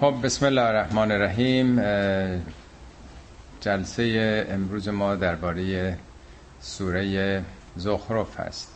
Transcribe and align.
خب 0.00 0.14
بسم 0.22 0.46
الله 0.46 0.62
الرحمن 0.62 1.12
الرحیم. 1.12 1.80
جلسه 3.60 4.46
امروز 4.50 4.88
ما 4.88 5.14
درباره 5.14 5.98
سوره 6.60 7.42
زخرف 7.76 8.40
هست. 8.40 8.72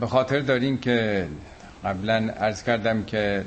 به 0.00 0.06
خاطر 0.06 0.40
داریم 0.40 0.78
که 0.78 1.28
قبلا 1.84 2.32
عرض 2.40 2.62
کردم 2.62 3.04
که 3.04 3.44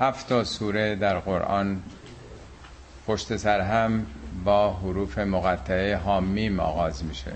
هفت 0.00 0.28
تا 0.28 0.44
سوره 0.44 0.96
در 0.96 1.18
قرآن 1.18 1.82
پشت 3.06 3.36
سر 3.36 3.60
هم 3.60 4.06
با 4.44 4.72
حروف 4.72 5.18
مقطعه 5.18 5.96
حامیم 5.96 6.60
آغاز 6.60 7.04
میشه. 7.04 7.32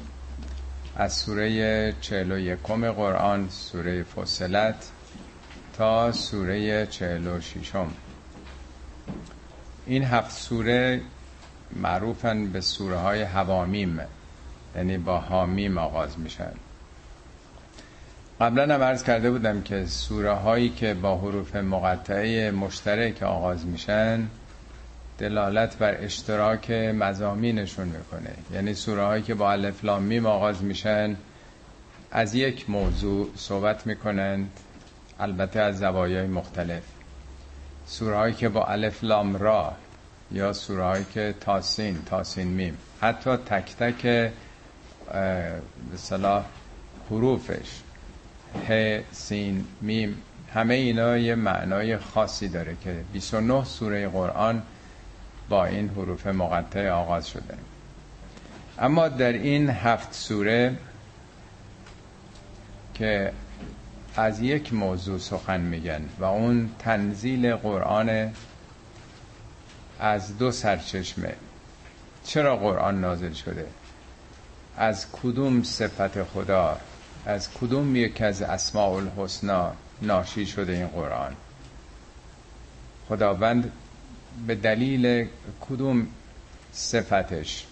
از 0.96 1.12
سوره 1.12 1.92
چهل 2.00 2.32
و 2.32 2.38
قرآن 2.92 3.48
سوره 3.48 4.02
فصلت 4.02 4.90
تا 5.78 6.12
سوره 6.12 6.86
چهل 6.86 7.26
و 7.26 7.40
شیشم 7.40 7.90
این 9.86 10.04
هفت 10.04 10.30
سوره 10.30 11.00
معروفن 11.76 12.46
به 12.46 12.60
سوره 12.60 12.96
های 12.96 13.22
هوامیم 13.22 14.00
یعنی 14.76 14.98
با 14.98 15.18
حامیم 15.18 15.78
آغاز 15.78 16.18
میشن. 16.18 16.52
قبلا 18.40 18.74
هم 18.74 18.82
عرض 18.82 19.02
کرده 19.02 19.30
بودم 19.30 19.62
که 19.62 19.86
سوره 19.86 20.32
هایی 20.32 20.68
که 20.68 20.94
با 20.94 21.18
حروف 21.18 21.56
مقطعه 21.56 22.50
مشترک 22.50 23.22
آغاز 23.22 23.66
میشن 23.66 24.26
دلالت 25.18 25.78
بر 25.78 25.96
اشتراک 26.00 26.70
مزامینشون 26.70 27.88
می‌کنه. 27.88 28.34
یعنی 28.52 28.74
سوره 28.74 29.02
هایی 29.02 29.22
که 29.22 29.34
با 29.34 29.52
الف 29.52 29.84
لام 29.84 30.02
میم 30.02 30.26
آغاز 30.26 30.62
میشن 30.62 31.16
از 32.10 32.34
یک 32.34 32.70
موضوع 32.70 33.30
صحبت 33.36 33.86
می‌کنند. 33.86 34.50
البته 35.20 35.60
از 35.60 35.78
زوایای 35.78 36.26
مختلف. 36.26 36.82
سوره 37.86 38.16
هایی 38.16 38.34
که 38.34 38.48
با 38.48 38.64
الف 38.64 39.04
لام 39.04 39.36
را 39.36 39.72
یا 40.30 40.52
سوره 40.52 40.82
هایی 40.84 41.06
که 41.14 41.34
تاسین 41.40 41.98
تاسین 42.06 42.48
میم. 42.48 42.78
حتی 43.00 43.36
تک 43.36 43.76
تک 43.76 44.02
به 44.02 45.96
صلاح 45.96 46.44
حروفش 47.10 47.80
ه 48.68 49.00
سین 49.12 49.64
میم 49.80 50.22
همه 50.54 50.74
اینا 50.74 51.18
یه 51.18 51.34
معنای 51.34 51.98
خاصی 51.98 52.48
داره 52.48 52.76
که 52.84 52.96
29 53.12 53.64
سوره 53.64 54.08
قرآن 54.08 54.62
با 55.48 55.64
این 55.66 55.88
حروف 55.88 56.26
مقطع 56.26 56.90
آغاز 56.90 57.28
شده. 57.28 57.54
اما 58.78 59.08
در 59.08 59.32
این 59.32 59.70
هفت 59.70 60.14
سوره 60.14 60.76
که 62.94 63.32
از 64.16 64.40
یک 64.40 64.72
موضوع 64.72 65.18
سخن 65.18 65.60
میگن 65.60 66.08
و 66.18 66.24
اون 66.24 66.70
تنزیل 66.78 67.54
قرآن 67.54 68.32
از 70.00 70.38
دو 70.38 70.50
سرچشمه. 70.50 71.34
چرا 72.24 72.56
قرآن 72.56 73.00
نازل 73.00 73.32
شده؟ 73.32 73.66
از 74.76 75.06
کدوم 75.12 75.62
صفت 75.62 76.22
خدا؟ 76.22 76.76
از 77.26 77.48
کدوم 77.52 77.96
یک 77.96 78.22
از 78.22 78.42
اسماء 78.42 78.90
الحسنا 78.90 79.72
ناشی 80.02 80.46
شده 80.46 80.72
این 80.72 80.86
قرآن؟ 80.86 81.36
خداوند 83.08 83.72
به 84.46 84.54
دلیل 84.54 85.28
کدوم 85.60 86.06
صفتش 86.72 87.66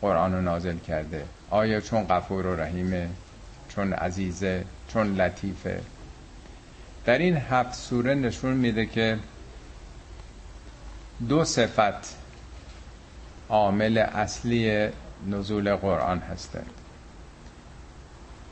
قرآن 0.00 0.32
رو 0.34 0.40
نازل 0.40 0.78
کرده؟ 0.78 1.24
آیا 1.50 1.80
چون 1.80 2.04
غفور 2.06 2.46
و 2.46 2.56
رحیمه؟ 2.56 3.08
چون 3.74 3.92
عزیزه 3.92 4.64
چون 4.88 5.14
لطیفه. 5.14 5.80
در 7.04 7.18
این 7.18 7.36
هفت 7.36 7.74
سوره 7.74 8.14
نشون 8.14 8.52
میده 8.52 8.86
که 8.86 9.18
دو 11.28 11.44
صفت 11.44 12.16
عامل 13.48 13.98
اصلی 13.98 14.88
نزول 15.26 15.76
قرآن 15.76 16.18
هستند 16.18 16.70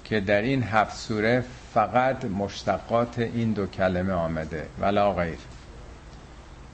که 0.04 0.20
در 0.20 0.42
این 0.42 0.62
هفت 0.62 0.96
سوره 0.96 1.44
فقط 1.74 2.24
مشتقات 2.24 3.18
این 3.18 3.52
دو 3.52 3.66
کلمه 3.66 4.12
آمده 4.12 4.66
ولا 4.80 5.12
غیر. 5.12 5.38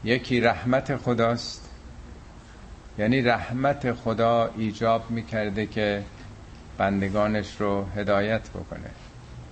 یکی 0.05 0.41
رحمت 0.41 0.97
خداست 0.97 1.71
یعنی 2.99 3.23
رحمت 3.23 3.93
خدا 3.93 4.51
ایجاب 4.57 5.11
می‌کرده 5.11 5.67
که 5.67 6.05
بندگانش 6.79 7.61
رو 7.61 7.85
هدایت 7.97 8.51
بکنه. 8.51 8.91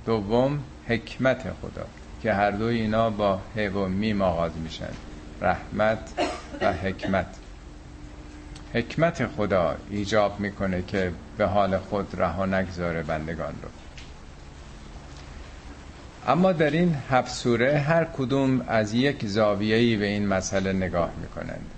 دوم 0.07 0.61
حکمت 0.89 1.39
خدا 1.39 1.87
که 2.23 2.33
هر 2.33 2.51
دو 2.51 2.65
اینا 2.65 3.11
با 3.11 3.41
ه 3.57 3.69
و 3.69 3.89
میم 3.89 4.23
آغاز 4.23 4.53
میشن. 4.57 4.93
رحمت 5.41 5.99
و 6.61 6.73
حکمت. 6.73 7.27
حکمت 8.75 9.27
خدا 9.27 9.77
ایجاب 9.91 10.41
می‌کنه 10.41 10.83
که 10.83 11.13
به 11.39 11.47
حال 11.47 11.79
خود 11.79 12.21
رها 12.21 12.47
نگذاره 12.47 13.03
بندگان 13.03 13.55
رو. 13.63 13.69
اما 16.29 16.53
در 16.53 16.71
این 16.71 16.97
هفت 17.11 17.35
سوره 17.35 17.79
هر 17.79 18.05
کدوم 18.05 18.61
از 18.69 18.95
یک 18.95 19.27
زاویه‌ای 19.27 19.97
به 19.97 20.07
این 20.07 20.27
مسئله 20.27 20.73
نگاه 20.73 21.11
می‌کنند. 21.21 21.71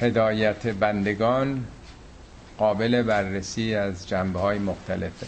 هدایت 0.00 0.66
بندگان 0.66 1.64
قابل 2.58 3.02
بررسی 3.02 3.74
از 3.74 4.08
جنبه 4.08 4.40
های 4.40 4.58
مختلفه. 4.58 5.26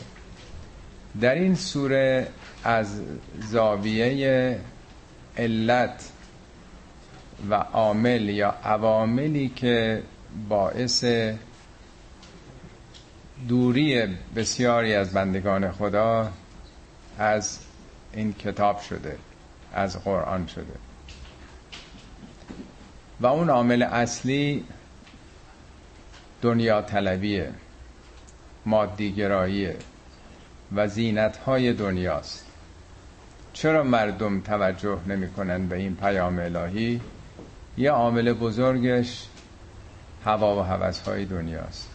در 1.21 1.35
این 1.35 1.55
سوره 1.55 2.29
از 2.65 3.01
زاویه 3.41 4.61
علت 5.37 6.11
و 7.51 7.55
عامل 7.55 8.29
یا 8.29 8.55
عواملی 8.65 9.49
که 9.49 10.03
باعث 10.49 11.05
دوری 13.49 14.07
بسیاری 14.37 14.95
از 14.95 15.13
بندگان 15.13 15.73
خدا 15.73 16.33
از 17.19 17.59
این 18.13 18.33
کتاب 18.33 18.81
شده 18.81 19.19
از 19.75 20.05
قرآن 20.05 20.47
شده. 20.47 20.90
و 23.21 23.27
اون 23.27 23.51
عامل 23.51 23.83
اصلی 23.83 24.65
دنیا 26.43 26.83
طلبیه 26.83 27.53
مادیگراییه 28.67 29.77
و 30.75 30.89
زینت 30.89 31.37
های 31.37 31.73
دنیاست. 31.73 32.47
چرا 33.53 33.83
مردم 33.83 34.41
توجه 34.41 34.99
نمی 35.07 35.31
کنند 35.31 35.69
به 35.69 35.77
این 35.77 35.97
پیام 35.97 36.39
الهی؟ 36.39 37.01
یه 37.79 37.91
عامل 37.91 38.33
بزرگش 38.33 39.27
هوا 40.25 40.57
و 40.57 40.63
هوس 40.63 41.01
های 41.01 41.25
دنیاست. 41.25 41.89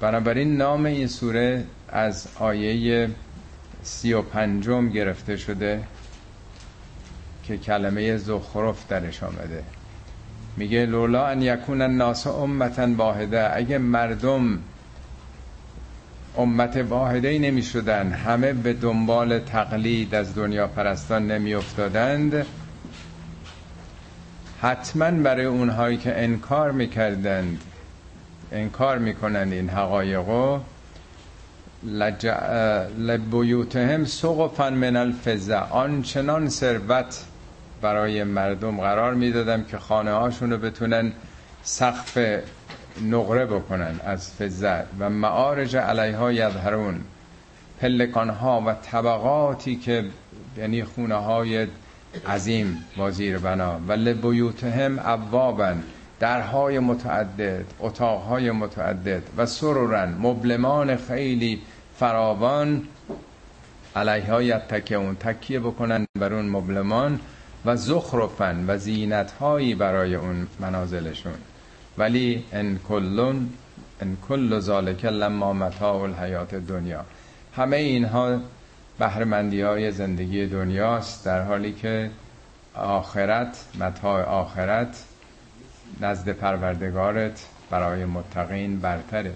بنابراین 0.00 0.56
نام 0.56 0.84
این 0.84 1.06
سوره 1.06 1.64
از 1.88 2.28
آیه 2.38 3.10
سی 3.82 4.12
و 4.12 4.22
پنجم 4.22 4.88
گرفته 4.88 5.36
شده 5.36 5.82
که 7.44 7.58
کلمه 7.58 8.16
زخرف 8.16 8.88
درش 8.88 9.22
آمده. 9.22 9.64
میگه 10.56 10.86
لولا 10.86 11.26
ان 11.26 11.42
یکون 11.42 11.82
الناس 11.82 12.26
امتا 12.26 12.88
واحده. 12.96 13.56
اگه 13.56 13.78
مردم 13.78 14.58
امت 16.36 16.76
واحده 16.76 17.28
ای 17.28 17.38
نمی 17.38 17.62
شدن 17.62 18.12
همه 18.12 18.52
به 18.52 18.72
دنبال 18.72 19.38
تقلید 19.38 20.14
از 20.14 20.34
دنیا 20.34 20.66
پرستان 20.66 21.26
نمی 21.30 21.54
افتادند 21.54 22.46
حتما 24.60 25.10
برای 25.10 25.44
اونهایی 25.44 25.96
که 25.96 26.22
انکار 26.22 26.72
می‌کردند 26.72 27.60
انکار 28.52 28.98
می‌کنند 28.98 29.52
این 29.52 29.68
حقایقو 29.68 30.58
لبیوتهم 32.98 34.04
سقفا 34.04 34.70
من 34.70 34.96
الفزه 34.96 35.56
آنچنان 35.56 36.48
ثروت 36.48 37.24
برای 37.82 38.24
مردم 38.24 38.80
قرار 38.80 39.14
می‌دادم 39.14 39.64
که 39.64 39.78
خانه 39.78 40.12
هاشون 40.12 40.50
رو 40.50 40.58
بتونن 40.58 41.12
سقف 41.62 42.18
نقره 43.10 43.46
بکنن 43.46 44.00
از 44.04 44.32
فزه 44.34 44.84
و 44.98 45.10
معارج 45.10 45.76
علیها 45.76 46.32
یظهرون. 46.32 47.00
پلکان 47.80 48.30
ها 48.30 48.62
و 48.66 48.74
طبقاتی 48.74 49.76
که 49.76 50.04
یعنی 50.56 50.84
خونه 50.84 51.14
های 51.14 51.66
عظیم 52.28 52.84
وزیر 52.98 53.38
بنا 53.38 53.80
و 53.88 53.92
لبیوتهم 53.92 54.98
ابوابن 55.04 55.82
درهای 56.20 56.78
متعدد 56.78 57.64
اتاقهای 57.80 58.50
متعدد. 58.50 59.22
و 59.36 59.46
سرورن 59.46 60.14
مبلمان 60.20 60.96
خیلی 60.96 61.60
فراوان. 61.98 62.82
علیها 63.96 64.42
یتکه 64.42 64.94
اون 64.94 65.14
تکیه 65.16 65.60
بکنن 65.60 66.06
بر 66.20 66.32
اون 66.34 66.48
مبلمان. 66.48 67.20
و 67.64 67.76
زخرفن 67.76 68.64
و 68.68 68.78
زینت 68.78 69.32
هایی 69.32 69.74
برای 69.74 70.14
اون 70.14 70.46
منازلشون. 70.60 71.34
ولی 71.98 72.44
ان 72.52 72.78
کلون 72.88 73.50
ان 74.00 74.16
کل 74.28 74.58
ذالک 74.58 75.04
لما 75.04 75.52
متاع 75.52 75.96
الحیات 75.96 76.54
دنیا. 76.54 77.04
همه 77.56 77.76
اینها 77.76 78.40
بهرمندی 78.98 79.60
های 79.60 79.92
زندگی 79.92 80.46
دنیاست 80.46 81.24
در 81.24 81.42
حالی 81.42 81.72
که 81.72 82.10
آخرت 82.74 83.64
متاع 83.80 84.24
آخرت 84.24 85.04
نزد 86.00 86.28
پروردگارت 86.28 87.46
برای 87.70 88.04
متقین 88.04 88.80
برتره. 88.80 89.32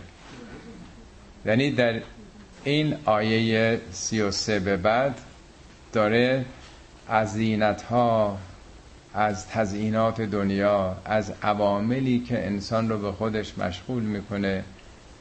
یعنی 1.46 1.70
در 1.70 2.00
این 2.64 2.96
آیه 3.04 3.80
سی 3.92 4.20
و 4.20 4.30
سه 4.30 4.60
به 4.60 4.76
بعد 4.76 5.20
داره 5.92 6.44
از 7.08 7.32
زینت 7.32 7.82
ها 7.82 8.38
از 9.14 9.48
تزیینات 9.48 10.20
دنیا 10.20 10.96
از 11.04 11.32
عواملی 11.42 12.20
که 12.20 12.46
انسان 12.46 12.88
رو 12.88 12.98
به 12.98 13.12
خودش 13.12 13.58
مشغول 13.58 14.02
می‌کنه 14.02 14.64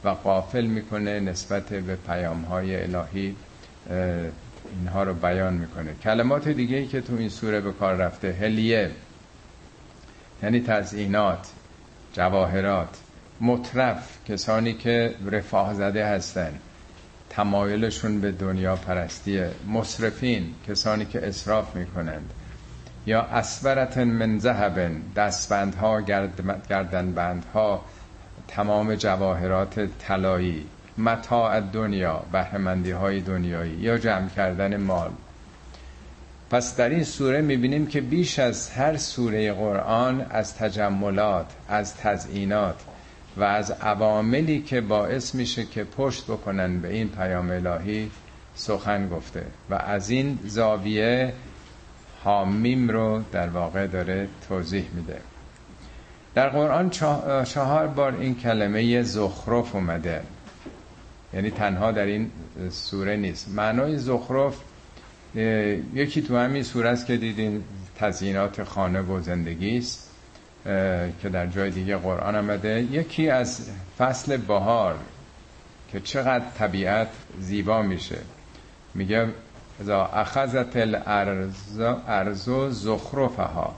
و 0.04 0.08
قافل 0.08 0.64
می‌کنه 0.64 1.20
نسبت 1.20 1.62
به 1.62 1.96
پیام 1.96 2.42
های 2.42 2.82
الهی 2.82 3.36
اینها 4.80 5.02
رو 5.02 5.14
بیان 5.14 5.54
می‌کنه. 5.54 5.94
کلمات 6.04 6.48
دیگه 6.48 6.76
ای 6.76 6.86
که 6.86 7.00
تو 7.00 7.16
این 7.16 7.28
سوره 7.28 7.60
به 7.60 7.72
کار 7.72 7.94
رفته 7.94 8.32
هلیه 8.32 8.90
یعنی 10.42 10.60
تزیینات 10.60 11.48
جواهرات 12.12 12.98
مطرف 13.40 14.18
کسانی 14.28 14.74
که 14.74 15.14
رفاه 15.30 15.74
زده 15.74 16.06
هستن. 16.06 16.58
تمایلشون 17.36 18.20
به 18.20 18.32
دنیا 18.32 18.76
پرستیه. 18.76 19.50
مصرفین 19.68 20.54
کسانی 20.68 21.04
که 21.04 21.28
اصراف 21.28 21.76
می‌کنند. 21.76 22.30
یا 23.06 23.22
اسورت 23.22 23.98
من 23.98 24.38
ذهب 24.38 24.90
دستبندها 25.16 26.00
گردنبندها 26.68 27.84
تمام 28.48 28.94
جواهرات 28.94 29.88
طلایی. 29.98 30.66
متاع 30.98 31.60
دنیا 31.60 32.22
بهرمندی 32.32 32.90
های 32.90 33.20
دنیایی. 33.20 33.72
یا 33.72 33.98
جمع 33.98 34.28
کردن 34.28 34.76
مال. 34.76 35.10
پس 36.50 36.76
در 36.76 36.88
این 36.88 37.04
سوره 37.04 37.40
می‌بینیم 37.40 37.86
که 37.86 38.00
بیش 38.00 38.38
از 38.38 38.70
هر 38.70 38.96
سوره 38.96 39.52
قرآن 39.52 40.26
از 40.30 40.54
تجملات 40.54 41.46
از 41.68 41.96
تزئینات 41.96 42.76
و 43.36 43.42
از 43.42 43.70
عواملی 43.70 44.62
که 44.62 44.80
باعث 44.80 45.34
میشه 45.34 45.64
که 45.64 45.84
پشت 45.84 46.24
بکنن 46.24 46.80
به 46.80 46.92
این 46.92 47.08
پیام 47.08 47.50
الهی 47.50 48.10
سخن 48.54 49.08
گفته. 49.08 49.46
و 49.70 49.74
از 49.74 50.10
این 50.10 50.38
زاویه 50.44 51.32
حامیم 52.24 52.88
رو 52.88 53.22
در 53.32 53.48
واقع 53.48 53.86
داره 53.86 54.28
توضیح 54.48 54.84
میده. 54.94 55.20
در 56.34 56.48
قرآن 56.48 56.90
چهار 57.44 57.86
بار 57.86 58.16
این 58.20 58.34
کلمه 58.34 59.02
زخرف 59.02 59.74
اومده. 59.74 60.22
یعنی 61.34 61.50
تنها 61.50 61.92
در 61.92 62.06
این 62.06 62.30
سوره 62.70 63.16
نیست. 63.16 63.48
معنای 63.48 63.98
زخرف 63.98 64.56
یکی 65.94 66.22
تو 66.22 66.36
همین 66.36 66.62
سوره 66.62 66.88
است 66.88 67.06
که 67.06 67.16
دیدین 67.16 67.64
تزیینات 67.98 68.62
خانه 68.64 69.00
و 69.00 69.20
زندگی 69.20 69.78
است. 69.78 70.05
که 71.22 71.28
در 71.32 71.46
جای 71.46 71.70
دیگه 71.70 71.96
قرآن 71.96 72.36
آمده 72.36 72.82
یکی 72.82 73.30
از 73.30 73.70
فصل 73.98 74.36
بهار 74.36 74.94
که 75.92 76.00
چقدر 76.00 76.44
طبیعت 76.58 77.08
زیبا 77.40 77.82
میشه. 77.82 78.18
میگه 78.94 79.28
اذا 79.80 80.04
اخذت 80.04 80.76
الارض 80.76 81.80
زخرفها. 82.70 83.74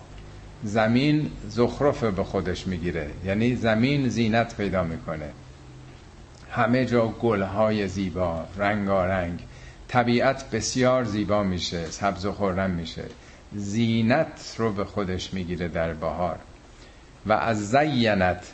زمین 0.64 1.31
زخرف 1.49 2.05
به 2.05 2.25
خودش 2.25 2.67
می‌گیره. 2.67 3.11
یعنی 3.25 3.56
زمین 3.56 4.08
زینت 4.08 4.56
پیدا 4.56 4.85
می‌کنه. 4.85 5.29
همه 6.50 6.85
جا 6.85 7.08
گلهای 7.08 7.88
زیبا 7.88 8.44
رنگارنگ. 8.56 9.40
طبیعت 9.88 10.50
بسیار 10.50 11.05
زیبا 11.05 11.43
میشه 11.43 11.90
سبز 11.90 12.26
و 12.26 12.32
خورم 12.32 12.70
میشه. 12.70 13.05
زینت 13.52 14.55
رو 14.58 14.73
به 14.73 14.85
خودش 14.85 15.35
می‌گیره 15.35 15.69
در 15.69 15.93
بهار. 15.93 16.38
و 17.26 17.32
از 17.32 17.70
زینت 17.70 18.53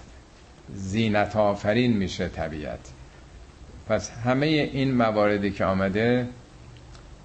زینت 0.74 1.36
آفرین 1.36 1.96
میشه 1.96 2.28
طبیعت. 2.28 2.80
پس 3.88 4.10
همه 4.10 4.46
این 4.46 4.94
مواردی 4.94 5.50
که 5.50 5.64
آمده 5.64 6.28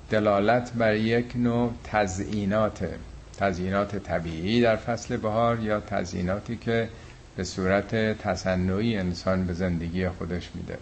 دلالت 0.09 0.71
بر 0.73 0.95
یک 0.95 1.35
نوع 1.35 1.73
تزئینات 1.83 2.89
تزیینات 3.37 3.95
طبیعی 3.95 4.61
در 4.61 4.75
فصل 4.75 5.17
بهار 5.17 5.59
یا 5.59 5.79
تزییناتی 5.79 6.57
که 6.57 6.89
به 7.35 7.43
صورت 7.43 7.95
تصنعی 8.17 8.97
انسان 8.97 9.45
به 9.45 9.53
زندگی 9.53 10.09
خودش 10.09 10.49
میده. 10.55 10.77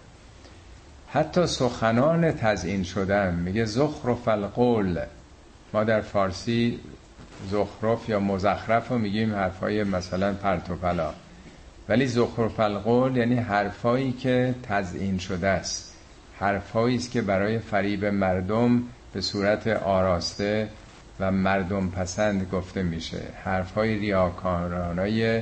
حتی 1.09 1.47
سخنان 1.47 2.31
تزیین 2.31 2.83
شدن 2.83 3.35
میگه 3.35 3.65
زخرف 3.65 4.27
القول. 4.27 4.99
ما 5.73 5.83
در 5.83 6.01
فارسی 6.01 6.79
زخرف 7.51 8.09
یا 8.09 8.19
مزخرف 8.19 8.87
رو 8.89 8.97
میگیم 8.97 9.35
حرفای 9.35 9.83
مثلا 9.83 10.33
پرتوپلا 10.33 11.13
ولی 11.89 12.07
زخرف 12.07 12.59
القول 12.59 13.17
یعنی 13.17 13.35
حرفایی 13.35 14.11
که 14.11 14.55
تزیین 14.63 15.17
شده 15.17 15.47
است. 15.47 15.93
حرفایی 16.39 16.95
است 16.95 17.11
که 17.11 17.21
برای 17.21 17.59
فریب 17.59 18.05
مردم 18.05 18.83
به 19.13 19.21
صورت 19.21 19.67
آراسته 19.67 20.69
و 21.19 21.31
مردم 21.31 21.89
پسند 21.89 22.49
گفته 22.51 22.83
میشه. 22.83 23.21
حرفای 23.43 23.95
ریاکارانای 23.95 25.41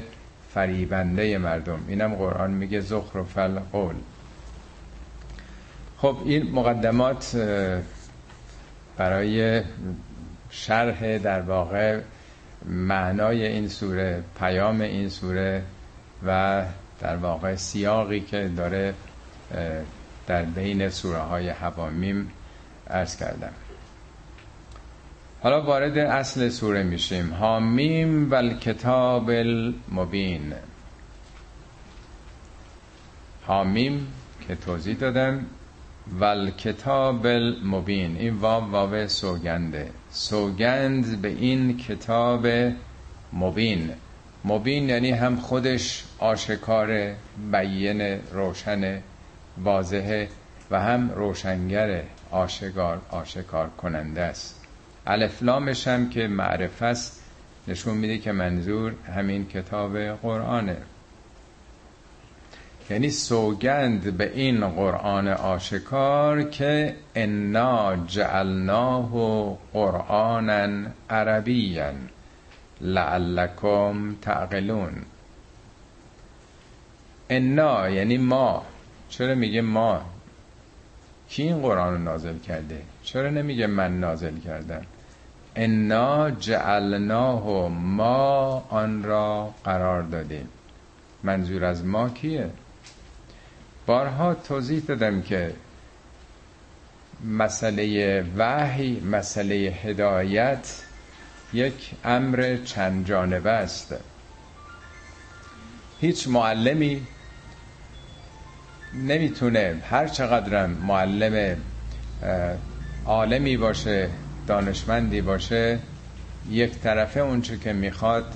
فریبنده 0.53 1.37
مردم. 1.37 1.79
اینم 1.87 2.15
قرآن 2.15 2.51
میگه 2.51 2.79
زخرف 2.79 3.37
القول 3.37 3.95
خب 5.97 6.17
این 6.25 6.51
مقدمات 6.51 7.37
برای 8.97 9.61
شرح 10.55 11.17
در 11.17 11.41
واقع 11.41 12.01
معنای 12.65 13.47
این 13.47 13.67
سوره 13.67 14.23
پیام 14.39 14.81
این 14.81 15.09
سوره 15.09 15.63
و 16.25 16.63
در 17.01 17.15
واقع 17.15 17.55
سیاقی 17.55 18.19
که 18.19 18.49
داره 18.57 18.93
در 20.27 20.43
بین 20.43 20.89
سوره 20.89 21.19
های 21.19 21.49
حوامیم 21.49 22.31
ارز 22.87 23.17
کردم. 23.17 23.51
حالا 25.43 25.61
وارد 25.61 25.97
اصل 25.97 26.49
سوره 26.49 26.83
میشیم. 26.83 27.33
حامیم 27.33 28.31
و 28.31 28.49
کتاب 28.49 29.29
المبین. 29.29 30.53
حامیم 33.45 34.07
که 34.47 34.55
توضیح 34.55 34.97
دادم 34.97 35.45
و 36.19 36.49
کتاب 36.49 37.25
المبین. 37.25 38.17
این 38.17 38.35
واو 38.35 38.71
واو 38.71 39.07
سوگنده. 39.07 39.89
سوگند 40.15 41.21
به 41.21 41.27
این 41.27 41.77
کتاب 41.77 42.47
مبین. 43.33 43.91
مبین 44.45 44.89
یعنی 44.89 45.11
هم 45.11 45.35
خودش 45.35 46.03
آشکار 46.19 47.11
بیین 47.51 48.01
روشن 48.31 49.01
واضحه 49.57 50.27
و 50.71 50.81
هم 50.81 51.11
روشنگر 51.11 52.03
آشکار 52.31 53.01
آشکار 53.09 53.69
کننده 53.69 54.21
است. 54.21 54.65
الفلامش 55.07 55.87
هم 55.87 56.09
که 56.09 56.27
معرفه 56.27 56.85
است. 56.85 57.23
نشون 57.67 57.97
میده 57.97 58.17
که 58.17 58.31
منظور 58.31 58.93
همین 59.15 59.47
کتاب 59.47 59.97
قرآنه. 59.97 60.77
یعنی 62.89 63.09
سوگند 63.09 64.17
به 64.17 64.31
این 64.35 64.67
قرآن 64.67 65.27
آشکار 65.27 66.43
که 66.43 66.95
انا 67.15 67.95
جعلناه 68.07 69.09
قرآنا 69.73 70.89
عربیا 71.09 71.91
لعلکم 72.81 74.15
تعقلون. 74.21 74.93
انا 77.29 77.89
یعنی 77.89 78.17
ما. 78.17 78.65
چرا 79.09 79.35
میگه 79.35 79.61
ما؟ 79.61 80.01
کی 81.29 81.43
این 81.43 81.61
قرآن 81.61 81.93
رو 81.93 81.99
نازل 81.99 82.37
کرده؟ 82.37 82.81
چرا 83.03 83.29
نمیگه 83.29 83.67
من 83.67 83.99
نازل 83.99 84.39
کردم؟ 84.39 84.81
انا 85.55 86.31
جعلناه 86.31 87.69
ما 87.69 88.65
آن 88.69 89.03
را 89.03 89.53
قرار 89.63 90.01
دادیم. 90.01 90.49
منظور 91.23 91.65
از 91.65 91.85
ما 91.85 92.09
کیه؟ 92.09 92.49
بارها 93.85 94.33
توضیح 94.33 94.83
دادم 94.87 95.21
که 95.21 95.53
مسئله 97.25 98.21
وحی 98.37 98.99
مسئله 98.99 99.55
هدایت 99.55 100.81
یک 101.53 101.91
امر 102.03 102.57
چند 102.65 103.07
جانبه 103.07 103.51
است. 103.51 103.95
هیچ 106.01 106.27
معلمی 106.27 107.07
نمی‌تونه 108.93 109.81
هر 109.89 110.07
چقدرم 110.07 110.69
معلم 110.69 111.57
عالمی 113.05 113.57
باشه 113.57 114.09
دانشمندی 114.47 115.21
باشه 115.21 115.79
یک 116.49 116.79
طرفه 116.79 117.19
اونچه 117.19 117.57
که 117.57 117.73
می‌خواد 117.73 118.33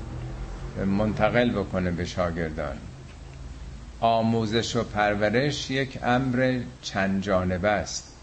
منتقل 0.85 1.51
بکنه 1.51 1.91
به 1.91 2.05
شاگردان. 2.05 2.77
آموزش 4.01 4.75
و 4.75 4.83
پرورش 4.83 5.71
یک 5.71 5.99
امر 6.03 6.59
چند 6.81 7.23
جانبه 7.23 7.69
است. 7.69 8.15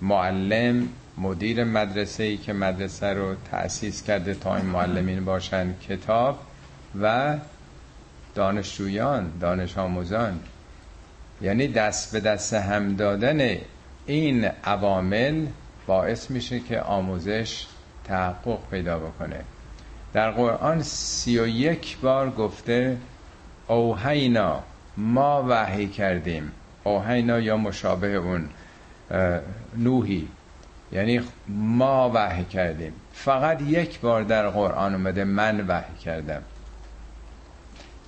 معلم 0.00 0.88
مدیر 1.18 1.64
مدرسه 1.64 2.22
ای 2.22 2.36
که 2.36 2.52
مدرسه 2.52 3.06
رو 3.06 3.34
تأسیس 3.50 4.02
کرده 4.02 4.34
تا 4.34 4.56
این 4.56 4.66
معلمین 4.66 5.24
باشن 5.24 5.74
کتاب 5.88 6.38
و 7.02 7.36
دانشجویان 8.34 9.32
دانش 9.40 9.78
آموزان. 9.78 10.40
یعنی 11.42 11.68
دست 11.68 12.12
به 12.12 12.20
دست 12.20 12.54
هم 12.54 12.96
دادن 12.96 13.56
این 14.06 14.44
عوامل 14.44 15.46
باعث 15.86 16.30
میشه 16.30 16.60
که 16.60 16.80
آموزش 16.80 17.66
تحقق 18.04 18.58
پیدا 18.70 18.98
بکنه. 18.98 19.40
در 20.12 20.30
قرآن 20.30 20.82
سی 20.82 21.38
و 21.38 21.46
یک 21.46 21.98
بار 21.98 22.30
گفته 22.30 22.96
اوهینا 23.68 24.62
ما 24.96 25.44
وحی 25.48 25.88
کردیم 25.88 26.52
اوهینا 26.84 27.40
یا 27.40 27.56
مشابه 27.56 28.14
اون 28.14 28.48
نوحی. 29.76 30.28
یعنی 30.92 31.20
ما 31.48 32.10
وحی 32.14 32.44
کردیم. 32.44 32.92
فقط 33.12 33.62
یک 33.62 34.00
بار 34.00 34.22
در 34.22 34.48
قرآن 34.48 34.94
اومده 34.94 35.24
من 35.24 35.66
وحی 35.66 35.96
کردم. 36.04 36.42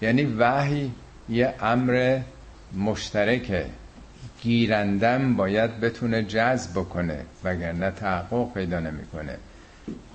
یعنی 0.02 0.24
وحی 0.24 0.90
یه 1.28 1.54
امر 1.60 2.20
مشترکه. 2.76 3.66
گیرندم 4.42 5.36
باید 5.36 5.80
بتونه 5.80 6.22
جذب 6.22 6.70
بکنه 6.70 7.20
وگرنه 7.44 7.90
تحقق 7.90 8.52
پیدا 8.54 8.80
نمی‌کنه. 8.80 9.36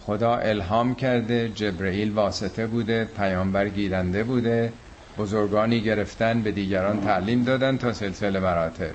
خدا 0.06 0.36
الهام 0.36 0.96
کرده 0.96 1.50
جبرئیل 1.50 2.12
واسطه 2.12 2.68
بوده 2.68 3.06
پیامبر 3.06 3.70
گیرنده 3.70 4.24
بوده. 4.24 4.74
بزرگانی 5.18 5.82
گرفتن 5.82 6.42
به 6.42 6.52
دیگران 6.52 7.02
تعلیم 7.02 7.44
دادن 7.44 7.78
تا 7.78 7.94
سلسله 7.94 8.40
مراتب. 8.40 8.92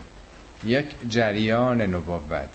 یک 0.65 0.87
جریان 1.09 1.81
نبوت 1.83 2.49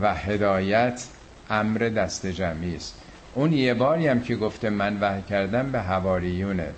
و 0.00 0.14
هدایت 0.14 1.04
امر 1.50 1.78
دست 1.78 2.26
جمعی 2.26 2.76
است. 2.76 2.94
اون 3.34 3.52
یه 3.52 3.74
باری 3.74 4.08
هم 4.08 4.20
که 4.20 4.36
گفته 4.36 4.70
من 4.70 5.00
وحی 5.00 5.22
کردم 5.22 5.72
به 5.72 5.80
هواریونه 5.80 6.68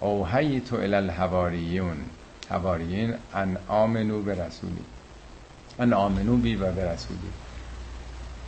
اوهی 0.00 0.60
تو 0.60 0.76
الالهواریون 0.76 1.96
هواریین 2.50 3.14
ان 3.34 3.56
آمنو 3.68 4.22
به 4.22 4.32
رسولی. 4.46 4.84
ان 5.78 5.92
آمنو 5.92 6.36
بی 6.36 6.54
و 6.54 6.72
به 6.72 6.92
رسولی. 6.92 7.30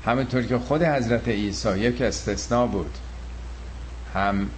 همینطور 0.06 0.42
که 0.42 0.58
خود 0.58 0.82
حضرت 0.82 1.28
عیسی 1.28 1.78
یک 1.78 2.02
استثناء 2.02 2.66
بود. 2.66 2.98
هم 4.14 4.50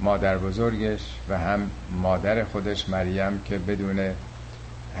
مادر 0.00 0.38
بزرگش 0.38 1.00
و 1.28 1.38
هم 1.38 1.70
مادر 1.90 2.44
خودش 2.44 2.88
مریم 2.88 3.40
که 3.44 3.58
بدون 3.58 4.10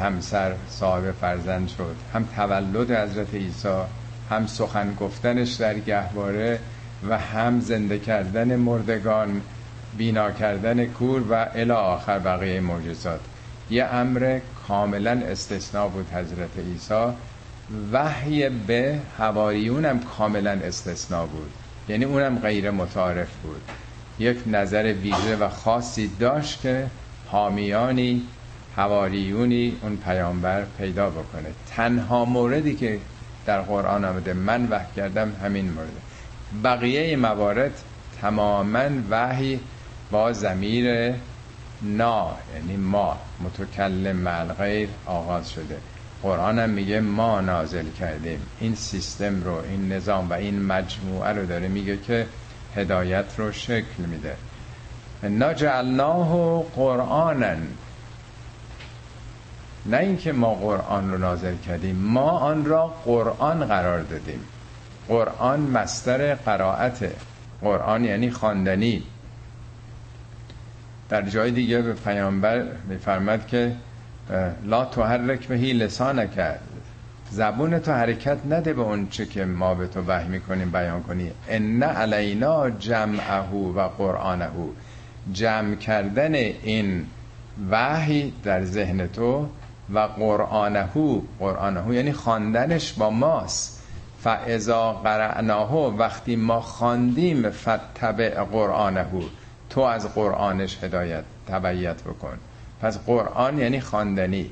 همسر 0.00 0.54
صاحب 0.68 1.12
فرزند 1.12 1.68
شد. 1.68 1.96
هم 2.14 2.28
تولد 2.36 2.90
حضرت 2.90 3.34
عیسی 3.34 3.68
هم 4.30 4.46
سخن 4.46 4.94
گفتنش 4.94 5.52
در 5.52 5.78
گهواره 5.78 6.58
و 7.08 7.18
هم 7.18 7.60
زنده 7.60 7.98
کردن 7.98 8.56
مردگان 8.56 9.40
بینا 9.96 10.30
کردن 10.30 10.86
کور 10.86 11.22
و 11.30 11.46
الی 11.54 11.70
آخر 11.70 12.18
بقیه 12.18 12.60
معجزات. 12.60 13.20
یه 13.70 13.84
امر 13.84 14.38
کاملا 14.68 15.10
استثناء 15.10 15.88
بود 15.88 16.06
حضرت 16.12 16.58
عیسی. 16.58 17.12
وحی 17.92 18.48
به 18.48 18.98
حواریون 19.18 19.84
هم 19.84 20.00
کاملا 20.00 20.50
استثناء 20.50 21.26
بود. 21.26 21.50
یعنی 21.88 22.04
اونم 22.04 22.38
غیر 22.38 22.70
متعارف 22.70 23.36
بود. 23.42 23.62
یک 24.18 24.38
نظر 24.46 24.92
ویژه 24.92 25.36
و 25.36 25.48
خاصی 25.48 26.10
داشت 26.20 26.60
که 26.60 26.86
حامیانی 27.26 28.22
حواریونی 28.76 29.76
اون 29.82 29.96
پیامبر 29.96 30.64
پیدا 30.78 31.10
بکنه. 31.10 31.48
تنها 31.70 32.24
موردی 32.24 32.74
که 32.76 32.98
در 33.46 33.60
قرآن 33.60 34.04
آمده 34.04 34.32
من 34.32 34.68
وحی 34.70 34.86
کردم 34.96 35.32
همین 35.42 35.70
مورد. 35.72 35.88
بقیه 36.64 37.16
موارد 37.16 37.72
تماما 38.20 38.88
وحی 39.10 39.60
با 40.10 40.32
زمیر 40.32 41.14
نا 41.82 42.36
یعنی 42.54 42.76
ما 42.76 43.18
متکلم 43.40 44.44
غیر 44.58 44.88
آغاز 45.06 45.50
شده. 45.50 45.78
قرآن 46.22 46.58
هم 46.58 46.70
میگه 46.70 47.00
ما 47.00 47.40
نازل 47.40 47.86
کردیم. 47.98 48.40
این 48.60 48.74
سیستم 48.74 49.42
رو 49.42 49.54
این 49.54 49.92
نظام 49.92 50.30
و 50.30 50.32
این 50.32 50.62
مجموعه 50.62 51.30
رو 51.32 51.46
داره 51.46 51.68
میگه 51.68 51.96
که 51.96 52.26
هدایت 52.78 53.24
رو 53.38 53.52
شکل 53.52 54.02
میده. 54.06 54.36
نجعلناه 55.22 56.62
قرآنا. 56.62 57.56
نه 59.86 59.96
اینکه 59.96 60.32
ما 60.32 60.54
قرآن 60.54 61.10
رو 61.10 61.18
نازل 61.18 61.56
کردیم 61.56 61.96
ما 61.96 62.30
آن 62.30 62.64
را 62.64 62.86
قرآن 63.04 63.64
قرار 63.64 64.00
دادیم. 64.00 64.40
قرآن 65.08 65.60
مستر 65.60 66.34
قرائته. 66.34 67.12
قرآن 67.62 68.04
یعنی 68.04 68.30
خواندنی. 68.30 69.02
در 71.08 71.22
جای 71.22 71.50
دیگه 71.50 71.82
به 71.82 71.92
پیامبر 71.92 72.64
میفرمد 72.88 73.46
که 73.46 73.72
لا 74.64 74.84
تحرک 74.84 75.48
بهی 75.48 75.72
لسان 75.72 76.26
کرد 76.26 76.67
زبون 77.30 77.78
تو 77.78 77.92
حرکت 77.92 78.38
نده 78.50 78.72
به 78.72 78.82
اون 78.82 79.08
چه 79.08 79.26
که 79.26 79.44
ما 79.44 79.74
به 79.74 79.86
تو 79.86 80.02
وحی 80.02 80.28
می‌کنیم 80.28 80.70
بیان 80.70 81.02
کنی. 81.02 81.30
ان 81.48 81.82
علینا 81.82 82.70
جمعه 82.70 83.50
و 83.76 83.88
قرآنه. 83.88 84.50
جمع 85.32 85.74
کردن 85.74 86.34
این 86.34 87.06
وحی 87.70 88.32
در 88.44 88.64
ذهن 88.64 89.06
تو 89.06 89.48
و 89.94 89.98
قرآنه. 89.98 90.88
قرآنه 91.38 91.94
یعنی 91.94 92.12
خواندنش 92.12 92.92
با 92.92 93.10
ماست. 93.10 93.82
فاذا 94.20 94.92
قرعناه 94.92 95.74
وقتی 95.74 96.36
ما 96.36 96.60
خواندیم 96.60 97.50
فتبع 97.50 98.44
قرآنه. 98.44 99.06
تو 99.70 99.80
از 99.80 100.14
قرآنش 100.14 100.84
هدایت 100.84 101.24
تبعیت 101.48 102.02
بکن. 102.02 102.38
پس 102.80 102.98
قرآن 102.98 103.58
یعنی 103.58 103.80
خواندنی. 103.80 104.50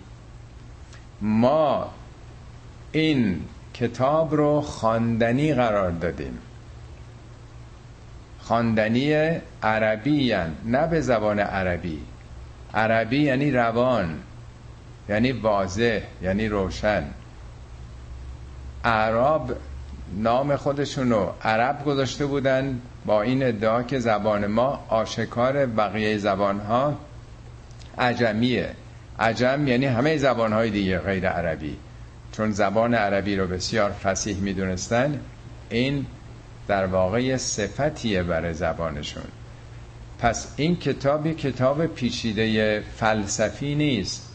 ما 1.21 1.91
این 2.93 3.41
کتاب 3.75 4.35
رو 4.35 4.61
خواندنی 4.61 5.55
قرار 5.55 5.91
دادیم. 5.91 6.39
خواندنی 8.41 9.15
عربی 9.63 10.35
نه 10.65 10.87
به 10.87 11.01
زبان 11.01 11.39
عربی. 11.39 12.01
عربی 12.75 13.23
یعنی 13.23 13.51
روان 13.51 14.19
یعنی 15.09 15.33
واضح 15.33 16.01
یعنی 16.23 16.49
روشن. 16.49 17.05
عرب 18.85 19.57
نام 20.17 20.57
خودشونو 20.57 21.31
عرب 21.43 21.85
گذاشته 21.85 22.27
بودن 22.27 22.81
با 23.07 23.23
این 23.23 23.43
ادعا 23.43 23.83
که 23.83 23.99
زبان 23.99 24.47
ما 24.47 24.85
آشکار 24.89 25.67
بقیه 25.67 26.19
زبان 26.19 26.61
ها 26.61 26.95
عجمیه. 27.99 28.71
عجم 29.19 29.69
یعنی 29.69 29.87
همه 29.87 30.17
زبان 30.17 30.53
های 30.53 30.71
دیگه 30.71 30.99
غیر 30.99 31.29
عربی. 31.29 31.77
چون 32.37 32.51
زبان 32.51 32.95
عربی 32.95 33.37
رو 33.37 33.47
بسیار 33.47 33.91
فسیح 33.91 34.37
می‌دونستن 34.37 35.21
این 35.71 36.07
در 36.69 36.87
واقع 36.87 37.37
صفتیه 37.37 38.23
برای 38.23 38.55
زبانشون. 38.55 39.23
پس 40.19 40.55
این 40.57 40.77
کتابی 40.77 41.35
کتاب 41.35 41.87
پیچیده 41.87 42.81
فلسفی 42.97 43.75
نیست 43.75 44.33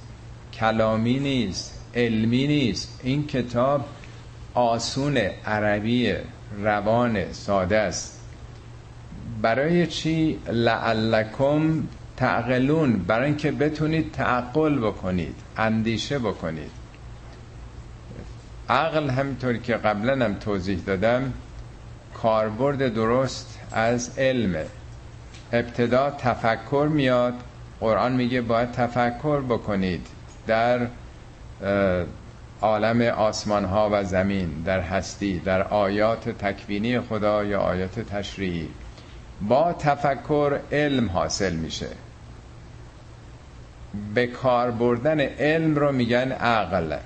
کلامی 0.54 1.20
نیست 1.20 1.80
علمی 1.96 2.48
نیست. 2.48 3.00
این 3.04 3.28
کتاب 3.28 3.86
آسون 4.54 5.18
عربی 5.46 6.14
روان 6.64 7.34
ساده 7.34 7.78
است. 7.78 8.20
برای 9.42 9.88
چی 9.88 10.40
لعلکم 10.48 11.84
تعقلون؟ 12.18 12.94
برای 12.94 13.26
اینکه 13.26 13.52
بتونید 13.52 14.12
تعقل 14.12 14.80
بکنید 14.80 15.36
اندیشه 15.58 16.20
بکنید. 16.20 16.81
عقل 18.72 19.10
همینطور 19.10 19.58
که 19.58 19.74
قبلا 19.74 20.26
هم 20.26 20.34
توضیح 20.34 20.80
دادم 20.86 21.34
کاربرد 22.14 22.94
درست 22.94 23.60
از 23.72 24.20
علمه 24.20 24.66
ابتدا 25.54 26.12
تفکر 26.12 26.88
میاد. 26.92 27.34
قرآن 27.80 28.12
میگه 28.12 28.42
باید 28.42 28.72
تفکر 28.72 29.42
بکنید 29.42 30.08
در 30.48 30.88
عالم 32.62 33.02
آسمان 33.02 33.66
ها 33.66 33.90
و 33.92 34.04
زمین 34.04 34.50
در 34.66 34.80
هستی 34.80 35.40
در 35.40 35.62
آیات 35.62 36.30
تکوینی 36.30 37.00
خدا 37.00 37.44
یا 37.44 37.60
آیات 37.60 38.00
تشریعی. 38.00 38.70
با 39.42 39.74
تفکر 39.74 40.60
علم 40.72 41.10
حاصل 41.10 41.54
میشه. 41.54 41.88
به 44.14 44.28
کار 44.28 44.72
بردن 44.72 45.20
علم 45.20 45.76
رو 45.76 45.92
میگن 45.92 46.32
عقل. 46.32 46.98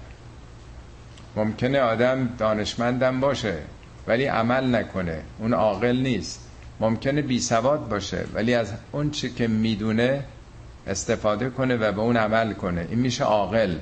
ممکنه 1.36 1.80
آدم 1.80 2.30
دانشمندم 2.38 3.20
باشه 3.20 3.58
ولی 4.08 4.26
عمل 4.26 4.76
نکنه. 4.76 5.22
اون 5.40 5.54
عاقل 5.54 5.96
نیست. 5.96 6.50
ممکنه 6.80 7.22
بی 7.22 7.40
سواد 7.40 7.90
باشه 7.90 8.26
ولی 8.34 8.54
از 8.54 8.74
اون 8.92 9.12
چی 9.12 9.30
که 9.30 9.48
می‌دونه 9.48 10.24
استفاده 10.88 11.50
کنه 11.50 11.76
و 11.76 11.92
به 11.92 12.02
اون 12.02 12.18
عمل 12.18 12.54
کنه. 12.54 12.88
این 12.90 13.00
میشه 13.00 13.24
عاقل. 13.24 13.76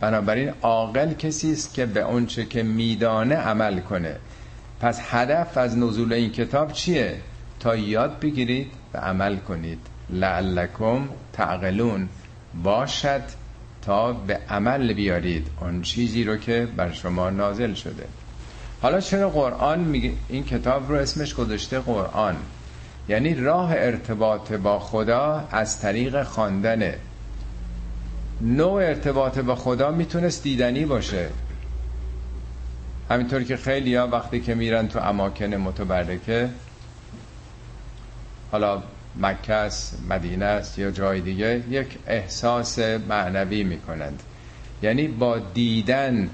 بنابراین 0.00 0.52
عاقل 0.62 1.12
کسی 1.12 1.52
است 1.52 1.74
که 1.74 1.86
به 1.86 2.00
اونچه 2.00 2.44
که 2.44 2.62
میدانه 2.62 3.34
عمل 3.34 3.80
کنه. 3.80 4.16
پس 4.80 5.00
هدف 5.10 5.58
از 5.58 5.78
نزول 5.78 6.12
این 6.12 6.32
کتاب 6.32 6.72
چیه؟ 6.72 7.20
تا 7.60 7.76
یاد 7.76 8.20
بگیرید 8.20 8.72
و 8.94 8.98
عمل 8.98 9.36
کنید. 9.36 9.78
لعلکم 10.10 11.08
تعقلون. 11.32 12.08
باشد 12.62 13.22
تا 13.86 14.12
به 14.12 14.38
عمل 14.50 14.92
بیارید 14.92 15.46
اون 15.60 15.82
چیزی 15.82 16.24
رو 16.24 16.36
که 16.36 16.68
بر 16.76 16.92
شما 16.92 17.30
نازل 17.30 17.74
شده. 17.74 18.04
حالا 18.82 19.00
چرا 19.00 19.30
قرآن 19.30 19.80
میگه 19.80 20.12
این 20.28 20.44
کتاب 20.44 20.88
رو 20.88 20.94
اسمش 20.94 21.34
گذاشته 21.34 21.78
قرآن. 21.78 22.36
یعنی 23.08 23.34
راه 23.34 23.72
ارتباط 23.72 24.52
با 24.52 24.78
خدا 24.78 25.48
از 25.50 25.80
طریق 25.80 26.22
خواندن. 26.22 26.94
نوع 28.40 28.72
ارتباط 28.72 29.38
با 29.38 29.54
خدا 29.54 29.90
می‌تونست 29.90 30.42
دیدنی 30.42 30.84
باشه. 30.84 31.28
همینطور 33.10 33.42
که 33.42 33.56
خیلی 33.56 33.94
ها 33.94 34.06
وقتی 34.06 34.40
که 34.40 34.54
میرن 34.54 34.88
تو 34.88 34.98
اماکن 34.98 35.54
متبرکه 35.54 36.48
حالا 38.52 38.82
مکه 39.20 39.52
است 39.52 39.98
مدینه 40.08 40.44
است 40.44 40.78
یا 40.78 40.90
جای 40.90 41.20
دیگه 41.20 41.62
یک 41.70 41.98
احساس 42.06 42.78
معنوی 42.78 43.64
می‌کنند. 43.64 44.22
یعنی 44.82 45.08
با 45.08 45.38
دیدن 45.38 46.30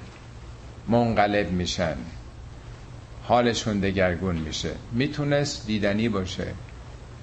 منقلب 0.87 1.51
میشن. 1.51 1.95
حالشون 3.23 3.79
دگرگون 3.79 4.35
میشه. 4.35 4.71
می‌تونست 4.91 5.67
دیدنی 5.67 6.09
باشه. 6.09 6.47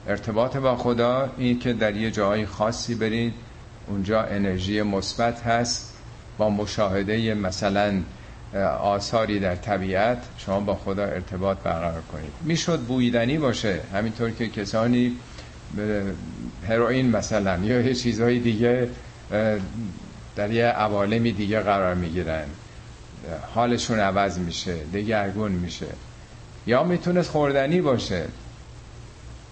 ارتباط 0.08 0.56
با 0.56 0.76
خدا 0.76 1.32
این 1.38 1.58
که 1.58 1.72
در 1.72 1.96
یه 1.96 2.10
جای 2.10 2.46
خاصی 2.46 2.94
برید 2.94 3.34
اونجا 3.86 4.22
انرژی 4.22 4.82
مثبت 4.82 5.42
هست. 5.42 5.96
با 6.38 6.50
مشاهده 6.50 7.34
مثلا 7.34 8.02
آثاری 8.80 9.40
در 9.40 9.56
طبیعت 9.56 10.18
شما 10.38 10.60
با 10.60 10.74
خدا 10.74 11.04
ارتباط 11.04 11.58
برقرار 11.58 12.02
کنید. 12.12 12.32
می‌شد 12.42 12.80
بویدنی 12.80 13.38
باشه. 13.38 13.80
همینطور 13.94 14.30
که 14.30 14.48
کسانی 14.48 15.16
هروئین 16.68 17.10
مثلا 17.10 17.58
یا 17.58 17.80
یه 17.80 17.94
چیزهای 17.94 18.38
دیگه 18.38 18.88
در 20.36 20.50
یه 20.50 20.66
عوالمی 20.66 21.32
دیگه 21.32 21.60
قرار 21.60 21.94
می‌گیرن. 21.94 22.44
حالشون 23.54 23.98
عوض 23.98 24.38
میشه 24.38 24.74
دگرگون 24.74 25.52
میشه. 25.52 25.86
یا 26.66 26.84
می‌تونست 26.84 27.30
خوردنی 27.30 27.80
باشه. 27.80 28.24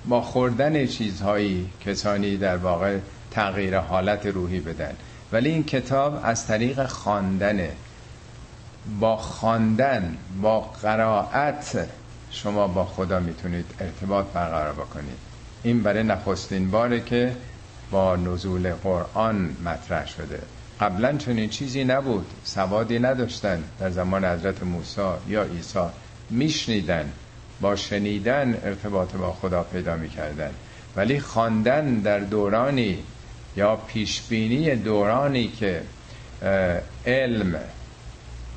با 0.08 0.20
خوردن 0.22 0.86
چیزهایی 0.86 1.70
کسانی 1.86 2.36
در 2.36 2.56
واقع 2.56 2.98
تغییر 3.30 3.78
حالت 3.78 4.26
روحی 4.26 4.60
بدن. 4.60 4.96
ولی 5.32 5.48
این 5.50 5.64
کتاب 5.64 6.20
از 6.24 6.46
طریق 6.46 6.86
خواندنه. 6.86 7.70
با 9.00 9.16
خواندن 9.16 10.16
با 10.42 10.60
قرائت 10.60 11.88
شما 12.30 12.68
با 12.68 12.84
خدا 12.84 13.20
می‌تونید 13.20 13.66
ارتباط 13.80 14.26
برقرار 14.26 14.72
بکنید. 14.72 15.27
این 15.62 15.82
برای 15.82 16.02
نخستین 16.02 16.70
باره 16.70 17.00
که 17.00 17.32
با 17.90 18.16
نزول 18.16 18.72
قرآن 18.72 19.56
مطرح 19.64 20.06
شده. 20.06 20.42
قبلا 20.80 21.16
چنین 21.16 21.50
چیزی 21.50 21.84
نبود 21.84 22.26
سوادی 22.44 22.98
نداشتن. 22.98 23.64
در 23.80 23.90
زمان 23.90 24.24
حضرت 24.24 24.62
موسی 24.62 25.00
یا 25.28 25.42
عیسی 25.42 25.84
میشنیدن 26.30 27.12
با 27.60 27.76
شنیدن 27.76 28.60
ارتباط 28.64 29.16
با 29.16 29.32
خدا 29.32 29.62
پیدا 29.62 29.96
می‌کردن. 29.96 30.50
ولی 30.96 31.20
خواندن 31.20 31.94
در 31.94 32.18
دورانی 32.18 32.98
یا 33.56 33.76
پیشبینی 33.76 34.76
دورانی 34.76 35.48
که 35.48 35.82
علم 37.06 37.60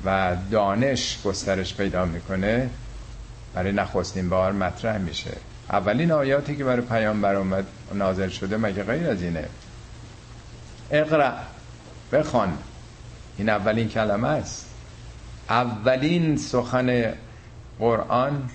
و 0.04 0.36
دانش 0.50 1.18
گسترش 1.24 1.74
پیدا 1.74 2.04
می‌کنه 2.04 2.70
برای 3.54 3.72
نخستین 3.72 4.28
بار 4.28 4.52
مطرح 4.52 4.98
میشه. 4.98 5.32
اولین 5.70 6.12
آیاتی 6.12 6.56
که 6.56 6.64
برای 6.64 6.82
پیامبر 6.82 7.34
اومد 7.34 7.66
نازل 7.94 8.28
شده 8.28 8.56
مگه 8.56 8.82
غیر 8.82 9.10
از 9.10 9.22
اینه؟ 9.22 9.48
اقرا 10.90 11.32
بخوان. 12.12 12.58
این 13.36 13.48
اولین 13.48 13.88
کلمه 13.88 14.28
است. 14.28 14.66
اولین 15.48 16.36
سخن 16.36 17.14
قرآن 17.78 18.50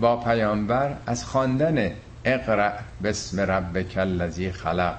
با 0.00 0.16
پیامبر 0.16 0.96
از 1.06 1.24
خواندن 1.24 1.90
اقرا 2.24 2.72
بسم 3.02 3.40
ربک 3.40 3.96
الذی 3.96 4.52
خلق. 4.52 4.98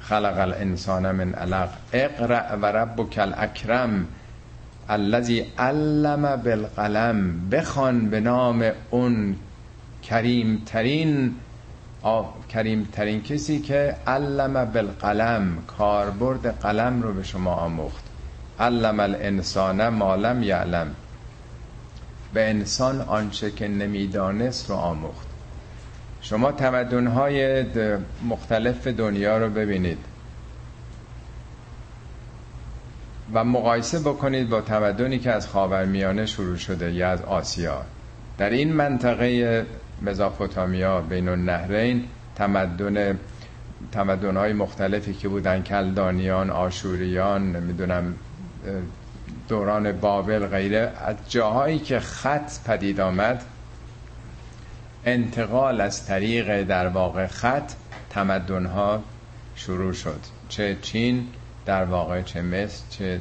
خلق 0.00 0.38
الانسان 0.38 1.10
من 1.10 1.34
علق. 1.34 1.68
اقرا 1.92 2.58
و 2.62 2.66
ربک 2.66 3.18
الاکرم 3.18 4.06
الذی 4.88 5.40
علم 5.58 6.36
بالقلم. 6.36 7.48
بخوان 7.50 8.10
به 8.10 8.20
نام 8.20 8.70
اون 8.90 9.36
کریم 10.08 10.62
ترین 10.66 11.34
کریم 12.48 12.88
ترین 12.92 13.22
کسی 13.22 13.60
که 13.60 13.96
علم 14.06 14.64
بالقلم 14.64 15.58
کاربرد 15.66 16.60
قلم 16.60 17.02
رو 17.02 17.12
به 17.12 17.22
شما 17.22 17.54
آموخت. 17.54 18.04
علم 18.60 19.00
الانسان 19.00 19.88
ما 19.88 20.14
لم 20.16 20.42
یعلم. 20.42 20.94
به 22.34 22.50
انسان 22.50 23.00
آنچه 23.00 23.50
که 23.50 23.68
نمی‌دانست 23.68 24.70
رو 24.70 24.76
آموخت. 24.76 25.26
شما 26.20 26.52
تمدنهای 26.52 27.64
مختلف 28.28 28.86
دنیا 28.86 29.38
رو 29.38 29.50
ببینید. 29.50 29.98
و 33.32 33.44
مقایسه 33.44 33.98
بکنید 33.98 34.48
با 34.48 34.60
تمدنی 34.60 35.18
که 35.18 35.32
از 35.32 35.48
خاورمیانه 35.48 36.26
شروع 36.26 36.56
شده 36.56 36.92
یا 36.92 37.10
از 37.10 37.22
آسیا. 37.22 37.82
در 38.38 38.50
این 38.50 38.72
منطقه 38.72 39.66
مزاپوتامیا 40.02 41.00
بین 41.00 41.28
النهرین 41.28 42.04
تمدن 42.34 43.18
تمدن 43.92 44.36
های 44.36 44.52
مختلفی 44.52 45.14
که 45.14 45.28
بودن 45.28 45.62
کلدانیان 45.62 46.50
آشوریان 46.50 47.56
نمی‌دونم 47.56 48.14
دوران 49.48 49.92
بابل 49.92 50.46
غیره. 50.46 50.92
از 51.06 51.16
جاهایی 51.28 51.78
که 51.78 52.00
خط 52.00 52.50
پدید 52.66 53.00
آمد 53.00 53.44
انتقال 55.04 55.80
از 55.80 56.06
طریق 56.06 56.62
در 56.62 56.88
واقع 56.88 57.26
خط 57.26 57.72
تمدن 58.10 58.66
ها 58.66 59.02
شروع 59.56 59.92
شد. 59.92 60.20
چه 60.48 60.76
چین 60.82 61.26
در 61.66 61.84
واقع 61.84 62.22
چه 62.22 62.42
مصر 62.42 62.82
چه 62.90 63.20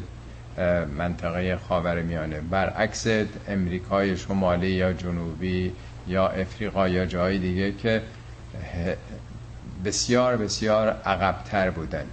منطقه 0.97 1.57
خاور 1.57 2.01
میانه 2.01 2.41
برعکس 2.41 3.07
امریکای 3.47 4.17
شمالی 4.17 4.69
یا 4.71 4.93
جنوبی 4.93 5.73
یا 6.07 6.27
افریقا 6.27 6.87
یا 6.87 7.05
جای 7.05 7.39
دیگه 7.39 7.71
که 7.71 8.01
بسیار 9.85 10.37
بسیار 10.37 10.87
عقبتر 10.87 11.69
بودن. 11.69 12.05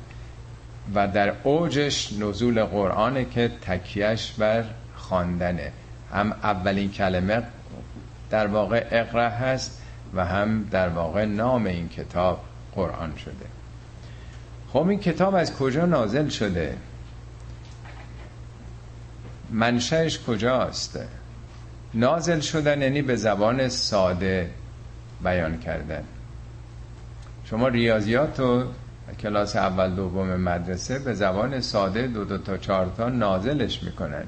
و 0.95 1.09
در 1.09 1.33
اوجش 1.43 2.13
نزول 2.13 2.65
قرآنه 2.65 3.25
که 3.25 3.51
تکیهش 3.63 4.33
بر 4.33 4.65
خواندنه. 4.97 5.73
هم 6.13 6.33
اولین 6.33 6.91
کلمه 6.91 7.43
در 8.31 8.47
واقع 8.47 8.87
اقرا 8.91 9.29
هست 9.29 9.83
و 10.15 10.25
هم 10.25 10.69
در 10.71 10.89
واقع 10.89 11.25
نام 11.25 11.67
این 11.67 11.89
کتاب 11.89 12.45
قرآن 12.75 13.13
شده. 13.17 13.47
خب 14.73 14.89
این 14.89 15.01
کتاب 15.01 15.35
از 15.35 15.57
کجا 15.57 15.87
نازل 15.87 16.29
شده؟ 16.29 16.77
منشأش 19.51 20.19
کجاست؟ 20.19 20.99
نازل 21.95 22.41
شدن 22.41 22.83
یعنی 22.83 23.03
به 23.03 23.17
زبان 23.17 23.69
ساده 23.69 24.51
بیان 25.25 25.59
کردن. 25.59 26.05
شما 27.45 27.69
ریاضیات 27.69 28.41
و 28.41 28.65
کلاس 29.21 29.57
اول 29.57 29.95
دوم 29.95 30.37
مدرسه 30.37 30.99
به 30.99 31.15
زبان 31.15 31.61
ساده 31.61 32.07
دو 32.07 32.25
دو 32.25 32.39
تا 32.39 32.57
چهار 32.57 32.93
تا 32.97 33.09
نازلش 33.09 33.83
می‌کنن. 33.83 34.25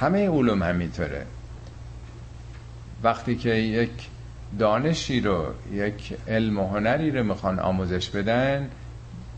همه 0.00 0.28
علوم 0.28 0.62
همینطوره. 0.62 1.26
وقتی 3.02 3.36
که 3.36 3.54
یک 3.54 3.90
دانشی 4.58 5.20
رو 5.20 5.46
یک 5.72 6.16
علم 6.28 6.58
و 6.58 6.68
هنری 6.68 7.10
رو 7.10 7.24
می‌خوان 7.24 7.58
آموزش 7.58 8.10
بدن 8.10 8.70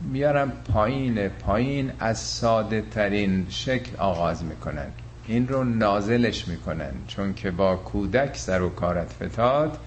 میارن 0.00 0.52
پایین 0.72 1.28
پایین 1.28 1.92
از 2.00 2.18
ساده 2.18 2.82
ترین 2.90 3.46
شکل 3.50 3.96
آغاز 3.96 4.44
می‌کنن. 4.44 4.86
این 5.28 5.48
رو 5.48 5.64
نازلش 5.64 6.48
می‌کنن. 6.48 6.92
چون 7.08 7.34
که 7.34 7.50
با 7.50 7.76
کودک 7.76 8.36
سر 8.36 8.62
و 8.62 8.68
کارت 8.68 9.12
فتاد 9.12 9.78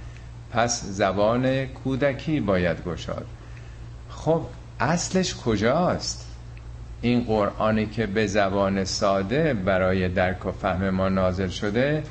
پس 0.52 0.84
زبان 0.86 1.66
کودکی 1.66 2.40
باید 2.40 2.84
گشاد. 2.84 3.26
خب 4.10 4.42
اصلش 4.80 5.36
کجاست؟ 5.36 6.28
این 7.02 7.24
قرآنی 7.24 7.86
که 7.86 8.06
به 8.06 8.28
زبان 8.28 8.84
ساده 8.84 9.54
برای 9.54 10.10
درک 10.10 10.46
و 10.46 10.52
فهم 10.52 10.90
ما 10.90 11.10
نازل 11.10 11.48
شده 11.48 12.04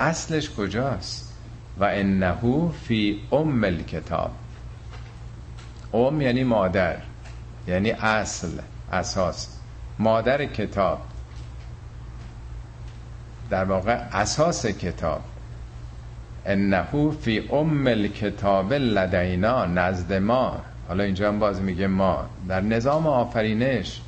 اصلش 0.00 0.50
کجاست؟ 0.50 1.32
و 1.80 1.84
انه 1.84 2.70
فی 2.82 3.20
ام 3.32 3.64
الکتاب. 3.64 4.30
ام 5.94 6.20
یعنی 6.20 6.44
مادر 6.44 6.96
یعنی 7.68 7.90
اصل 7.90 8.48
اساس. 8.92 9.48
مادر 9.98 10.44
کتاب. 10.44 11.00
در 13.50 13.64
واقع 13.64 13.92
اساس 14.12 14.66
کتاب. 14.66 15.20
انه 16.46 17.10
فی 17.20 17.48
ام 17.52 17.86
الکتاب 17.86 18.72
لدینا 18.72 19.66
نزد 19.66 20.12
ما. 20.12 20.60
حالا 20.88 21.04
اینجا 21.04 21.28
هم 21.28 21.38
باز 21.38 21.60
میگه 21.60 21.86
ما. 21.86 22.26
در 22.48 22.60
نظام 22.60 23.06
آفرینش 23.06 24.00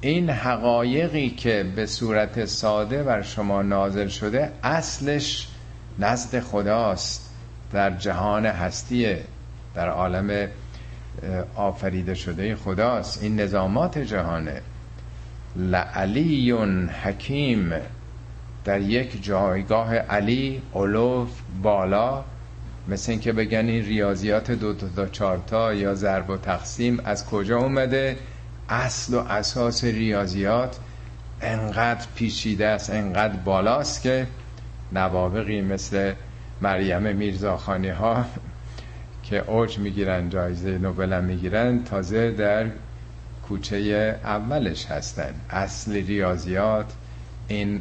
این 0.00 0.30
حقایقی 0.30 1.30
که 1.30 1.66
به 1.76 1.86
صورت 1.86 2.44
ساده 2.44 3.02
بر 3.02 3.22
شما 3.22 3.62
نازل 3.62 4.08
شده 4.08 4.52
اصلش 4.62 5.48
نزد 5.98 6.40
خداست. 6.40 7.30
در 7.72 7.90
جهان 7.90 8.46
هستیه. 8.46 9.22
در 9.74 9.88
عالم 9.88 10.48
آفریده 11.56 12.14
شده 12.14 12.56
خداست. 12.56 13.22
این 13.22 13.40
نظامات 13.40 13.98
جهانه. 13.98 14.60
لعلی 15.56 16.52
حکیم. 17.02 17.72
در 18.64 18.80
یک 18.80 19.24
جایگاه 19.24 19.94
علی 19.94 20.62
علوف 20.74 21.30
بالا 21.62 22.24
مثل 22.88 23.12
اینکه 23.12 23.32
بگن 23.32 23.68
این 23.68 23.84
ریاضیات 23.84 24.50
دو 24.50 24.74
تا 24.74 25.06
چارتا 25.06 25.74
یا 25.74 25.94
ضرب 25.94 26.30
و 26.30 26.36
تقسیم 26.36 27.00
از 27.04 27.26
کجا 27.26 27.58
اومده؟ 27.58 28.16
اصل 28.68 29.14
و 29.14 29.18
اساس 29.18 29.84
ریاضیات 29.84 30.78
انقدر 31.40 32.06
پیچیده 32.14 32.66
است 32.66 32.90
انقدر 32.90 33.36
بالاست 33.36 34.02
که 34.02 34.26
نوابقی 34.92 35.60
مثل 35.60 36.12
مریم 36.60 37.16
میرزاخانی 37.16 37.88
ها 37.88 38.24
که 39.24 39.50
اوج 39.50 39.78
می‌گیرن 39.78 40.28
جایزه 40.28 40.78
نوبل 40.78 41.20
می‌گیرن 41.24 41.84
تازه 41.84 42.30
در 42.30 42.66
کوچه 43.48 44.18
اولش 44.24 44.86
هستن. 44.86 45.34
اصل 45.50 45.92
ریاضیات 45.92 46.92
این 47.48 47.80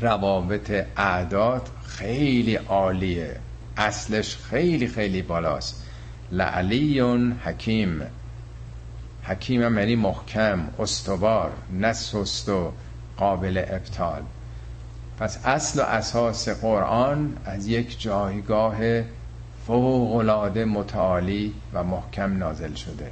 روابط 0.00 0.86
اعداد 0.96 1.70
خیلی 1.84 2.56
عالیه. 2.56 3.36
اصلش 3.76 4.36
خیلی 4.36 4.86
خیلی 4.88 5.22
بالاست. 5.22 5.84
لعلی 6.32 7.00
حکیم. 7.44 8.02
حکیم 9.22 9.62
هم 9.62 9.78
یعنی 9.78 9.96
محکم 9.96 10.68
استوار 10.78 11.52
نه 11.72 11.92
سست 11.92 12.48
و 12.48 12.72
قابل 13.16 13.64
ابطال. 13.68 14.22
پس 15.18 15.46
اصل 15.46 15.80
و 15.80 15.82
اساس 15.82 16.48
قرآن 16.48 17.36
از 17.44 17.66
یک 17.66 18.00
جایگاه 18.00 18.76
فوق 19.66 20.16
متعالی 20.58 21.54
و 21.72 21.84
محکم 21.84 22.38
نازل 22.38 22.74
شده. 22.74 23.10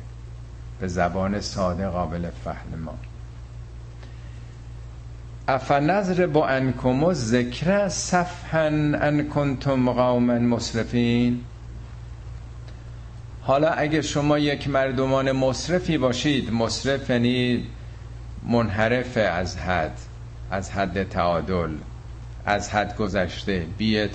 به 0.81 0.88
زبان 0.88 1.40
ساده 1.40 1.88
قابل 1.88 2.31
فهم 2.44 2.79
ما. 2.85 2.99
افنظر 5.48 6.26
با 6.26 6.48
انکم 6.48 7.04
و 7.04 7.12
ذکر 7.12 7.88
صفحا 7.88 8.66
ان 9.00 9.28
کنتم 9.28 9.90
قوما 9.90 10.38
مصرفین 10.38 11.40
حالا 13.42 13.68
اگه 13.68 14.02
شما 14.02 14.38
یک 14.38 14.68
مردمان 14.68 15.33
مصرفی 15.33 15.98
باشید 15.98 16.52
مصرف 16.52 17.11
یعنی 17.11 17.66
منحرف 18.48 19.16
از 19.16 19.57
حد 19.57 19.98
از 20.50 20.70
حد 20.70 21.09
تعادل 21.09 21.70
از 22.46 22.70
حد 22.70 22.96
گذشته 22.96 23.66
بی 23.78 24.09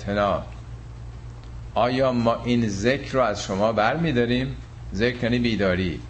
آیا 1.74 2.12
ما 2.12 2.42
این 2.44 2.68
ذکر 2.68 3.12
رو 3.12 3.20
از 3.20 3.42
شما 3.42 3.72
بر 3.72 3.96
می 3.96 4.12
داریم؟ 4.12 4.56
ذکر 4.94 5.24
یعنی 5.24 5.38
بیداری. 5.38 6.00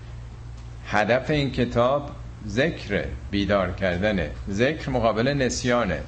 هدف 0.87 1.31
این 1.31 1.51
کتاب 1.51 2.11
ذکر 2.49 3.05
بیدار 3.31 3.73
کردنه 3.73 4.31
ذکر 4.51 4.91
مقابل 4.91 5.29
نسیانه. 5.29 6.01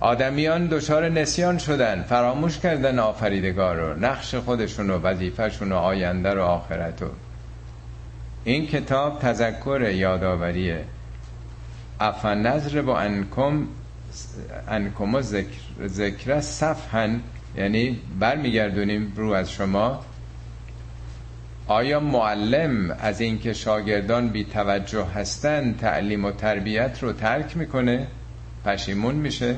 آدمیان 0.00 0.66
دچار 0.66 1.08
نسیان 1.08 1.58
شدن 1.58 2.02
فراموش 2.02 2.58
کردن 2.58 2.98
آفریدگار 2.98 3.76
رو 3.76 3.98
نقش 3.98 4.34
خودشون 4.34 4.90
و 4.90 4.98
وظیفهشون 4.98 5.72
و 5.72 5.76
آینده 5.76 6.34
رو 6.34 6.42
آخرت 6.42 7.02
رو. 7.02 7.08
این 8.44 8.66
کتاب 8.66 9.18
تذکر 9.18 9.90
یادآوریه. 9.94 10.84
افنظر 12.00 12.82
با 12.82 12.98
انکم 12.98 13.66
انکم 14.68 15.20
ذکر, 15.20 15.58
ذکر 15.86 16.40
صفحن 16.40 17.20
یعنی 17.56 18.00
برمیگردونیم 18.18 19.12
رو 19.16 19.30
از 19.30 19.50
شما. 19.50 20.04
آیا 21.66 22.00
معلم 22.00 22.90
از 22.90 23.20
اینکه 23.20 23.52
شاگردان 23.52 24.28
بی 24.28 24.44
توجه 24.44 25.04
هستن 25.04 25.74
تعلیم 25.74 26.24
و 26.24 26.30
تربیت 26.32 26.98
رو 27.02 27.12
ترک 27.12 27.56
می‌کنه؟ 27.56 28.06
پشیمون 28.64 29.14
میشه. 29.14 29.56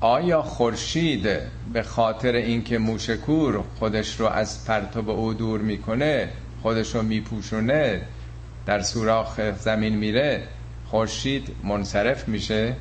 آیا 0.00 0.42
خورشید 0.42 1.28
به 1.72 1.82
خاطر 1.82 2.32
اینکه 2.32 2.78
موشکور 2.78 3.64
خودش 3.78 4.20
رو 4.20 4.26
از 4.26 4.66
پرتاب 4.66 5.10
او 5.10 5.34
دور 5.34 5.60
می‌کنه 5.60 6.28
خودش 6.62 6.94
رو 6.94 7.02
میپوشونه 7.02 8.02
در 8.66 8.82
سوراخ 8.82 9.40
زمین 9.40 9.96
میره 9.96 10.42
خورشید 10.86 11.56
منصرف 11.64 12.28
میشه؟ 12.28 12.76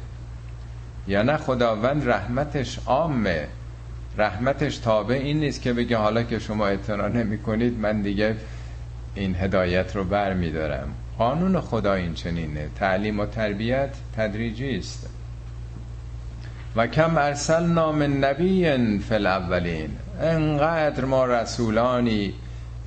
یا 1.07 1.21
نه 1.23 1.37
خداوند 1.37 2.09
رحمتش 2.09 2.79
عامه؟ 2.85 3.47
رحمتش 4.17 4.77
تابع 4.77 5.15
این 5.15 5.39
نیست 5.39 5.61
که 5.61 5.73
بگه 5.73 5.97
حالا 5.97 6.23
که 6.23 6.39
شما 6.39 6.67
اعتنا 6.67 7.07
نمی 7.07 7.37
کنید 7.37 7.79
من 7.79 8.01
دیگه 8.01 8.35
این 9.15 9.35
هدایت 9.35 9.95
رو 9.95 10.03
بر 10.03 10.33
می 10.33 10.51
دارم. 10.51 10.87
قانون 11.17 11.61
خدا 11.61 11.93
این 11.93 12.13
چنینه. 12.13 12.69
تعلیم 12.75 13.19
و 13.19 13.25
تربیت 13.25 13.89
تدریجی 14.17 14.77
است. 14.77 15.09
و 16.75 16.87
کم 16.87 17.17
ارسل 17.17 17.65
نام 17.65 18.25
نبی 18.25 18.67
اولین 19.11 19.89
انقدر 20.21 21.05
ما 21.05 21.25
رسولانی 21.25 22.33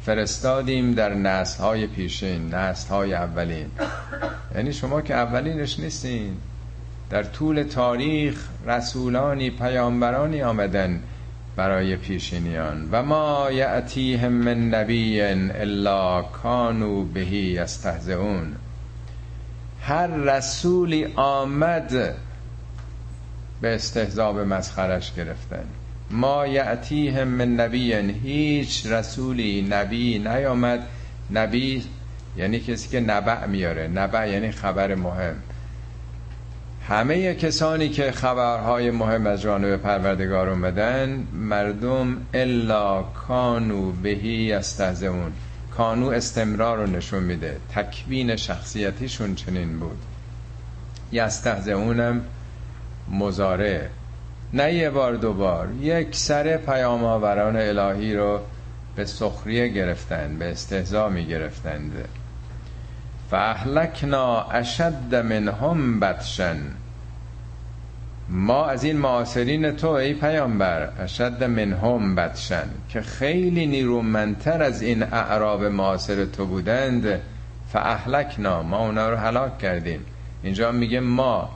فرستادیم 0.05 0.95
در 0.95 1.15
نسل 1.15 1.63
های 1.63 1.87
پیشین 1.87 2.55
نسل 2.55 2.89
های 2.89 3.15
اولین. 3.15 3.67
یعنی 4.55 4.73
شما 4.73 5.01
که 5.01 5.15
اولینش 5.15 5.81
نیستین. 5.81 6.37
در 7.11 7.23
طول 7.23 7.63
تاریخ 7.63 8.49
رسولانی 8.67 9.51
پیامبرانی 9.51 10.43
آمدن. 10.43 11.01
برای 11.57 11.97
پیشینیان. 11.97 12.89
و 12.93 13.03
ما 13.03 13.51
یعتیهم 13.51 14.33
من 14.33 14.69
نبی 14.69 15.21
الا 15.21 16.23
کانو 16.23 17.05
بهی 17.05 17.37
یستهزئون. 17.37 18.57
هر 19.83 20.07
رسولی 20.07 21.05
آمد 21.17 22.17
به 23.61 23.75
استهزا 23.75 24.33
به 24.33 24.45
مسخرش 24.45 25.13
گرفتن. 25.15 25.65
ما 26.11 26.47
یعتیهم 26.47 27.29
من 27.29 27.55
نبی 27.55 27.93
هیچ 27.93 28.87
رسولی 28.87 29.67
نبی 29.71 30.19
نیامد. 30.19 30.81
نبی 31.31 31.85
یعنی 32.37 32.61
کسی 32.61 32.89
که 32.89 33.01
نبع 33.01 33.47
میاره. 33.47 33.89
نبع 33.89 34.31
یعنی 34.31 34.51
خبر 34.51 34.95
مهم. 34.95 35.35
همه 36.89 37.35
کسانی 37.35 37.89
که 37.89 38.13
خبرهای 38.13 38.91
مهم 38.91 39.27
از 39.27 39.41
جانب 39.41 39.77
پروردگار 39.77 40.49
اومدن 40.49 41.27
مردم 41.33 42.17
الا 42.35 43.03
کانو 43.03 43.93
بهی 43.93 44.53
استهزئون 44.53 45.33
کانو 45.77 46.07
استمرار 46.09 46.79
رو 46.79 46.87
نشون 46.87 47.23
میده. 47.23 47.57
تکوین 47.75 48.37
شخصیتیشون 48.37 49.35
چنین 49.35 49.79
بود. 49.79 49.99
یستهزئونم 51.13 52.25
مزاره 53.11 53.91
نه 54.53 54.75
یه 54.75 54.91
بار 54.91 55.15
دو 55.15 55.33
بار. 55.33 55.69
یک 55.81 56.17
سر 56.17 56.57
پیام 56.57 57.05
آوران 57.05 57.57
الهی 57.57 58.15
رو 58.15 58.41
به 58.97 59.05
سخریه 59.05 59.69
گرفتن 59.69 60.39
به 60.39 60.51
استهزا 60.51 61.09
می 61.09 61.27
گرفتند 61.27 61.93
فاهلکنا 63.31 64.43
اشد 64.43 65.15
منهم 65.15 66.01
بدشن 66.01 66.57
ما 68.29 68.67
از 68.67 68.85
این 68.85 68.97
معاصرین 68.97 69.71
تو 69.71 69.89
ای 69.89 70.15
پیامبر 70.15 70.89
اشد 70.99 71.45
منهم 71.45 72.15
بدشن 72.15 72.65
که 72.89 73.01
خیلی 73.01 73.67
نیرومندتر 73.67 74.63
از 74.63 74.83
این 74.83 75.03
اعراب 75.03 75.65
معاصر 75.65 76.25
تو 76.25 76.47
بودند 76.47 77.21
فاهلکنا 77.73 78.63
ما 78.63 78.87
اونا 78.87 79.11
رو 79.11 79.17
هلاک 79.17 79.59
کردیم. 79.59 80.01
اینجا 80.43 80.73
میگه 80.73 81.01
ما. 81.01 81.51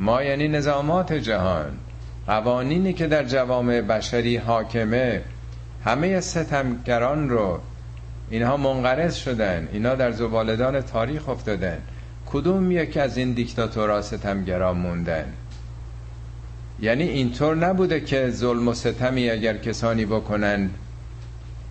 ما 0.00 0.22
یعنی 0.22 0.48
نظامات 0.48 1.12
جهان. 1.12 1.78
قوانینی 2.26 2.92
که 2.92 3.06
در 3.06 3.24
جوامع 3.24 3.80
بشری 3.80 4.36
حاکمه. 4.36 5.22
همه 5.84 6.20
ستمگران 6.20 7.28
رو 7.28 7.60
اینها 8.30 8.56
منقرض 8.56 9.14
شدن. 9.14 9.68
اینا 9.72 9.94
در 9.94 10.12
زبالدان 10.12 10.80
تاریخ 10.80 11.28
افتادن. 11.28 11.78
کدوم 12.26 12.70
یکی 12.70 13.00
از 13.00 13.16
این 13.16 13.32
دیکتاتورها 13.32 14.02
ستمگران 14.02 14.76
موندن؟ 14.78 15.24
یعنی 16.80 17.04
اینطور 17.04 17.56
نبوده 17.56 18.00
که 18.00 18.30
ظلم 18.30 18.68
و 18.68 18.74
ستمی 18.74 19.30
اگر 19.30 19.56
کسانی 19.56 20.06
بکنن 20.06 20.70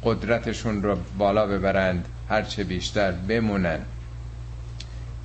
قدرتشون 0.04 0.84
رو 0.84 0.98
بالا 1.18 1.48
ببرند 1.48 2.08
هرچه 2.30 2.64
بیشتر 2.64 3.12
بمونن. 3.12 3.80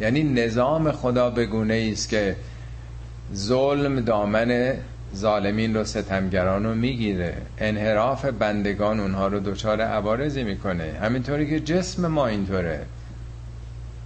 یعنی 0.01 0.23
نظام 0.23 0.93
خدا 0.93 1.31
به 1.31 1.47
گونه 1.47 1.89
است 1.93 2.09
که 2.09 2.37
ظلم 3.35 4.01
دامن 4.01 4.75
ظالمین 5.17 5.75
رو 5.75 5.85
ستمگران 5.85 6.65
رو 6.65 6.75
می‌گیره. 6.75 7.35
انحراف 7.59 8.25
بندگان 8.25 9.01
اونها 9.01 9.27
رو 9.27 9.41
دچار 9.41 9.81
عوارضی 9.81 10.45
می‌کنه. 10.45 10.99
همینطوری 11.03 11.51
که 11.51 11.61
جسم 11.61 12.07
ما 12.07 12.27
اینطوره. 12.27 12.81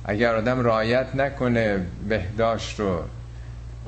اگر 0.05 0.35
آدم 0.35 0.61
رایت 0.61 1.15
نکنه 1.15 1.81
بهداشت 2.09 2.81
رو 2.81 3.03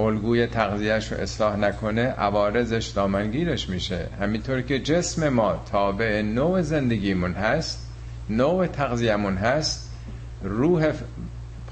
الگوی 0.01 0.47
تغذیهش 0.47 1.13
رو 1.13 1.19
اصلاح 1.19 1.57
نکنه 1.57 2.03
عوارضش 2.03 2.87
دامنگیرش 2.87 3.69
میشه. 3.69 4.07
همینطور 4.21 4.61
که 4.61 4.79
جسم 4.79 5.29
ما 5.29 5.63
تابع 5.73 6.23
نوع 6.23 6.63
زندگیمون 6.63 7.33
هست 7.33 7.93
نوع 8.31 8.67
تغذیهمون 8.67 9.37
هست 9.37 9.91
روح 10.43 10.93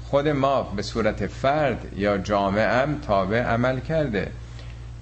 خود 0.09 0.27
ما 0.27 0.63
به 0.63 0.81
صورت 0.81 1.27
فرد 1.27 1.87
یا 1.95 2.17
جامعه 2.17 2.67
هم 2.67 2.99
تابع 3.07 3.41
عمل 3.41 3.79
کرده. 3.79 4.31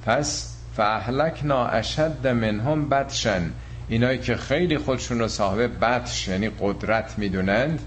پس 0.06 0.56
فاهلکنا 0.76 1.66
اشد 1.66 2.28
منهم 2.28 2.90
بدشن 2.90 3.52
اینایی 3.90 4.20
که 4.20 4.36
خیلی 4.36 4.78
خودشون 4.78 5.20
رو 5.20 5.28
صاحب 5.28 5.80
بدش 5.86 6.28
یعنی 6.28 6.50
قدرت 6.60 7.14
می‌دونند 7.18 7.80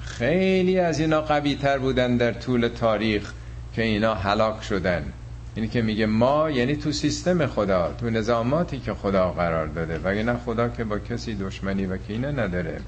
خیلی 0.00 0.78
از 0.78 1.00
اینا 1.00 1.20
قوی 1.20 1.54
تر 1.54 1.78
بودن 1.78 2.16
در 2.16 2.32
طول 2.32 2.68
تاریخ 2.68 3.32
که 3.74 3.82
اینا 3.82 4.14
هلاک 4.14 4.62
شدن. 4.62 5.12
اینی 5.54 5.68
که 5.68 5.82
میگه 5.82 6.06
ما 6.06 6.50
یعنی 6.50 6.76
تو 6.76 6.92
سیستم 6.92 7.46
خدا 7.46 7.94
تو 8.00 8.10
نظاماتی 8.10 8.78
که 8.78 8.94
خدا 8.94 9.32
قرار 9.32 9.66
داده. 9.66 9.98
و 9.98 10.08
نه 10.08 10.36
خدا 10.44 10.68
که 10.68 10.84
با 10.84 10.98
کسی 10.98 11.34
دشمنی 11.34 11.86
و 11.86 11.96
کینه 11.96 12.32
نداره. 12.32 12.80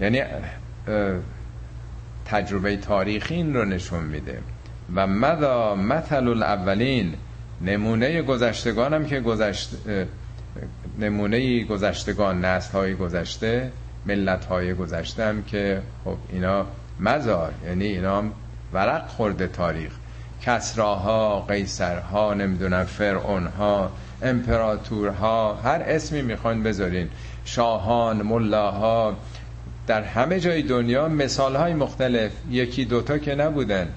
یعنی 0.00 0.22
تجربه 2.24 2.76
تاریخی 2.76 3.34
این 3.34 3.54
رو 3.54 3.64
نشون 3.64 4.04
میده. 4.04 4.38
و 4.94 5.06
مدا 5.06 5.74
مثل 5.74 6.28
الاولین؟ 6.28 7.14
نمونه 7.60 8.22
گذشتگان 8.22 8.94
هم 8.94 9.06
که 9.06 9.20
گذشت 9.20 9.70
نمونه 10.98 11.64
گذشتگان 11.64 12.44
نسل 12.44 12.72
های 12.72 12.94
گذشته 12.94 13.70
ملت 14.06 14.44
های 14.44 14.74
گذشته 14.74 15.24
هم 15.24 15.42
که 15.42 15.82
خب 16.04 16.16
اینا 16.32 16.66
مزار 17.00 17.52
یعنی 17.66 17.84
اینا 17.84 18.24
ورق 18.72 19.08
خورده 19.08 19.46
تاریخ. 19.46 19.92
کسراها 20.42 21.40
قیصرها 21.40 22.34
نمی‌دونم 22.34 22.84
فرعونها 22.84 23.90
امپراتورها 24.22 25.54
هر 25.54 25.82
اسمی 25.86 26.22
می‌خواین 26.22 26.62
بذارین. 26.62 27.08
شاهان 27.44 28.22
ملاها 28.22 29.16
در 29.86 30.02
همه 30.02 30.40
جای 30.40 30.62
دنیا 30.62 31.08
مثال 31.08 31.56
های 31.56 31.74
مختلف. 31.74 32.32
یکی 32.50 32.84
دوتا 32.84 33.18
که 33.18 33.34
نبودن. 33.34 33.88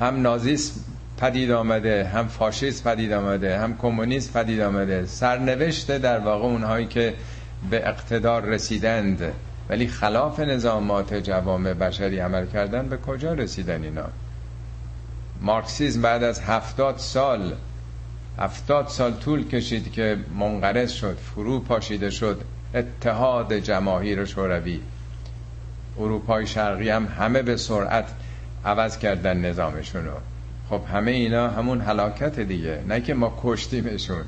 هم 0.00 0.22
نازیسم 0.22 0.80
پدید 1.16 1.50
آمده 1.50 2.04
هم 2.04 2.28
فاشیست 2.28 2.84
پدید 2.84 3.12
آمده 3.12 3.58
هم 3.58 3.76
کمونیست 3.76 4.32
پدید 4.32 4.60
آمده. 4.60 5.06
سرنوشته 5.06 5.98
در 5.98 6.18
واقع 6.18 6.44
اونهایی 6.44 6.86
که 6.86 7.14
به 7.70 7.88
اقتدار 7.88 8.42
رسیدند. 8.44 9.32
ولی 9.68 9.86
خلاف 9.86 10.40
نظامات 10.40 11.14
جوامع 11.14 11.72
بشری 11.72 12.18
عمل 12.18 12.46
کردن 12.46 12.88
به 12.88 12.96
کجا 12.96 13.32
رسیدن 13.32 13.82
اینا؟ 13.82 14.06
مارکسیزم 15.40 16.02
بعد 16.02 16.22
از 16.22 16.40
هفتاد 16.40 16.98
سال 16.98 17.52
هفتاد 18.38 18.88
سال 18.88 19.12
طول 19.12 19.48
کشید 19.48 19.92
که 19.92 20.16
منقرض 20.38 20.92
شد 20.92 21.16
فرو 21.16 21.60
پاشیده 21.60 22.10
شد 22.10 22.40
اتحاد 22.74 23.52
جماهیر 23.52 24.24
شوروی. 24.24 24.80
اروپای 25.98 26.46
شرقی 26.46 26.90
هم 26.90 27.06
همه 27.18 27.42
به 27.42 27.56
سرعت 27.56 28.06
عوض 28.64 28.98
کردن 28.98 29.36
نظامشونو 29.36 30.12
خب 30.70 30.80
همه 30.92 31.10
اینا 31.10 31.48
همون 31.48 31.80
حلاکت 31.80 32.40
دیگه. 32.40 32.82
نه 32.88 33.00
که 33.00 33.14
ما 33.14 33.38
کشتیمشون. 33.42 34.24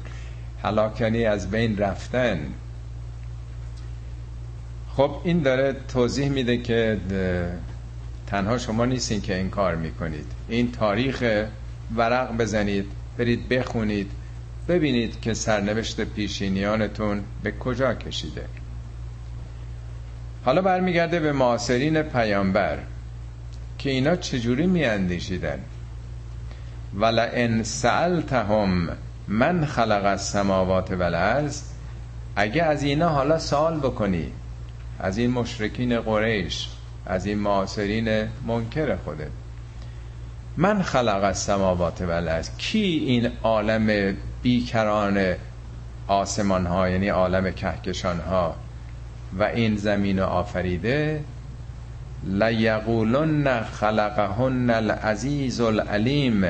حلاکنی 0.62 1.24
از 1.24 1.50
بین 1.50 1.78
رفتن. 1.78 2.38
خب 4.96 5.20
این 5.24 5.42
داره 5.42 5.76
توضیح 5.88 6.28
میده 6.28 6.58
که 6.58 6.98
تنها 8.26 8.58
شما 8.58 8.84
نیستین 8.84 9.20
که 9.20 9.36
این 9.36 9.50
کار 9.50 9.74
می‌کنید. 9.74 10.26
این 10.48 10.72
تاریخ 10.72 11.44
ورق 11.96 12.36
بزنید 12.36 12.86
برید 13.18 13.48
بخونید 13.48 14.10
ببینید 14.68 15.20
که 15.20 15.34
سرنوشت 15.34 16.00
پیشینیانتون 16.00 17.22
به 17.42 17.52
کجا 17.52 17.94
کشیده. 17.94 18.44
حالا 20.44 20.62
برمیگرده 20.62 21.20
به 21.20 21.32
معاصرین 21.32 22.02
پیامبر. 22.02 22.78
که 23.82 23.90
اینا 23.90 24.16
چجوری 24.16 24.66
میاندیشیدن؟ 24.66 25.58
ولئن 26.94 27.62
سألتهم 27.62 28.88
من 29.28 29.64
خلق 29.64 30.04
السماوات 30.04 30.90
والارض 30.90 31.62
اگه 32.36 32.62
از 32.62 32.82
اینا 32.82 33.08
حالا 33.08 33.38
سوال 33.38 33.78
بکنی 33.80 34.32
از 34.98 35.18
این 35.18 35.30
مشرکین 35.30 36.00
قریش 36.00 36.68
از 37.06 37.26
این 37.26 37.38
معاصرین 37.38 38.28
منکر 38.46 38.96
خوده 38.96 39.30
من 40.56 40.82
خلق 40.82 41.24
السماوات 41.24 42.02
والارض 42.02 42.50
کی 42.58 42.78
این 42.78 43.30
عالم 43.42 44.16
بیکران 44.42 45.34
آسمان 46.08 46.66
ها 46.66 46.88
یعنی 46.88 47.08
عالم 47.08 47.50
کهکشان 47.50 48.20
ها 48.20 48.54
و 49.38 49.42
این 49.42 49.76
زمین 49.76 50.20
آفریده؟ 50.20 51.24
لیقولن 52.24 53.62
خلقهن 53.62 54.70
العزیز 54.70 55.60
العلیم 55.60 56.44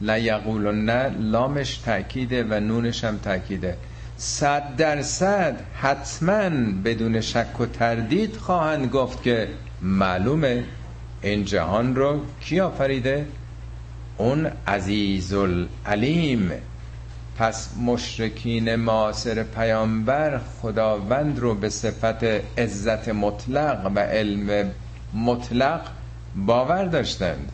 لیقولن 0.00 1.14
لامش 1.30 1.76
تاکیده 1.78 2.44
و 2.44 2.60
نونش 2.60 3.04
هم 3.04 3.18
تاکیده 3.18 3.76
صد 4.16 4.76
درصد 4.76 5.56
حتما 5.74 6.50
بدون 6.84 7.20
شک 7.20 7.60
و 7.60 7.66
تردید 7.66 8.36
خواهند 8.36 8.90
گفت 8.90 9.22
که 9.22 9.48
معلومه 9.82 10.64
این 11.22 11.44
جهان 11.44 11.96
رو 11.96 12.20
کی 12.40 12.60
آفریده 12.60 13.26
اون 14.16 14.50
عزیز 14.66 15.34
العلیم 15.34 16.50
پس 17.38 17.68
مشرکین 17.86 18.76
معاصر 18.76 19.42
پیامبر 19.42 20.40
خداوند 20.62 21.38
رو 21.38 21.54
به 21.54 21.68
صفت 21.68 22.24
عزت 22.58 23.08
مطلق 23.08 23.92
و 23.94 23.98
علم 23.98 24.70
مطلق 25.14 25.80
باور 26.36 26.84
داشتند. 26.84 27.52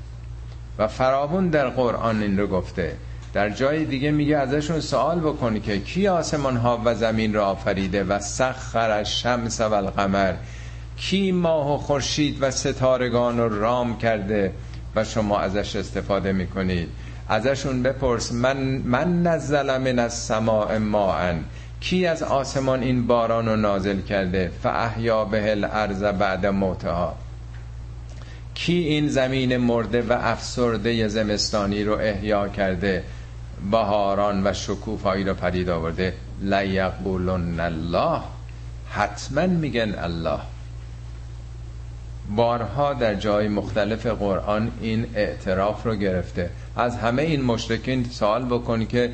و 0.79 0.89
فراون 0.89 1.49
در 1.49 1.69
قرآن 1.69 2.23
این 2.23 2.39
رو 2.39 2.47
گفته. 2.47 2.97
در 3.33 3.51
جای 3.51 3.85
دیگه 3.85 4.11
میگه 4.11 4.37
ازشون 4.37 4.81
سوال 4.81 5.21
بکنی 5.21 5.61
که 5.61 5.81
کی 5.81 6.09
آسمان 6.09 6.57
ها 6.57 6.83
و 6.85 6.95
زمین 6.95 7.35
را 7.35 7.47
آفریده 7.47 8.05
و 8.05 8.19
سخر 8.19 9.05
شمس 9.05 9.61
و 9.61 9.73
القمر؟ 9.73 10.35
کی 10.97 11.33
ماه 11.33 11.75
و 11.75 11.77
خورشید 11.77 12.37
و 12.41 12.51
ستارگان 12.51 13.39
رو 13.39 13.61
رام 13.61 13.99
کرده 13.99 14.53
و 14.97 15.05
شما 15.05 15.39
ازش 15.39 15.77
استفاده 15.77 16.33
می‌کنید؟ 16.33 16.89
ازشون 17.29 17.83
بپرس 17.83 18.33
من 18.33 18.57
من 18.85 19.23
نزل 19.23 19.79
من 19.79 19.99
از 19.99 20.15
سماع 20.15 20.79
ماء. 20.79 21.35
کی 21.81 22.07
از 22.07 22.23
آسمان 22.23 22.83
این 22.83 23.07
باران 23.07 23.47
رو 23.47 23.57
نازل 23.57 24.01
کرده؟ 24.01 24.51
فاحیا 24.63 25.25
به 25.25 25.51
الارض 25.51 26.03
بعد 26.03 26.47
موتها. 26.47 27.15
کی 28.55 28.73
این 28.73 29.09
زمین 29.09 29.57
مرده 29.57 30.03
و 30.03 30.13
افسرده 30.13 31.09
زمستانی 31.09 31.85
رو 31.85 31.99
احیا 31.99 32.49
کرده؟ 32.49 33.05
بهاران 33.71 34.47
و 34.47 34.53
شکوفایی 34.53 35.25
رو 35.25 35.35
پدید 35.35 35.71
آورده. 35.71 36.15
لیقولن 36.41 37.61
الله. 37.61 38.21
حتما 38.91 39.47
میگن 39.47 39.95
الله. 39.99 40.39
بارها 42.37 42.95
در 42.95 43.15
جای 43.15 43.49
مختلف 43.49 44.07
قرآن 44.07 44.71
این 44.81 45.07
اعتراف 45.15 45.87
رو 45.87 45.95
گرفته. 45.95 46.51
از 46.77 46.97
همه 46.97 47.23
این 47.23 47.45
مشرکین 47.45 48.05
سوال 48.05 48.45
بکن 48.45 48.87
که 48.87 49.13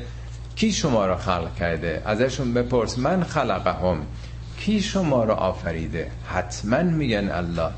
کی 0.55 0.71
شما 0.71 1.05
را 1.05 1.17
خلق 1.17 1.55
کرده؟ 1.55 2.01
ازشون 2.05 2.53
بپرس 2.53 2.99
من 2.99 3.23
خلقهم. 3.23 3.97
کی 4.59 4.81
شما 4.81 5.23
را 5.23 5.35
آفریده؟ 5.35 6.11
حتما 6.27 6.81
میگن 6.83 7.29
الله. 7.31 7.71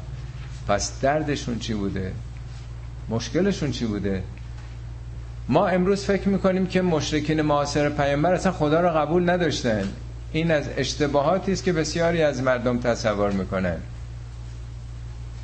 پس 0.68 1.02
دردشون 1.02 1.60
چی 1.60 1.74
بوده؟ 1.74 2.14
مشکلشون 3.10 3.72
چی 3.72 3.86
بوده؟ 3.86 4.24
ما 5.50 5.68
امروز 5.68 6.06
فکر 6.06 6.30
می‌کنیم 6.30 6.66
که 6.68 6.82
مشرکین 6.82 7.42
معاصر 7.42 7.90
پیامبر 7.90 8.34
اصلا 8.34 8.52
خدا 8.52 8.82
را 8.82 8.94
قبول 8.94 9.30
نداشتن. 9.30 9.94
این 10.32 10.52
از 10.52 10.64
اشتباهاتی 10.78 11.52
است 11.52 11.64
که 11.64 11.74
بسیاری 11.74 12.24
از 12.24 12.44
مردم 12.44 12.80
تصور 12.80 13.32
می‌کنن. 13.32 13.78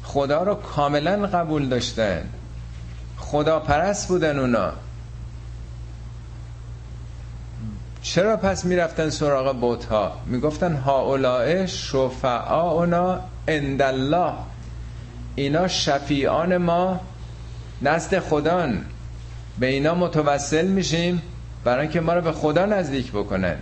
خدا 0.03 0.43
رو 0.43 0.55
کاملا 0.55 1.27
قبول 1.27 1.65
داشتن. 1.65 2.21
خدا 3.17 3.59
پرست 3.59 4.07
بودن 4.07 4.39
اونا. 4.39 4.71
چرا 8.01 8.37
پس 8.37 8.65
می‌رفتن 8.65 9.09
سراغ 9.09 9.59
بوت 9.59 9.85
ها 9.85 10.17
می‌گفتن 10.25 10.75
هاولائه 10.75 11.65
شفعاؤنا 11.65 13.19
عند 13.47 13.81
الله. 13.81 14.33
اینا 15.35 15.67
شفیعان 15.67 16.57
ما 16.57 16.99
نزد 17.81 18.19
خدان. 18.19 18.85
به 19.59 19.67
اینا 19.67 19.95
متوسل 19.95 20.67
میشیم 20.67 21.21
برای 21.63 21.81
اینکه 21.81 22.01
ما 22.01 22.13
رو 22.13 22.21
به 22.21 22.31
خدا 22.31 22.65
نزدیک 22.65 23.11
بکنن. 23.11 23.55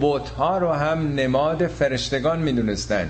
بوت 0.00 0.28
ها 0.28 0.58
رو 0.58 0.72
هم 0.72 1.14
نماد 1.14 1.66
فرشتگان 1.66 2.38
می‌دونستن. 2.38 3.08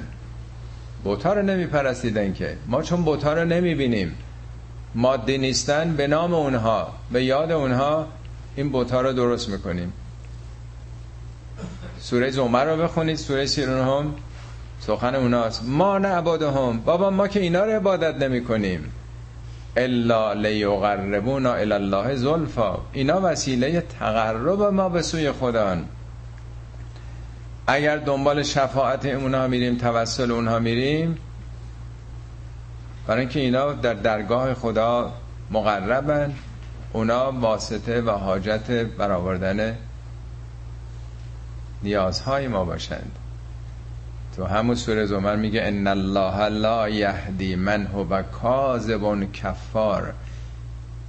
بوت 1.04 1.26
ها 1.26 1.32
رو 1.32 1.42
نمیپرستیدن 1.42 2.32
که. 2.32 2.56
ما 2.66 2.82
چون 2.82 3.02
بوت 3.02 3.24
ها 3.24 3.32
رو 3.32 3.44
نمی‌بینیم. 3.44 4.14
مادی 4.96 5.38
نیستن 5.38 5.96
به 5.96 6.06
نام 6.06 6.34
اونها 6.34 6.92
به 7.12 7.24
یاد 7.24 7.52
اونها 7.52 8.06
این 8.56 8.68
بوت 8.68 8.92
ها 8.92 9.00
رو 9.00 9.12
درست 9.12 9.48
می‌کنیم. 9.48 9.92
سوره 11.98 12.30
زمر 12.30 12.64
رو 12.64 12.82
بخونید 12.82 13.16
سوره 13.16 13.46
سیرون 13.46 13.88
هم 13.88 14.14
سخن 14.80 15.14
اوناست. 15.14 15.62
ما 15.64 15.98
نه 15.98 16.08
هم 16.08 16.80
بابا 16.84 17.10
ما 17.10 17.28
که 17.28 17.40
اینا 17.40 17.64
رو 17.64 17.70
عبادت 17.70 18.22
نمی 18.22 18.44
کنیم 18.44 18.92
الا 19.76 20.32
لیقربونا 20.32 21.54
الله 21.54 22.16
زلفا. 22.16 22.78
اینا 22.92 23.20
وسیله 23.24 23.80
تقرب 23.80 24.62
ما 24.62 24.88
به 24.88 25.02
سوی 25.02 25.32
خدا 25.32 25.76
اگر 27.66 27.96
دنبال 27.96 28.42
شفاعت 28.42 29.06
اونها 29.06 29.46
میریم 29.46 29.76
توسل 29.76 30.30
اونها 30.30 30.58
میریم 30.58 31.18
برای 33.06 33.20
اینکه 33.20 33.40
اینا 33.40 33.72
در 33.72 33.94
درگاه 33.94 34.54
خدا 34.54 35.12
مقربن 35.50 36.34
اونا 36.92 37.32
واسطه 37.32 38.00
و 38.00 38.10
حاجت 38.10 38.70
برآوردن 38.70 39.76
نیازهای 41.82 42.48
ما 42.48 42.64
باشند. 42.64 43.12
تو 44.36 44.44
همون 44.44 44.74
سوره 44.74 45.06
زمر 45.06 45.36
میگه 45.36 45.62
ان 45.62 45.86
الله 45.86 46.48
لا 46.48 46.88
یهدی 46.88 47.54
من 47.54 47.86
هو 47.86 48.22
کاذب 48.22 49.32
کفار. 49.32 50.12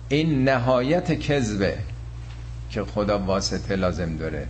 این 0.09 0.43
نهایت 0.49 1.19
کذبه 1.19 1.77
که 2.69 2.83
خدا 2.83 3.19
واسطه 3.19 3.75
لازم 3.75 4.17
داره. 4.17 4.47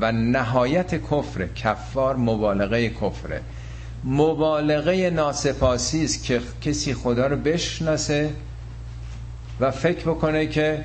و 0.00 0.12
نهایت 0.12 0.94
کفر 0.94 1.46
کفار 1.46 2.16
مبالغه 2.16 2.88
کفره. 2.88 3.42
مبالغه 4.06 5.10
ناسپاسی 5.10 6.04
است 6.04 6.24
که 6.24 6.40
کسی 6.62 6.94
خدا 6.94 7.26
رو 7.26 7.36
بشناسه 7.36 8.30
و 9.60 9.70
فکر 9.70 10.00
بکنه 10.00 10.46
که 10.46 10.84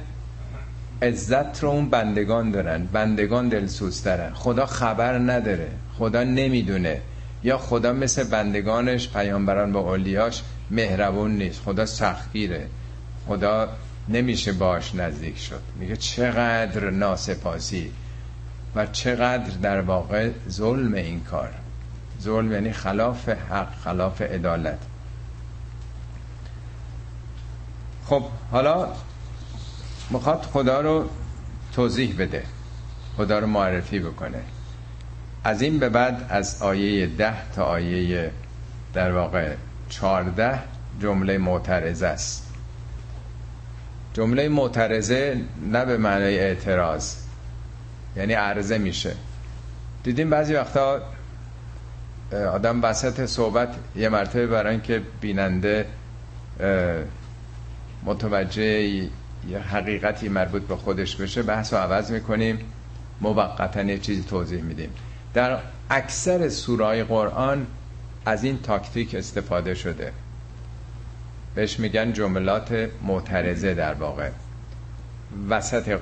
عزت 1.02 1.64
رو 1.64 1.70
اون 1.70 1.90
بندگان 1.90 2.52
دارن. 2.52 2.86
بندگان 2.86 3.50
دلسوز 3.50 4.04
دارن 4.04 4.34
خدا 4.34 4.66
خبر 4.66 5.18
نداره. 5.18 5.68
خدا 5.98 6.24
نمی‌دونه. 6.24 7.02
یا 7.44 7.58
خدا 7.58 7.94
مثل 7.94 8.24
بندگانش 8.24 9.10
پیامبران 9.10 9.72
با 9.72 9.80
اولیاش 9.80 10.42
مهربون 10.72 11.32
نیست. 11.32 11.62
خدا 11.62 11.86
سختگیره. 11.86 12.68
خدا 13.28 13.70
نمیشه 14.10 14.52
باش 14.54 14.96
نزدیک 14.96 15.38
شد. 15.38 15.62
میگه 15.80 15.96
چقدر 15.96 16.90
ناسپاسی 16.90 17.92
و 18.76 18.86
چقدر 18.86 19.54
در 19.62 19.82
واقع 19.82 20.30
ظلم 20.50 20.94
این 20.94 21.20
کار. 21.20 21.61
ظلم 22.22 22.52
یعنی 22.52 22.72
خلاف 22.72 23.30
حق 23.30 23.76
خلاف 23.84 24.22
عدالت. 24.22 24.80
خب 28.06 28.24
حالا 28.52 28.88
می‌خواد 30.10 30.42
خدا 30.42 30.82
رو 30.82 31.10
توضیح 31.74 32.16
بده 32.20 32.44
خدا 33.18 33.40
رو 33.40 33.48
معرفی 33.48 34.00
بکنه. 34.00 34.42
از 35.44 35.62
این 35.62 35.80
به 35.80 35.90
بعد 35.90 36.26
از 36.30 36.62
آیه 36.62 37.08
ده 37.08 37.52
تا 37.56 37.64
آیه 37.64 38.32
در 38.94 39.12
واقع 39.12 39.54
چارده 39.90 40.60
جمله 41.02 41.38
معترضه 41.38 42.08
است. 42.08 42.48
جمله 44.14 44.50
معترضه 44.50 45.42
نه 45.72 45.86
به 45.86 45.98
معنای 45.98 46.40
اعتراض 46.40 47.16
یعنی 48.16 48.34
عرضه 48.34 48.78
میشه. 48.78 49.16
دیدیم 50.04 50.30
بعضی 50.30 50.54
وقتا 50.54 51.02
آدم 52.34 52.84
وسط 52.84 53.26
صحبت 53.26 53.76
یه 53.96 54.10
مرتبه 54.10 54.48
برای 54.48 54.72
اینکه 54.72 55.02
بیننده 55.22 55.86
متوجه 58.04 58.64
یه 59.50 59.60
حقیقتی 59.72 60.30
مربوط 60.30 60.62
به 60.62 60.76
خودش 60.76 61.16
بشه 61.16 61.44
بحث 61.44 61.74
رو 61.74 61.80
عوض 61.80 62.12
می‌کنیم. 62.12 62.60
موقتا 63.22 63.82
یه 63.82 63.98
چیزی 63.98 64.24
توضیح 64.24 64.62
میدیم. 64.62 64.90
در 65.34 65.58
اکثر 65.90 66.50
سورای 66.50 67.04
قرآن 67.04 67.68
از 68.26 68.44
این 68.44 68.60
تاکتیک 68.62 69.16
استفاده 69.16 69.74
شده. 69.74 70.12
بهش 71.56 71.80
میگن 71.80 72.14
جملات 72.14 72.90
معترضه 73.04 73.74
در 73.74 73.94
واقع. 73.94 74.30
وسط 75.50 76.00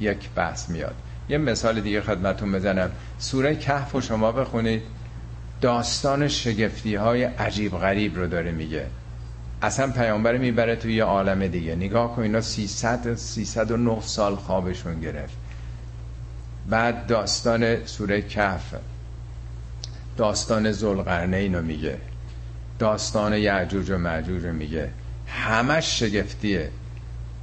یک 0.00 0.30
بحث 0.30 0.70
میاد. 0.70 0.94
یه 1.28 1.38
مثال 1.38 1.80
دیگه 1.80 2.00
خدمتون 2.00 2.52
بزنم. 2.52 2.90
سوره 3.18 3.56
کهف 3.56 3.94
و 3.94 4.00
شما 4.00 4.32
بخونید. 4.32 4.82
داستان 5.60 6.28
شگفتی 6.28 6.94
های 6.94 7.24
عجیب 7.24 7.78
غریب 7.78 8.16
رو 8.16 8.26
داره 8.26 8.52
میگه. 8.52 8.86
اصلا 9.62 9.92
پیامبر 9.92 10.36
می‌بره 10.36 10.76
توی 10.76 10.94
یه 10.94 11.04
عالم 11.04 11.46
دیگه. 11.46 11.74
نگاه 11.74 12.16
کن 12.16 12.22
اینا 12.22 12.40
300 12.40 13.14
309 13.14 14.00
سال 14.00 14.36
خوابشون 14.36 15.00
گرفت. 15.00 15.36
بعد 16.70 17.06
داستان 17.06 17.84
سوره 17.86 18.22
کهف. 18.22 18.74
داستان 20.16 20.72
زلقرنین 20.72 21.54
رو 21.54 21.62
میگه. 21.62 21.98
داستان 22.78 23.32
یعجوج 23.34 23.90
و 23.90 23.98
معجوج 23.98 24.44
رو 24.44 24.52
میگه. 24.52 24.90
همش 25.26 26.00
شگفتیه. 26.00 26.70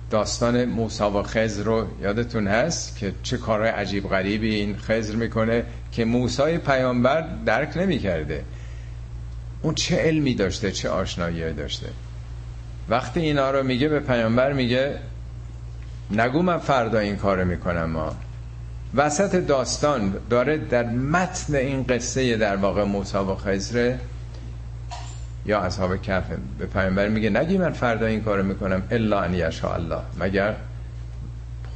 داستان 0.10 0.66
موسی 0.66 1.04
و 1.04 1.24
خزر 1.24 1.64
رو 1.64 1.88
یادتون 2.02 2.48
هست 2.48 2.98
که 2.98 3.14
چه 3.24 3.38
کارهای 3.38 3.70
عجیب 3.70 4.10
غریبی 4.10 4.56
این 4.56 4.78
خزر 4.78 5.16
می‌کنه؟ 5.16 5.64
که 5.96 6.06
موسی 6.06 6.58
پیامبر 6.58 7.28
درک 7.46 7.78
نمی‌کرده. 7.78 8.44
اون 9.62 9.76
چه 9.76 9.96
علمی 9.96 10.36
داشته 10.36 10.72
چه 10.72 10.90
آشنایی 10.90 11.54
داشته. 11.54 11.88
وقتی 12.90 13.20
اینا 13.20 13.52
رو 13.52 13.64
میگه 13.64 13.88
به 13.88 14.00
پیامبر 14.00 14.54
میگه 14.54 15.00
نگو 16.12 16.42
من 16.42 16.58
فردا 16.58 17.00
این 17.00 17.16
کارو 17.16 17.46
می‌کنم 17.46 17.90
ما. 17.90 18.16
وسط 18.96 19.36
داستان 19.36 20.14
داره 20.30 20.58
در 20.58 20.84
متن 20.90 21.56
این 21.56 21.84
قصه 21.84 22.38
در 22.38 22.56
واقع 22.56 22.84
موسی 22.84 23.18
و 23.18 23.36
خزره 23.36 24.00
یا 25.46 25.60
اصحاب 25.60 26.02
کف 26.02 26.24
به 26.60 26.66
پیامبر 26.66 27.08
میگه 27.08 27.30
نگی 27.30 27.58
من 27.58 27.72
فردا 27.72 28.06
این 28.06 28.22
کارو 28.22 28.44
می‌کنم 28.44 28.84
الا 28.92 29.22
ان 29.22 29.36
الله 29.64 30.02
مگر 30.20 30.56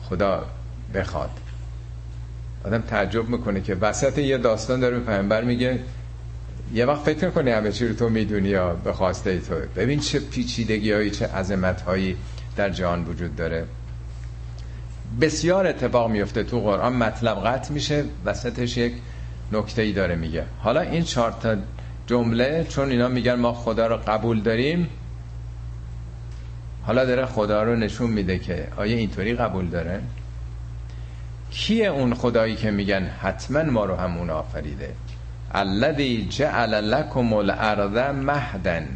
خدا 0.09 0.45
بخواد. 0.93 1.29
آدم 2.67 2.81
تعجب 2.81 3.29
می‌کنه 3.29 3.61
که 3.61 3.75
وسط 3.75 4.17
یه 4.17 4.37
داستان 4.37 4.79
داره 4.79 4.99
پیامبر 4.99 5.43
میگه 5.43 5.79
یه 6.73 6.85
وقت 6.85 7.01
فکر 7.01 7.29
کنی 7.29 7.51
همه 7.51 7.71
چی 7.71 7.87
رو 7.87 7.95
تو 7.95 8.09
می‌دونی 8.09 8.49
یا 8.49 8.73
به 8.73 8.93
خواسته 8.93 9.39
تو. 9.39 9.55
ببین 9.75 9.99
چه 9.99 10.19
پیچیدگی 10.19 10.91
هایی 10.91 11.11
چه 11.11 11.27
عظمت 11.27 11.81
هایی 11.81 12.17
در 12.55 12.69
جهان 12.69 13.05
وجود 13.05 13.35
داره. 13.35 13.65
بسیار 15.21 15.67
اتفاق 15.67 16.11
میفته 16.11 16.43
تو 16.43 16.59
قرآن 16.59 16.93
مطلب 16.93 17.37
قطع 17.45 17.73
میشه 17.73 18.03
وسطش 18.25 18.77
یک 18.77 18.93
نکته 19.51 19.81
ای 19.81 19.91
داره 19.93 20.15
میگه. 20.15 20.43
حالا 20.59 20.81
این 20.81 21.03
چهار 21.03 21.31
تا 21.41 21.55
جمله 22.07 22.65
چون 22.69 22.89
اینا 22.89 23.07
میگن 23.07 23.35
ما 23.35 23.53
خدا 23.53 23.87
رو 23.87 23.97
قبول 24.07 24.41
داریم 24.41 24.87
حالا 26.83 27.05
داره 27.05 27.25
خدا 27.25 27.63
رو 27.63 27.75
نشون 27.75 28.09
میده 28.09 28.39
که 28.39 28.67
آیا 28.77 28.97
اینطوری 28.97 29.33
قبول 29.33 29.67
داره؟ 29.67 30.01
کیه 31.51 31.87
اون 31.87 32.13
خدایی 32.13 32.55
که 32.55 32.71
میگن 32.71 33.03
حتما 33.03 33.63
ما 33.63 33.85
رو 33.85 33.95
همون 33.95 34.29
آفریده؟ 34.29 34.93
الذی 35.51 36.27
جعل 36.29 36.73
لکم 36.73 37.33
الارض 37.33 38.15
مهدن 38.15 38.87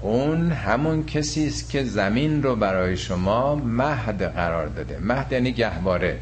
اون 0.00 0.52
همون 0.52 1.06
کسی 1.06 1.46
است 1.46 1.70
که 1.70 1.84
زمین 1.84 2.42
رو 2.42 2.56
برای 2.56 2.96
شما 2.96 3.54
مهد 3.54 4.22
قرار 4.22 4.66
داده. 4.66 4.98
مهد 4.98 5.32
یعنی 5.32 5.52
گهواره. 5.52 6.18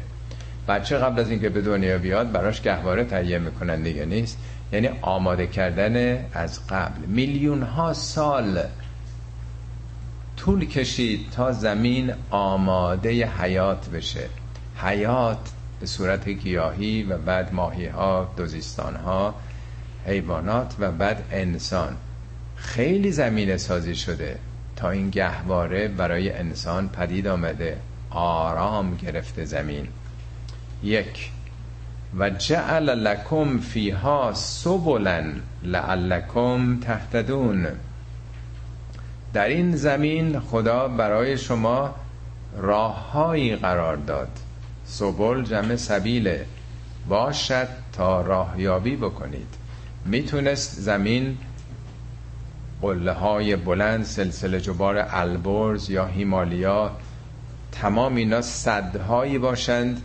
بچه 0.67 0.97
قبل 0.97 1.19
از 1.19 1.29
اینکه 1.29 1.49
به 1.49 1.61
دنیا 1.61 1.97
بیاد 1.97 2.31
براش 2.31 2.61
گهواره 2.61 3.03
تهیه 3.03 3.39
می‌کنن 3.39 3.81
دیگه 3.81 4.05
نیست. 4.05 4.37
یعنی 4.71 4.89
آماده 5.01 5.47
کردن 5.47 6.25
از 6.33 6.67
قبل. 6.67 7.05
میلیون 7.07 7.61
ها 7.61 7.93
سال 7.93 8.63
طول 10.37 10.65
کشید 10.65 11.31
تا 11.31 11.51
زمین 11.51 12.13
آماده 12.29 13.25
حیات 13.25 13.89
بشه. 13.89 14.29
حیات 14.75 15.49
به 15.79 15.85
صورت 15.85 16.29
گیاهی 16.29 17.03
و 17.03 17.17
بعد 17.17 17.53
ماهی 17.53 17.87
ها 17.87 18.33
دوزیستان 18.37 18.95
ها 18.95 19.35
حیوانات 20.05 20.75
و 20.79 20.91
بعد 20.91 21.23
انسان. 21.31 21.97
خیلی 22.55 23.11
زمین 23.11 23.57
سازی 23.57 23.95
شده 23.95 24.39
تا 24.75 24.89
این 24.89 25.09
گهواره 25.09 25.87
برای 25.87 26.31
انسان 26.31 26.89
پدید 26.89 27.27
آمده 27.27 27.77
آرام 28.09 28.95
گرفته 28.95 29.45
زمین. 29.45 29.87
یک 30.83 31.29
و 32.17 32.29
جعل 32.29 32.89
لکم 32.89 33.59
فیها 33.59 34.33
سبلا 34.33 35.23
لعلکم 35.63 36.79
تهتدون. 36.79 37.67
در 39.33 39.47
این 39.47 39.75
زمین 39.75 40.39
خدا 40.39 40.87
برای 40.87 41.37
شما 41.37 41.95
راههایی 42.57 43.55
قرار 43.55 43.95
داد. 43.95 44.42
سبل 44.93 45.43
جمع 45.43 45.75
سبیله. 45.75 46.45
باشد 47.09 47.67
تا 47.93 48.21
راهیابی 48.21 48.95
بکنید. 48.95 49.47
می‌تونست 50.05 50.79
زمین 50.79 51.37
قله 52.81 53.11
های 53.11 53.55
بلند 53.55 54.03
سلسله 54.03 54.61
جبار 54.61 55.07
البرز 55.09 55.89
یا 55.89 56.05
هیمالیا 56.05 56.91
تمام 57.71 58.15
اینا 58.15 58.41
صدهایی 58.41 59.37
باشند 59.37 60.01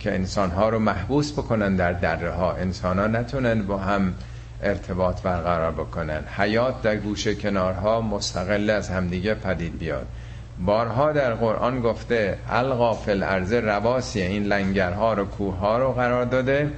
که 0.00 0.14
انسان 0.14 0.50
ها 0.50 0.68
رو 0.68 0.78
محبوس 0.78 1.32
بکنن 1.32 1.76
در 1.76 1.92
دره 1.92 2.30
ها. 2.30 2.52
انسان 2.52 2.98
ها 2.98 3.06
نتونن 3.06 3.62
با 3.62 3.78
هم 3.78 4.14
ارتباط 4.62 5.22
برقرار 5.22 5.72
بکنن. 5.72 6.24
حیات 6.36 6.82
در 6.82 6.96
گوشه 6.96 7.34
کنارها 7.34 8.00
مستقل 8.00 8.70
از 8.70 8.90
همدیگه 8.90 9.34
پدید 9.34 9.78
بیاد. 9.78 10.06
بارها 10.58 11.12
در 11.12 11.34
قرآن 11.34 11.80
گفته 11.80 12.38
القا 12.48 12.94
فی 12.94 13.12
رواسی 13.52 14.22
این 14.22 14.44
لنگرها 14.44 15.12
رو 15.12 15.24
کوه 15.24 15.76
رو 15.78 15.92
قرار 15.92 16.24
داده. 16.24 16.70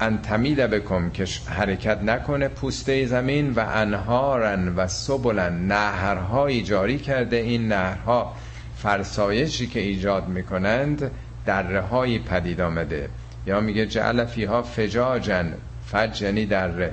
انتمیده 0.00 0.66
بکن 0.66 1.10
که 1.14 1.24
حرکت 1.46 2.02
نکنه 2.02 2.48
پوسته 2.48 3.06
زمین 3.06 3.50
و 3.50 3.64
انهارن 3.68 4.68
و 4.76 4.86
سبلن 4.86 5.66
نهرهایی 5.66 6.62
جاری 6.62 6.98
کرده 6.98 7.36
این 7.36 7.68
نهرها 7.68 8.32
فرسایشی 8.76 9.66
که 9.66 9.80
ایجاد 9.80 10.28
می‌کنند 10.28 11.10
دره 11.46 11.80
هایی 11.80 12.18
پدید 12.18 12.60
آمده. 12.60 13.08
یا 13.46 13.60
میگه 13.60 13.86
جعل 13.86 14.24
فیها 14.24 14.62
فجاجن 14.62 15.54
فج 15.86 16.22
یعنی 16.22 16.46
دره. 16.46 16.92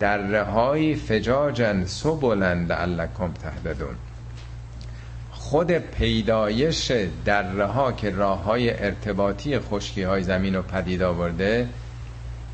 دره 0.00 0.42
های 0.42 0.94
فجاجن 0.94 1.84
سبلن 1.84 2.66
لعلکم 2.66 3.32
تهددون. 3.32 3.96
خود 5.30 5.72
پیدایش 5.72 6.92
دره 7.24 7.66
ها 7.66 7.92
که 7.92 8.10
راه 8.10 8.42
های 8.42 8.84
ارتباطی 8.84 9.58
خشکی 9.58 10.02
های 10.02 10.22
زمین 10.22 10.54
رو 10.54 10.62
پدید 10.62 11.02
آورده 11.02 11.68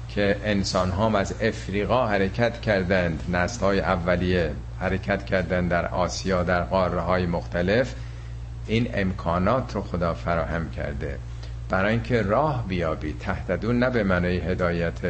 که 0.08 0.36
انسان 0.44 0.90
هم 0.90 1.14
از 1.14 1.34
افریقا 1.42 2.06
حرکت 2.06 2.60
کردند 2.60 3.22
نسل 3.32 3.60
های 3.60 3.80
اولیه 3.80 4.52
حرکت 4.80 5.24
کردند 5.24 5.70
در 5.70 5.86
آسیا 5.86 6.42
در 6.42 6.62
قاره 6.62 7.00
های 7.00 7.26
مختلف 7.26 7.94
این 8.66 8.90
امکانات 8.94 9.74
رو 9.74 9.82
خدا 9.82 10.14
فراهم 10.14 10.70
کرده. 10.70 11.18
برای 11.68 11.92
اینکه 11.92 12.22
راه 12.22 12.64
بیابی 12.68 13.12
تهددون 13.20 13.78
نه 13.78 13.90
به 13.90 14.02
معنای 14.02 14.38
هدایت 14.38 15.00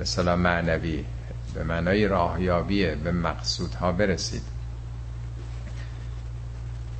مثلا 0.00 0.36
معنوی. 0.36 1.04
به 1.58 1.64
معنای 1.64 2.08
راهیابیه 2.08 2.94
به 2.94 3.12
مقصودها 3.12 3.92
برسید. 3.92 4.42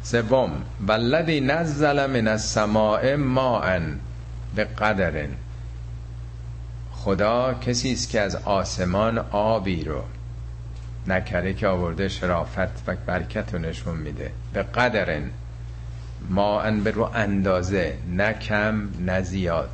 سوم 0.02 0.50
والذی 0.86 1.40
نزل 1.40 2.06
من 2.06 2.28
السماء 2.28 3.16
ماء 3.16 3.80
به 4.54 4.64
قدر 4.64 5.26
خدا 6.92 7.54
کسی 7.54 7.92
است 7.92 8.10
که 8.10 8.20
از 8.20 8.36
آسمان 8.36 9.18
آبی 9.30 9.84
رو 9.84 10.02
نکره 11.06 11.54
که 11.54 11.66
آورده 11.66 12.08
شرافت 12.08 12.88
و 12.88 12.96
برکت 13.06 13.54
رو 13.54 13.60
نشون 13.60 13.96
میده. 13.96 14.30
به 14.52 14.62
قدر 14.62 15.20
ما 16.30 16.62
ان 16.62 16.82
به 16.82 16.90
رو 16.90 17.10
اندازه 17.14 17.94
نه 18.08 18.32
کم 18.32 18.88
نه 19.00 19.22
زیاد. 19.22 19.70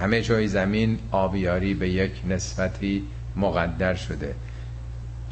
همه 0.00 0.22
جای 0.22 0.48
زمین 0.48 0.98
آبیاری 1.10 1.74
به 1.74 1.88
یک 1.88 2.12
نسبتی 2.28 3.02
مقدر 3.36 3.94
شده. 3.94 4.34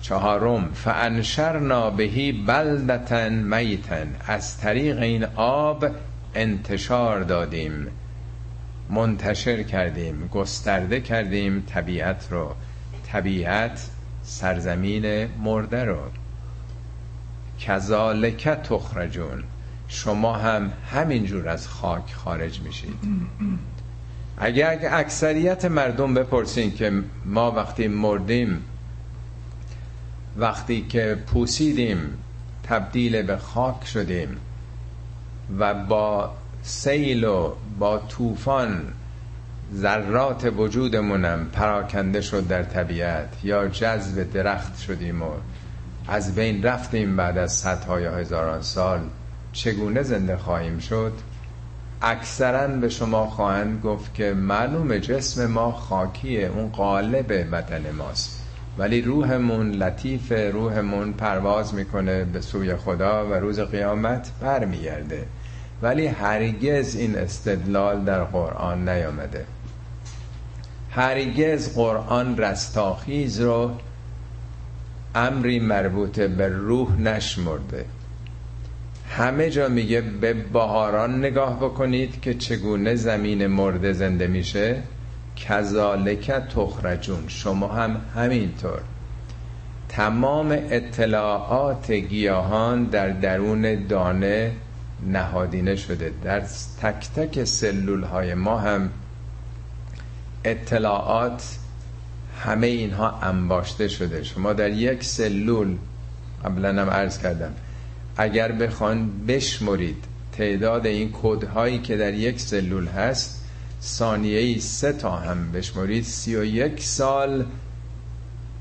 چهارم 0.03 0.71
فانشرنا 0.75 1.91
بهی 1.91 2.33
بلدتن 2.33 3.33
میتن. 3.33 4.17
از 4.27 4.59
طریق 4.59 4.99
این 4.99 5.25
آب 5.37 5.87
انتشار 6.35 7.23
دادیم. 7.23 7.87
منتشر 8.91 9.63
کردیم 9.63 10.29
گسترده 10.33 11.01
کردیم 11.01 11.65
طبیعت 11.67 12.29
رو. 12.31 12.55
طبیعت 13.07 13.91
سرزمین 14.23 15.29
مرده 15.43 15.85
رو. 15.85 15.99
کذالک 17.61 18.49
تخرجون. 18.49 19.45
شما 19.89 20.37
هم 20.37 20.73
همینجور 20.93 21.49
از 21.49 21.69
خاک 21.69 22.15
خارج 22.15 22.61
میشید. 22.61 22.99
اگر 24.41 24.79
اکثریت 24.91 25.65
مردم 25.65 26.15
بپرسین 26.15 26.75
که 26.75 26.93
ما 27.25 27.51
وقتی 27.53 27.89
مردیم 27.89 28.65
وقتی 30.37 30.87
که 30.89 31.19
پوسیدیم 31.27 31.99
تبدیل 32.63 33.23
به 33.23 33.37
خاک 33.37 33.87
شدیم 33.87 34.29
و 35.59 35.75
با 35.75 36.31
سیل 36.63 37.25
و 37.25 37.53
با 37.79 37.99
طوفان 37.99 38.83
ذرات 39.75 40.53
وجودمونم 40.57 41.49
پراکنده 41.53 42.21
شد 42.21 42.49
در 42.49 42.63
طبیعت 42.63 43.29
یا 43.45 43.69
جذب 43.69 44.33
درخت 44.33 44.79
شدیم 44.81 45.23
و 45.23 45.31
از 46.09 46.35
بین 46.35 46.63
رفتیم 46.63 47.17
بعد 47.17 47.39
از 47.39 47.53
صدها 47.53 48.01
یا 48.01 48.17
هزاران 48.17 48.63
سال 48.63 49.01
چگونه 49.53 50.03
زنده 50.03 50.37
خواهیم 50.37 50.79
شد؟ 50.79 51.13
اکثرا 52.03 52.69
به 52.69 52.89
شما 52.89 53.27
خواهند 53.27 53.83
گفت 53.83 54.15
که 54.15 54.35
معلوم 54.35 54.99
جسم 54.99 55.47
ما 55.47 55.73
خاکیه 55.73 56.47
اون 56.47 56.69
قالب 56.69 57.33
بدن 57.33 57.91
ماست. 57.99 58.45
ولی 58.79 59.03
روحمون 59.03 59.71
لطیف 59.71 60.33
روحمون 60.53 61.13
پرواز 61.13 61.75
می‌کنه 61.75 62.25
به 62.25 62.41
سوی 62.41 62.77
خدا 62.77 63.27
و 63.27 63.35
روز 63.35 63.61
قیامت 63.61 64.31
برمیگرده. 64.41 65.27
ولی 65.83 66.07
هرگز 66.07 66.97
این 66.97 67.19
استدلال 67.19 68.05
در 68.05 68.25
قرآن 68.25 68.89
نیامده. 68.89 69.45
هرگز 70.91 71.75
قرآن 71.75 72.39
رستاخیز 72.39 73.41
رو 73.41 73.71
امری 75.15 75.61
مربوط 75.61 76.21
به 76.21 76.49
روح 76.49 77.01
نشمرده. 77.01 77.85
همه 79.19 79.51
جا 79.51 79.69
میگه 79.69 80.01
به 80.01 80.33
بهاران 80.33 81.19
نگاه 81.19 81.57
بکنید 81.57 82.21
که 82.21 82.35
چگونه 82.35 82.95
زمین 82.95 83.47
مرده 83.47 83.93
زنده 83.93 84.27
میشه. 84.27 84.83
کذالک 85.37 86.31
تخرجون. 86.31 87.25
شما 87.29 87.69
هم 87.69 88.01
همینطور. 88.15 88.81
تمام 89.89 90.49
اطلاعات 90.51 91.91
گیاهان 91.91 92.85
در 92.85 93.09
درون 93.11 93.87
دانه 93.87 94.53
نهادینه 95.07 95.77
شده. 95.77 96.13
در 96.25 96.41
تک 96.83 97.09
تک 97.17 97.45
سلول 97.45 98.03
های 98.03 98.35
ما 98.35 98.59
هم 98.59 98.91
اطلاعات 100.45 101.59
همه 102.41 102.67
اینها 102.67 103.19
انباشته 103.23 103.89
شده. 103.89 104.23
شما 104.23 104.53
در 104.53 104.71
یک 104.71 105.05
سلول 105.05 105.77
قبلا 106.45 106.83
هم 106.83 106.91
عرض 106.91 107.19
کردم 107.19 107.55
اگر 108.19 108.53
بخوان 108.53 109.11
بشمرید. 109.27 110.05
تعداد 110.33 110.87
این 110.87 111.11
کودهایی 111.11 111.79
که 111.79 111.97
در 111.97 112.15
یک 112.15 112.41
سلول 112.41 112.87
هست 112.87 113.45
ثانیه 113.83 114.39
ای 114.39 114.61
سه 114.61 114.93
تا 114.93 115.17
هم 115.17 115.53
بشمرید. 115.53 116.05
سی 116.05 116.37
و 116.37 116.45
یک 116.45 116.83
سال 116.83 117.45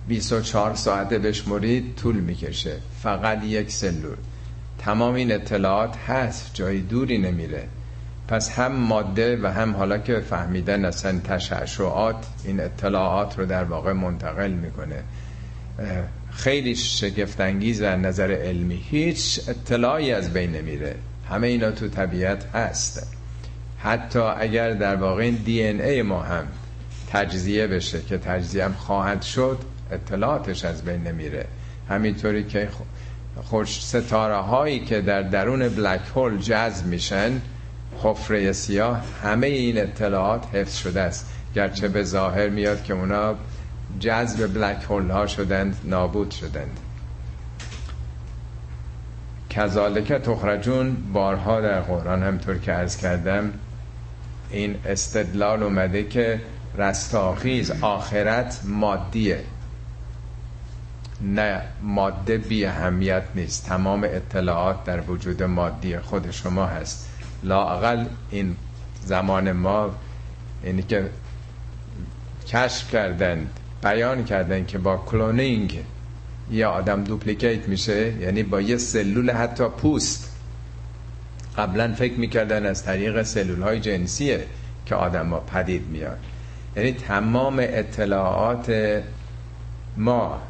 24 0.08 0.76
ساعته 0.76 1.20
بشمرید 1.20 1.95
طول 1.95 2.16
می‌کشه. 2.16 2.78
فقط 3.03 3.43
یک 3.43 3.72
سلول. 3.72 4.18
تمام 4.80 5.14
این 5.14 5.32
اطلاعات 5.32 5.97
هست 5.97 6.51
جای 6.53 6.80
دوری 6.80 7.18
نمیره. 7.18 7.68
پس 8.28 8.51
هم 8.51 8.72
ماده 8.72 9.39
و 9.41 9.47
هم 9.47 9.76
حالا 9.76 9.97
که 9.97 10.20
فهمیدن 10.20 10.86
اصلا 10.86 11.20
تشعشعات 11.20 12.26
این 12.45 12.60
اطلاعات 12.60 13.39
رو 13.39 13.45
در 13.45 13.64
واقع 13.64 13.93
منتقل 13.93 14.51
می‌کنه. 14.51 15.03
خیلی 16.38 16.75
شگفتانگیز 16.75 17.81
از 17.81 17.99
نظر 17.99 18.31
علمی 18.31 18.83
هیچ 18.89 19.49
اطلاعی 19.49 20.11
از 20.11 20.33
بین 20.33 20.51
نمیره. 20.51 20.95
همه 21.29 21.47
اینا 21.47 21.71
تو 21.71 21.88
طبیعت 21.88 22.45
هست. 22.45 23.07
حتی 23.79 24.19
اگر 24.19 24.73
در 24.73 24.95
واقع 24.95 25.21
این 25.21 25.35
دی 25.35 25.63
ای 25.63 26.01
ما 26.01 26.21
هم 26.21 26.47
تجزیه 27.11 27.67
بشه 27.67 28.01
که 28.01 28.17
تجزیه 28.17 28.65
هم 28.65 28.73
خواهد 28.73 29.21
شد 29.21 29.57
اطلاعاتش 29.91 30.65
از 30.65 30.85
بین 30.85 31.03
نمیره. 31.03 31.45
همینطوری 31.89 32.43
که 32.43 32.69
خوش 33.43 33.85
ستاره 33.85 34.35
هایی 34.35 34.79
که 34.79 35.01
در 35.01 35.21
درون 35.21 35.69
بلک 35.69 36.01
هول 36.15 36.38
جذب 36.38 36.85
میشن 36.85 37.41
حفره 38.03 38.51
سیاه 38.51 39.01
همه 39.23 39.47
این 39.47 39.77
اطلاعات 39.77 40.45
حفظ 40.53 40.77
شده 40.77 41.01
است. 41.01 41.25
گرچه 41.55 41.88
به 41.88 42.03
ظاهر 42.03 42.49
میاد 42.49 42.83
که 42.83 42.93
اونا 42.93 43.35
جذب 43.99 44.53
بلک 44.53 44.83
هول 44.83 45.09
ها 45.09 45.27
شدند 45.27 45.77
نابود 45.83 46.31
شدند. 46.31 46.79
کذالک 49.49 50.07
تخرجون 50.13 50.97
بارها 51.13 51.61
در 51.61 51.81
قرآن 51.81 52.23
همطور 52.23 52.57
که 52.57 52.73
ارز 52.73 52.97
کردم 52.97 53.53
این 54.51 54.75
استدلال 54.85 55.63
اومده 55.63 56.03
که 56.03 56.41
رستاخیز 56.77 57.71
آخرت 57.71 58.61
مادیه. 58.65 59.43
نه 61.21 61.61
ماده 61.81 62.38
بی 62.38 62.65
اهمیت 62.65 63.23
نیست. 63.35 63.65
تمام 63.65 64.03
اطلاعات 64.03 64.83
در 64.83 65.01
وجود 65.01 65.43
مادی 65.43 65.99
خود 65.99 66.31
شما 66.31 66.65
هست. 66.65 67.09
لاقل 67.43 68.05
این 68.31 68.55
زمان 69.03 69.51
ما 69.51 69.89
اینی 70.63 70.83
که 70.83 71.09
کشف 72.47 72.91
کردن 72.91 73.47
بیان 73.84 74.25
کردن 74.25 74.65
که 74.65 74.78
با 74.78 74.97
کلونینگ 74.97 75.80
یه 76.51 76.65
آدم 76.65 77.03
دوپلیکیت 77.03 77.67
میشه 77.67 78.13
یعنی 78.13 78.43
با 78.43 78.61
یه 78.61 78.78
سلول 78.78 79.32
حتی 79.32 79.63
پوست. 79.69 80.34
قبلا 81.57 81.93
فکر 81.93 82.19
می‌کردن 82.19 82.65
از 82.65 82.84
طریق 82.84 83.23
سلول 83.23 83.61
های 83.61 83.80
جنسیه 83.80 84.45
که 84.86 84.95
آدم 84.95 85.30
ها 85.30 85.39
پدید 85.39 85.88
میاد 85.88 86.17
یعنی 86.75 86.91
تمام 86.91 87.55
اطلاعات 87.59 89.01
ما 89.97 90.41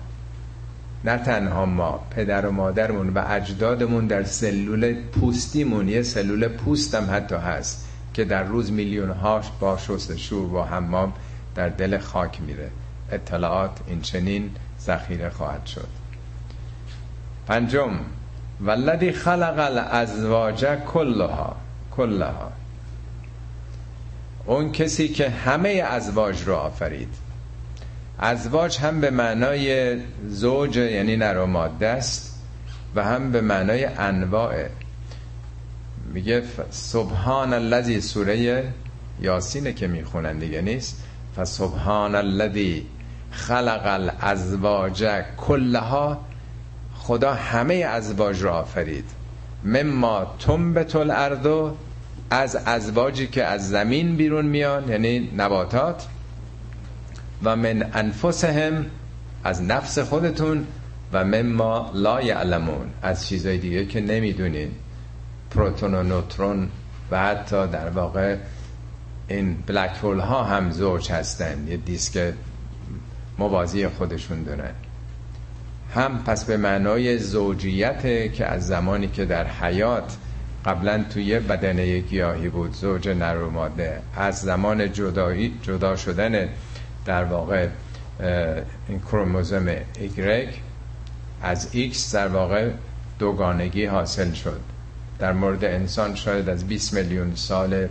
نه 1.04 1.18
تنها 1.18 1.66
ما 1.66 2.08
پدر 2.12 2.46
و 2.46 2.52
مادرمون 2.52 3.10
و 3.10 3.24
اجدادمون 3.28 4.08
در 4.08 4.24
سلول 4.24 4.94
پوستیمون 4.94 5.90
یه 5.90 6.02
سلول 6.02 6.48
پوستم 6.48 7.08
حتی 7.12 7.36
هست 7.36 7.88
که 8.14 8.26
در 8.26 8.44
روز 8.44 8.72
میلیون 8.72 9.10
هاش 9.10 9.46
با 9.60 9.78
شستشو 9.78 10.36
و 10.36 10.64
حمام 10.64 11.14
در 11.56 11.70
دل 11.70 11.98
خاک 11.98 12.42
میره. 12.42 12.70
اطلاعات 13.12 13.80
این 13.88 14.02
چنین 14.02 14.52
ذخیره 14.80 15.30
خواهد 15.30 15.66
شد. 15.66 15.88
پنجم 17.48 17.92
والذی 18.62 19.12
خلق 19.12 19.56
الازواج 19.58 20.66
کلها 20.66 21.56
کلها. 21.92 22.52
اون 24.46 24.72
کسی 24.72 25.08
که 25.08 25.30
همه 25.30 25.70
ازواج 25.70 26.44
رو 26.44 26.56
آفرید. 26.56 27.14
ازواج 28.20 28.78
هم 28.78 29.02
به 29.02 29.10
معنای 29.10 29.98
زوج 30.28 30.78
یعنی 30.78 31.18
نر 31.18 31.38
و 31.38 31.46
ماده 31.46 31.88
است 31.88 32.44
و 32.96 33.04
هم 33.04 33.32
به 33.32 33.42
معنای 33.42 33.86
انواع. 33.86 34.66
میگه 36.14 36.44
سبحان 36.70 37.54
الذی 37.54 38.02
سوره 38.02 38.64
یاسینه 39.22 39.74
که 39.74 39.88
می‌خونن 39.88 40.40
دیگه 40.40 40.62
نیست. 40.62 41.04
فسبحان 41.38 42.16
الذی 42.16 42.86
خلق 43.32 43.82
الازواج 43.86 45.08
کلها 45.38 46.22
خدا 46.96 47.34
همه 47.34 47.74
ازواج 47.74 48.44
را 48.44 48.54
آفرید. 48.60 49.06
مما 49.64 50.36
تنبت 50.40 50.96
الارض 50.96 51.72
از 52.30 52.56
ازواجی 52.56 53.28
که 53.28 53.44
از 53.44 53.70
زمین 53.70 54.16
بیرون 54.16 54.46
میان 54.46 54.90
یعنی 54.90 55.20
نباتات. 55.38 56.08
و 57.44 57.56
من 57.56 57.90
انفسهم 57.94 58.86
از 59.44 59.62
نفس 59.62 60.00
خودتون. 60.00 60.68
و 61.14 61.26
مما 61.26 61.92
لا 61.94 62.22
یعلمون 62.22 62.90
از 63.02 63.28
چیزای 63.28 63.58
دیگه 63.58 63.86
که 63.86 64.02
نمی‌دونین. 64.02 64.72
پروتون 65.52 65.94
و 65.94 66.04
نوترون 66.04 66.70
و 67.12 67.20
حتی 67.20 67.68
در 67.68 67.90
واقع 67.90 68.36
این 69.28 69.58
بلک 69.68 69.92
هول 70.04 70.20
ها 70.20 70.44
هم 70.44 70.72
زوج 70.72 71.12
هستن. 71.12 71.68
یه 71.68 71.78
دیسک 71.78 72.34
موازی 73.38 73.88
خودشون 73.88 74.44
دارن. 74.44 74.72
هم 75.96 76.24
پس 76.24 76.46
به 76.46 76.58
معنای 76.58 77.20
زوجیت 77.20 78.34
که 78.34 78.46
از 78.46 78.68
زمانی 78.68 79.08
که 79.08 79.26
در 79.26 79.48
حیات 79.48 80.18
قبلا 80.66 81.04
توی 81.14 81.40
بدن 81.40 82.00
گیاهی 82.00 82.50
بود 82.50 82.74
زوج 82.74 83.10
نر 83.10 83.38
و 83.38 83.50
ماده 83.50 84.02
از 84.16 84.42
زمان 84.42 84.94
جدایی 84.94 85.54
جدا 85.62 85.96
شدن 85.96 86.50
در 87.06 87.24
واقع 87.24 87.68
این 88.88 89.00
کروموزوم 89.00 89.68
ایگرگ 90.00 90.50
از 91.42 91.70
ایکس 91.72 92.16
در 92.16 92.28
واقع 92.28 92.72
دوگانگی 93.20 93.86
حاصل 93.86 94.34
شد. 94.34 94.60
در 95.20 95.34
مورد 95.34 95.66
انسان 95.66 96.16
شاید 96.16 96.50
از 96.50 96.68
20 96.68 96.94
میلیون 96.94 97.36
سال 97.36 97.88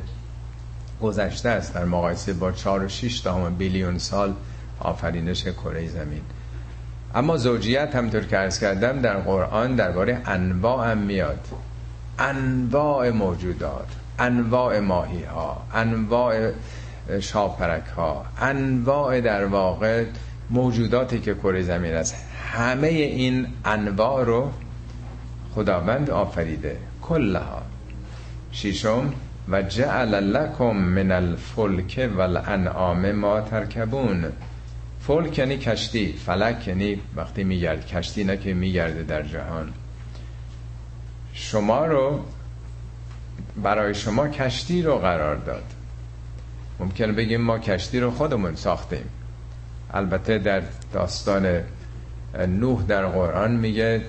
گذشته 1.02 1.48
است. 1.48 1.74
در 1.74 1.84
مقایسه 1.84 2.32
با 2.32 2.52
4 2.52 2.84
و 2.84 2.88
6 2.88 3.20
تا 3.20 3.50
بیلیون 3.50 3.98
سال 3.98 4.34
آفرینش 4.80 5.42
کره 5.44 5.88
زمین. 5.88 6.22
اما 7.14 7.36
زوجیت 7.36 7.96
همونطور 7.96 8.20
که 8.20 8.38
عرض 8.38 8.58
کردم 8.58 9.00
در 9.00 9.16
قرآن 9.16 9.76
درباره 9.76 10.20
انواع 10.26 10.90
هم 10.90 10.98
میاد. 10.98 11.48
انواع 12.18 13.10
موجودات 13.10 13.86
انواع 14.18 14.80
ماهی 14.80 15.24
ها 15.24 15.62
انواع 15.74 16.50
شاپرک 17.20 17.86
ها 17.96 18.24
انواع 18.40 19.20
در 19.20 19.44
واقع 19.44 20.04
موجوداتی 20.50 21.20
که 21.20 21.34
کره 21.34 21.62
زمین 21.62 21.94
است. 21.94 22.14
همه 22.52 22.86
این 22.86 23.46
انواع 23.64 24.24
رو 24.24 24.50
خداوند 25.54 26.10
آفریده. 26.10 26.76
کلها. 27.02 27.62
شیشم 28.52 29.12
و 29.48 29.62
جعل 29.62 30.14
لکم 30.14 30.76
من 30.76 31.12
الفلک 31.12 32.10
والانعام 32.16 33.12
ما 33.12 33.40
ترکبون. 33.40 34.24
فلک 35.06 35.38
یعنی 35.38 35.58
کشتی 35.58 36.12
فلک 36.26 36.68
یعنی 36.68 37.00
وقتی 37.16 37.44
میگرد. 37.44 37.86
کشتی 37.86 38.24
نه 38.24 38.36
که 38.36 38.54
میگرده 38.54 39.02
در 39.02 39.22
جهان. 39.22 39.72
شما 41.32 41.86
رو 41.86 42.24
برای 43.62 43.94
شما 43.94 44.28
کشتی 44.28 44.82
رو 44.82 44.98
قرار 44.98 45.36
داد. 45.36 45.64
ممکنه 46.80 47.12
بگیم 47.12 47.40
ما 47.40 47.58
کشتی 47.58 48.00
رو 48.00 48.10
خودمون 48.10 48.54
ساختیم. 48.56 49.04
البته 49.94 50.38
در 50.38 50.62
داستان 50.92 51.60
نوح 52.48 52.82
در 52.82 53.06
قرآن 53.06 53.50
میگه 53.50 54.02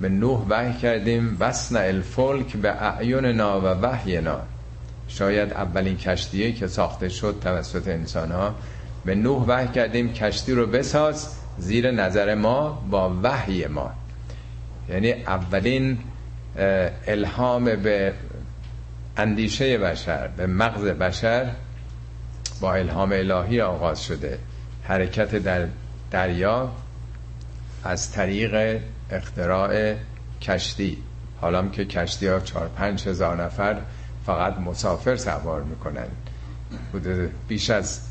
به 0.00 0.08
نوح 0.08 0.46
وحی 0.48 0.78
کردیم 0.78 1.36
وسن 1.40 1.76
الفلک 1.76 2.56
به 2.56 2.82
اعیوننا 2.82 3.60
و 3.60 3.64
وحینا. 3.64 4.40
شاید 5.08 5.52
اولین 5.52 5.96
کشتیه 5.96 6.52
که 6.52 6.66
ساخته 6.66 7.08
شد 7.08 7.38
توسط 7.42 7.88
انسان 7.88 8.32
ها 8.32 8.54
به 9.08 9.14
نوح 9.14 9.44
وحی 9.46 9.68
کردیم 9.68 10.12
کشتی 10.12 10.52
رو 10.52 10.66
بساز 10.66 11.28
زیر 11.58 11.90
نظر 11.90 12.34
ما 12.34 12.86
با 12.90 13.14
وحی 13.22 13.66
ما. 13.66 13.90
یعنی 14.88 15.12
اولین 15.12 15.98
الهام 17.06 17.64
به 17.64 18.12
اندیشه 19.16 19.78
بشر 19.78 20.28
به 20.28 20.46
مغز 20.46 20.84
بشر 20.84 21.50
با 22.60 22.74
الهام 22.74 23.12
الهی 23.12 23.60
آغاز 23.60 24.04
شده. 24.04 24.38
حرکت 24.82 25.34
در 25.34 25.66
دریا 26.10 26.72
از 27.84 28.12
طریق 28.12 28.80
اختراع 29.10 29.94
کشتی. 30.42 30.98
حالا 31.40 31.68
که 31.68 31.84
کشتی 31.84 32.26
ها 32.26 32.40
چار 32.40 32.70
پنج 32.76 33.08
هزار 33.08 33.44
نفر 33.44 33.76
فقط 34.26 34.58
مسافر 34.58 35.16
سوار 35.16 35.62
می‌کنن. 35.62 36.08
بوده 36.92 37.30
بیش 37.48 37.70
از 37.70 38.07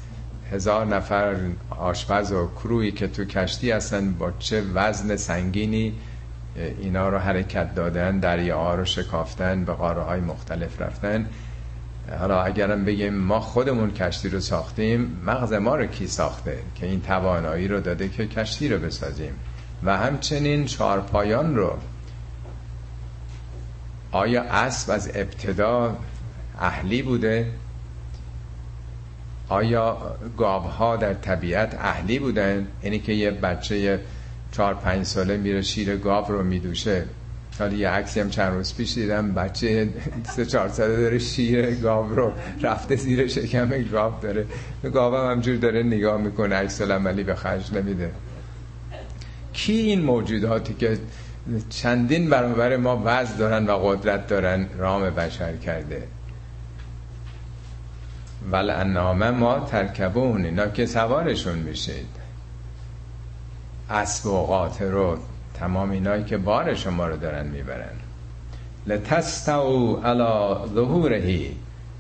هزار 0.52 0.86
نفر 0.86 1.36
آشپز 1.70 2.32
و 2.32 2.48
کروی 2.48 2.92
که 2.92 3.08
تو 3.08 3.26
کشتی 3.26 3.72
هستن 3.72 4.14
با 4.14 4.32
چه 4.40 4.62
وزن 4.74 5.16
سنگینی 5.16 5.94
اینا 6.82 7.10
رو 7.10 7.18
حرکت 7.18 7.76
دادن 7.76 8.20
دریاها 8.20 8.76
رو 8.76 8.86
شکافتن 8.86 9.66
به 9.66 9.74
قاره 9.74 10.02
های 10.02 10.20
مختلف 10.20 10.82
رفتن. 10.82 11.26
حالا 12.20 12.42
اگرم 12.42 12.86
بگیم 12.86 13.14
ما 13.14 13.40
خودمون 13.40 13.92
کشتی 13.92 14.30
رو 14.30 14.40
ساختیم 14.40 15.22
مغز 15.26 15.54
ما 15.54 15.76
رو 15.76 15.86
کی 15.86 16.08
ساخته 16.08 16.58
که 16.76 16.86
این 16.86 17.02
توانایی 17.02 17.68
رو 17.68 17.80
داده 17.80 18.10
که 18.10 18.28
کشتی 18.28 18.70
رو 18.70 18.80
بسازیم؟ 18.80 19.34
و 19.84 19.98
همچنین 19.98 20.66
چارپایان 20.66 21.56
رو 21.56 21.78
آیا 24.12 24.44
اسب 24.44 24.92
از 24.92 25.12
ابتدا 25.16 25.98
اهلی 26.60 27.02
بوده؟ 27.02 27.52
آیا 29.50 29.98
گاوها 30.38 30.96
در 30.96 31.14
طبیعت 31.14 31.76
اهلی 31.76 32.20
بودن 32.20 32.68
اینی 32.82 33.00
که 33.00 33.14
یه 33.14 33.32
بچه 33.32 34.00
چهار 34.52 34.74
پنج 34.74 35.06
ساله 35.06 35.38
میره 35.38 35.62
شیر 35.62 35.96
گاو 35.96 36.26
رو 36.26 36.44
میدوشه. 36.44 37.04
حالا 37.60 37.74
یه 37.74 37.90
عکسی 37.90 38.20
هم 38.20 38.30
چند 38.30 38.54
روز 38.54 38.76
پیش 38.76 38.94
دیدم 38.94 39.34
بچه 39.34 39.90
سه 40.24 40.46
چهار 40.46 40.70
ساله 40.70 40.96
داره 40.96 41.20
شیر 41.20 41.76
گاو 41.76 42.16
رو 42.16 42.32
رفته 42.62 42.96
زیر 42.96 43.28
شکم 43.28 43.84
گاو 43.84 44.14
داره. 44.22 44.46
گاو 44.94 45.16
هم 45.16 45.32
همجور 45.32 45.56
داره 45.56 45.84
نگاه 45.84 46.22
می‌کنه 46.22 46.56
عکس 46.56 46.82
عملی 46.82 47.24
به 47.24 47.36
خرج 47.36 47.74
نمیده. 47.74 48.12
کی 49.54 49.74
این 49.74 50.02
موجوداتی 50.02 50.74
که 50.74 50.98
چندین 51.70 52.30
برابر 52.30 52.78
ما 52.78 53.02
وزن 53.06 53.38
دارن 53.38 53.68
و 53.68 53.78
قدرت 53.78 54.28
دارن 54.28 54.66
رام 54.78 55.10
بشر 55.10 55.58
کرده؟ 55.58 56.04
ول 58.52 58.70
انامه 58.70 59.32
ما 59.32 59.60
ترکبون 59.60 60.46
اینا 60.46 60.68
که 60.68 60.86
سوارشون 60.86 61.56
میشید. 61.56 62.10
اسب 63.90 64.26
و 64.26 64.46
قاطر 64.46 64.86
رو 64.86 65.18
تمام 65.54 65.90
اینایی 65.92 66.24
که 66.24 66.38
بار 66.38 66.76
شما 66.76 67.08
رو 67.08 67.18
دارن 67.18 67.48
می‌برن. 67.48 67.96
لتستو 68.88 69.96
علی 69.96 70.56
ظهورهی 70.74 71.58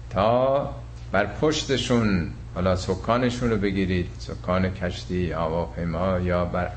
تا 0.09 0.69
بر 1.11 1.25
پشتشون 1.25 2.29
حالا 2.55 2.75
سکانشون 2.75 3.49
رو 3.49 3.57
بگیرید 3.57 4.09
سکان 4.19 4.69
کشتی 4.69 5.31
هواپیما 5.31 6.19
یا 6.19 6.45
بر 6.45 6.71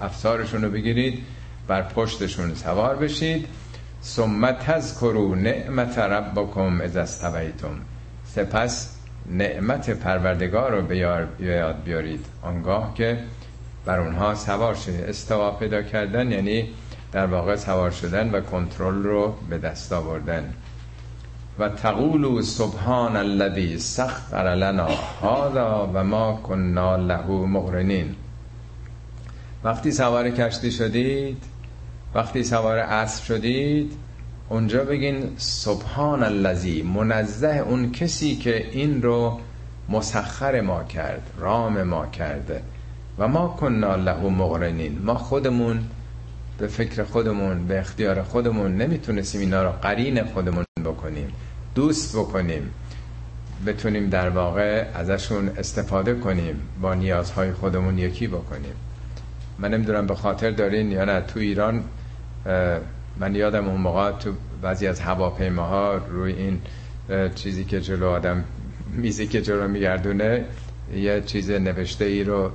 افسارشون 0.00 0.62
رو 0.62 0.70
بگیرید 0.70 1.24
بر 1.68 1.82
پشتشون 1.82 2.54
سوار 2.54 2.96
بشید. 2.96 3.46
ثم 4.02 4.52
تذکروا 4.52 5.34
نعمت 5.34 5.98
ربکم 5.98 6.80
اذا 6.80 7.00
استویتم. 7.00 7.80
سپس 8.26 8.93
نعمت 9.26 9.90
پروردگار 9.90 10.72
رو 10.72 10.82
به 10.82 10.96
یاد 11.40 11.82
بیارید. 11.84 12.26
آنگاه 12.42 12.94
که 12.94 13.18
بر 13.84 14.00
اونها 14.00 14.34
سوار 14.34 14.74
شده 14.74 15.06
استوا 15.08 15.50
پیدا 15.50 15.82
کردن 15.82 16.32
یعنی 16.32 16.68
در 17.12 17.26
واقع 17.26 17.56
سوار 17.56 17.90
شدن 17.90 18.30
و 18.30 18.40
کنترل 18.40 19.02
رو 19.02 19.34
به 19.50 19.58
دست 19.58 19.92
آوردن. 19.92 20.54
و 21.58 21.68
تقولو 21.68 22.42
سبحان 22.42 23.16
الذی 23.16 23.78
سخر 23.78 24.54
لنا 24.54 24.88
هذا 25.22 25.90
و 25.94 26.04
ما 26.04 26.40
کننا 26.42 26.96
له 26.96 27.26
مقرنین. 27.26 28.14
وقتی 29.64 29.92
سوار 29.92 30.30
کشتی 30.30 30.70
شدید 30.70 31.42
وقتی 32.14 32.44
سوار 32.44 32.78
اسب 32.78 33.24
شدید 33.24 33.92
اونجا 34.48 34.84
بگین 34.84 35.30
سبحان 35.36 36.22
الذی 36.22 36.82
منزه 36.82 37.48
اون 37.48 37.92
کسی 37.92 38.36
که 38.36 38.70
این 38.70 39.02
رو 39.02 39.40
مسخر 39.88 40.60
ما 40.60 40.84
کرد 40.84 41.30
رام 41.38 41.82
ما 41.82 42.06
کرده 42.06 42.62
و 43.18 43.28
ما 43.28 43.48
کننا 43.48 43.96
له 43.96 44.20
مقرنین 44.20 44.98
ما 45.04 45.14
خودمون 45.14 45.84
به 46.58 46.66
فکر 46.66 47.04
خودمون 47.04 47.66
به 47.66 47.78
اختیار 47.78 48.22
خودمون 48.22 48.76
نمی‌تونستیم 48.76 49.40
اینا 49.40 49.62
رو 49.62 49.70
قرین 49.70 50.24
خودمون 50.24 50.64
بکنیم. 50.84 51.32
دوست 51.74 52.16
بکنیم. 52.16 52.70
بتونیم 53.66 54.08
در 54.08 54.28
واقع 54.28 54.86
ازشون 54.94 55.48
استفاده 55.48 56.14
کنیم. 56.14 56.60
با 56.82 56.94
نیازهای 56.94 57.52
خودمون 57.52 57.98
یکی 57.98 58.26
بکنیم. 58.26 58.74
من 59.58 59.74
نمی‌دونم 59.74 60.06
به 60.06 60.14
خاطر 60.14 60.50
دارین 60.50 60.92
یا 60.92 61.04
نه. 61.04 61.20
تو 61.20 61.40
ایران 61.40 61.84
من 63.20 63.34
یادم 63.34 63.68
اون 63.68 63.80
موقع 63.80 64.12
تو 64.12 64.32
بعضی 64.62 64.86
از 64.86 65.00
هواپیماها 65.00 65.94
روی 65.94 66.32
این 66.32 66.60
چیزی 67.34 67.64
که 67.64 67.80
جلو 67.80 68.08
آدم 68.08 68.44
میزی 68.92 69.26
که 69.26 69.42
جلو 69.42 69.68
میگردونه 69.68 70.44
یه 70.94 71.22
چیز 71.26 71.50
نوشته 71.50 72.04
ای 72.04 72.24
رو 72.24 72.50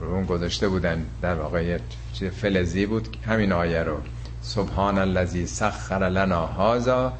اون 0.00 0.24
گذاشته 0.24 0.68
بودن 0.68 1.06
در 1.22 1.34
واقع 1.34 1.64
یه 1.64 1.80
چیز 2.12 2.30
فلزی 2.30 2.86
بود 2.86 3.16
همین 3.26 3.52
آیه 3.52 3.82
رو. 3.82 3.96
سبحان 4.42 4.98
الذی 4.98 5.46
سخر 5.46 6.08
لنا 6.08 6.46
هذا 6.46 7.12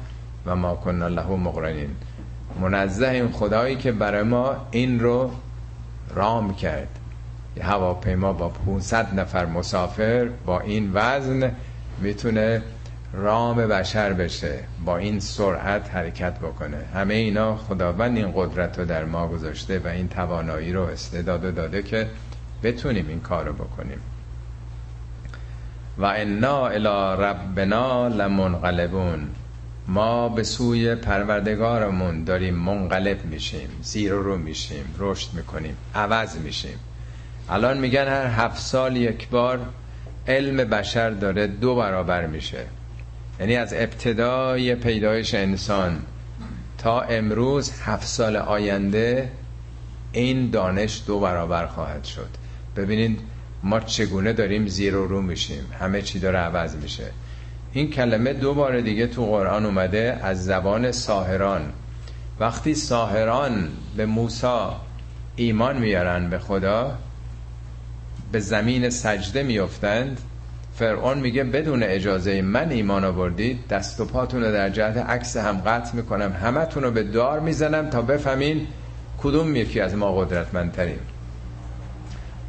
و 0.45 0.55
ما 0.55 0.75
کننا 0.75 1.07
له 1.07 1.27
مقرنین. 1.27 1.89
منزه 2.61 3.07
این 3.07 3.31
خدایی 3.31 3.75
که 3.75 3.91
برای 3.91 4.23
ما 4.23 4.67
این 4.71 4.99
رو 4.99 5.31
رام 6.15 6.55
کرد. 6.55 6.99
یه 7.57 7.65
هواپیما 7.65 8.33
با 8.33 8.49
500 8.49 9.19
نفر 9.19 9.45
مسافر 9.45 10.29
با 10.45 10.59
این 10.59 10.91
وزن 10.93 11.51
می‌تونه 12.01 12.61
رام 13.15 13.55
بشر 13.55 14.13
بشه 14.13 14.59
با 14.85 14.97
این 14.97 15.19
سرعت 15.19 15.95
حرکت 15.95 16.39
بکنه. 16.39 16.77
همه 16.93 17.13
اینا 17.13 17.55
خداوند 17.55 18.17
این 18.17 18.31
قدرت 18.35 18.79
رو 18.79 18.85
در 18.85 19.05
ما 19.05 19.27
گذاشته 19.27 19.79
و 19.79 19.87
این 19.87 20.09
توانایی 20.09 20.73
رو 20.73 20.81
استعداد 20.81 21.55
داده 21.55 21.83
که 21.83 22.07
بتونیم 22.63 23.07
این 23.07 23.19
کار 23.19 23.45
رو 23.45 23.53
بکنیم. 23.53 23.99
و 25.97 26.05
انا 26.05 26.67
الى 26.67 27.21
ربنا 27.23 28.07
لمنقلبون. 28.07 29.27
ما 29.87 30.29
به 30.29 30.43
سوی 30.43 30.95
پروردگارمون 30.95 32.23
داریم 32.23 32.55
منقلب 32.55 33.25
میشیم 33.25 33.69
زیر 33.81 34.11
رو 34.11 34.37
میشیم 34.37 34.95
رشد 34.99 35.33
می‌کنیم 35.33 35.77
عوض 35.95 36.37
میشیم. 36.37 36.79
الان 37.49 37.77
میگن 37.77 38.07
هر 38.07 38.45
هفت 38.45 38.61
سال 38.61 38.97
یک 38.97 39.29
بار 39.29 39.59
علم 40.27 40.57
بشر 40.57 41.09
داره 41.09 41.47
دو 41.47 41.75
برابر 41.75 42.27
میشه. 42.27 42.65
یعنی 43.39 43.55
از 43.55 43.73
ابتدای 43.73 44.75
پیدایش 44.75 45.33
انسان 45.35 46.01
تا 46.77 47.01
امروز 47.01 47.71
هفت 47.83 48.07
سال 48.07 48.35
آینده 48.35 49.31
این 50.11 50.49
دانش 50.49 51.01
دو 51.07 51.19
برابر 51.19 51.65
خواهد 51.65 52.03
شد. 52.03 52.29
ببینید 52.75 53.19
ما 53.63 53.79
چگونه 53.79 54.33
داریم 54.33 54.67
زیر 54.67 54.95
و 54.95 55.07
رو 55.07 55.21
میشیم. 55.21 55.63
همه 55.79 56.01
چی 56.01 56.19
داره 56.19 56.37
عوض 56.37 56.75
میشه. 56.75 57.11
این 57.73 57.89
کلمه 57.91 58.33
دو 58.33 58.53
بار 58.53 58.81
دیگه 58.81 59.07
تو 59.07 59.25
قرآن 59.25 59.65
اومده 59.65 60.19
از 60.23 60.45
زبان 60.45 60.91
ساهران. 60.91 61.61
وقتی 62.39 62.75
ساهران 62.75 63.69
به 63.97 64.05
موسا 64.05 64.81
ایمان 65.35 65.77
میارن 65.77 66.29
به 66.29 66.39
خدا 66.39 66.97
به 68.31 68.39
زمین 68.39 68.89
سجده 68.89 69.43
میفتند 69.43 70.21
فرعون 70.75 71.17
میگه 71.17 71.43
بدون 71.43 71.83
اجازه 71.83 72.41
من 72.41 72.71
ایمان 72.71 73.03
آوردید 73.03 73.67
دست 73.67 73.99
و 73.99 74.05
پاتون 74.05 74.43
رو 74.43 74.51
در 74.51 74.69
جهت 74.69 74.97
عکس 74.97 75.37
هم 75.37 75.57
قطع 75.57 75.95
می‌کنم 75.95 76.33
همه 76.43 76.65
رو 76.75 76.91
به 76.91 77.03
دار 77.03 77.39
می‌زنم 77.39 77.89
تا 77.89 78.01
بفهمین 78.01 78.67
کدوم 79.17 79.55
یکی 79.55 79.79
از 79.79 79.95
ما 79.95 80.11
قدرتمندتریم 80.11 80.99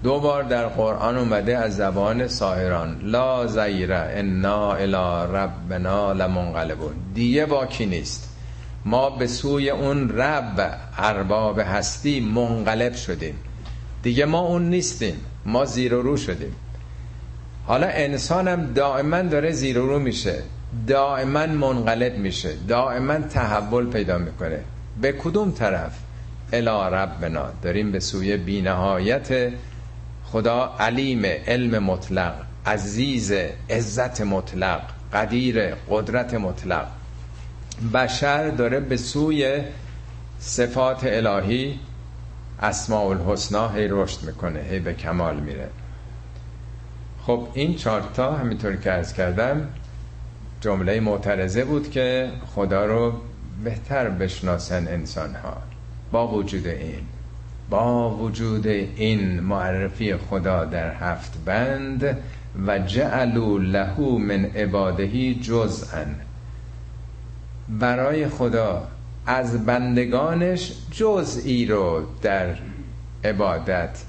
دو 0.02 0.20
بار 0.20 0.42
در 0.42 0.66
قرآن 0.66 1.16
اومده 1.16 1.58
از 1.58 1.76
زبان 1.76 2.28
ساهران 2.28 3.00
لا 3.02 3.46
زیره 3.46 3.96
انا 3.96 4.72
الى 4.72 5.32
ربنا 5.32 6.12
لمنقلبون. 6.12 6.92
دیگه 7.14 7.46
باکی 7.46 7.86
نیست. 7.86 8.36
ما 8.84 9.10
به 9.10 9.26
سوی 9.26 9.70
اون 9.70 10.08
رب 10.08 10.78
ارباب 10.98 11.58
هستی 11.58 12.20
منقلب 12.20 12.94
شدیم. 12.94 13.34
دیگه 14.02 14.24
ما 14.24 14.40
اون 14.40 14.70
نیستیم. 14.70 15.14
ما 15.46 15.64
زیر 15.64 15.94
و 15.94 16.02
رو 16.02 16.16
شدیم. 16.16 16.54
حالا 17.66 17.86
انسانم 17.86 18.72
دائما 18.72 19.22
داره 19.22 19.52
زیر 19.52 19.76
رو 19.76 19.98
میشه. 19.98 20.42
دائما 20.86 21.46
منقلب 21.46 22.18
میشه. 22.18 22.50
دائما 22.68 23.18
تحول 23.18 23.86
پیدا 23.86 24.18
می‌کنه. 24.18 24.60
به 25.00 25.12
کدوم 25.12 25.50
طرف؟ 25.50 25.92
الا 26.52 26.88
ربنا. 26.88 27.46
داریم 27.62 27.92
به 27.92 28.00
سوی 28.00 28.36
بینهایت 28.36 29.52
خدا 30.24 30.74
علیم 30.80 31.22
علم 31.46 31.84
مطلق 31.84 32.34
عزیز 32.66 33.32
عزت 33.70 34.20
مطلق 34.20 34.80
قدیر 35.12 35.74
قدرت 35.90 36.34
مطلق. 36.34 36.86
بشر 37.94 38.48
داره 38.48 38.80
به 38.80 38.96
سوی 38.96 39.60
صفات 40.40 41.00
الهی 41.02 41.78
اسماء 42.62 43.08
الحسنا 43.08 43.68
هی 43.68 43.88
رشد 43.88 44.22
می‌کنه 44.22 44.60
هی 44.70 44.78
به 44.78 44.94
کمال 44.94 45.36
میره. 45.36 45.68
خب 47.26 47.48
این 47.54 47.74
چارتا 47.74 48.32
همینطور 48.32 48.76
که 48.76 48.92
ارز 48.92 49.12
کردم 49.12 49.68
جمله 50.60 51.00
معترضه 51.00 51.64
بود 51.64 51.90
که 51.90 52.30
خدا 52.54 52.86
رو 52.86 53.12
بهتر 53.64 54.08
بشناسن 54.08 54.88
انسان 54.88 55.34
ها 55.34 55.56
با 56.12 56.28
وجود 56.28 56.66
این 56.66 57.00
با 57.70 58.10
وجود 58.10 58.66
این 58.66 59.40
معرفی 59.40 60.16
خدا 60.16 60.64
در 60.64 60.94
هفت 60.94 61.44
بند 61.44 62.18
و 62.66 62.78
جعلو 62.78 63.58
له 63.58 64.00
من 64.00 64.44
عبادهی 64.44 65.34
جزءا. 65.34 66.04
برای 67.68 68.28
خدا 68.28 68.88
از 69.26 69.66
بندگانش 69.66 70.72
جزئی 70.90 71.66
رو 71.66 72.02
در 72.22 72.54
عبادت 73.24 74.02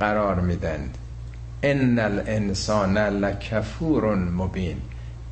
قرار 0.00 0.40
میدند 0.40 0.98
ان 1.66 1.98
الانسان 1.98 2.98
لکفور 2.98 4.14
مبین 4.14 4.76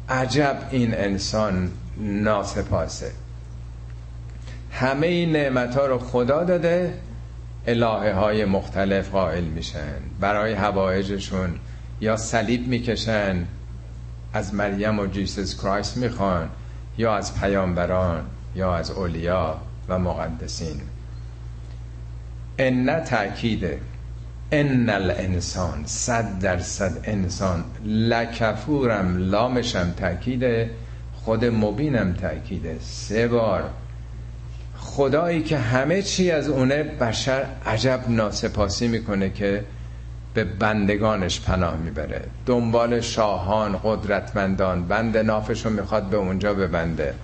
عجب 0.09 0.59
این 0.71 0.95
انسان 0.95 1.71
ناسپاسه. 1.99 3.11
همه 4.71 5.07
این 5.07 5.33
نعمت 5.33 5.77
ها 5.77 5.87
رو 5.87 5.99
خدا 5.99 6.45
داده 6.45 6.95
الهه 7.67 8.13
های 8.13 8.45
مختلف 8.45 9.11
قائل 9.11 9.45
میشن. 9.45 9.99
برای 10.21 10.53
هوایجشون 10.53 11.51
یا 12.01 12.17
صلیب 12.17 12.69
می‌کشن 12.69 13.47
از 14.33 14.55
مریم 14.55 14.99
و 14.99 15.07
جیسس 15.07 15.61
کرایست 15.61 15.97
می‌خوان 15.97 16.49
یا 16.99 17.17
از 17.17 17.41
پیامبران 17.41 18.25
یا 18.55 18.75
از 18.75 18.91
اولیا 18.91 19.57
و 19.89 19.99
مقدسین. 19.99 20.81
ان 22.59 23.05
تأکیده. 23.05 23.81
ان 24.55 24.91
الانسان 24.91 25.83
صد 25.87 26.39
درصد 26.39 26.93
انسان 27.05 27.65
لکفورم 27.85 29.17
لامشم 29.17 29.95
تأکیده 29.97 30.71
خود 31.15 31.45
مبینم 31.45 32.13
تأکیده. 32.13 32.77
سه 32.81 33.29
بار. 33.29 33.71
خدایی 34.79 35.43
که 35.43 35.59
همه 35.59 36.03
چی 36.03 36.31
از 36.31 36.49
اونه 36.49 36.83
بشر 36.83 37.45
عجب 37.67 38.01
ناسپاسی 38.09 38.89
می‌کنه 38.89 39.31
که 39.31 39.65
به 40.35 40.45
بندگانش 40.45 41.41
پناه 41.41 41.77
می‌بره. 41.77 42.23
دنبال 42.47 43.01
شاهان 43.01 43.81
قدرتمندان 43.85 44.85
بند 44.89 45.17
نافشو 45.17 45.71
می‌خواد 45.71 46.03
به 46.03 46.17
اونجا 46.17 46.55
ببنده. 46.55 47.15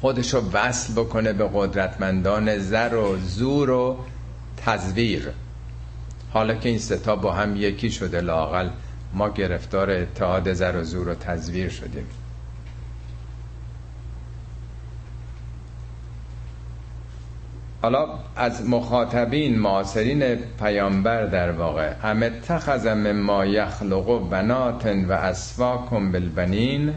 خودشو 0.00 0.50
وصل 0.52 0.92
بکنه 0.92 1.32
به 1.32 1.50
قدرتمندان 1.54 2.58
زر 2.58 2.94
و 2.94 3.18
زور 3.18 3.70
و 3.70 3.96
تزویر. 4.66 5.28
حالا 6.34 6.54
که 6.54 6.68
این 6.68 6.78
ستا 6.78 7.16
با 7.16 7.32
هم 7.32 7.56
یکی 7.56 7.90
شده 7.90 8.20
لاقل 8.20 8.68
ما 9.12 9.28
گرفتار 9.28 9.90
اتحاد 9.90 10.52
زر 10.52 10.76
و 10.76 10.84
زور 10.84 11.08
و 11.08 11.14
تزویر 11.14 11.68
شدیم. 11.68 12.06
حالا 17.82 18.08
از 18.36 18.68
مخاطبین 18.68 19.58
معاصرین 19.58 20.36
پیامبر 20.36 21.26
در 21.26 21.50
واقع 21.50 21.92
ام 22.02 22.22
اتخذ 22.22 22.86
مما 22.86 23.46
یخلق 23.46 24.30
بنات 24.30 24.86
و 25.08 25.12
اسواکم 25.12 26.12
بالبنین. 26.12 26.94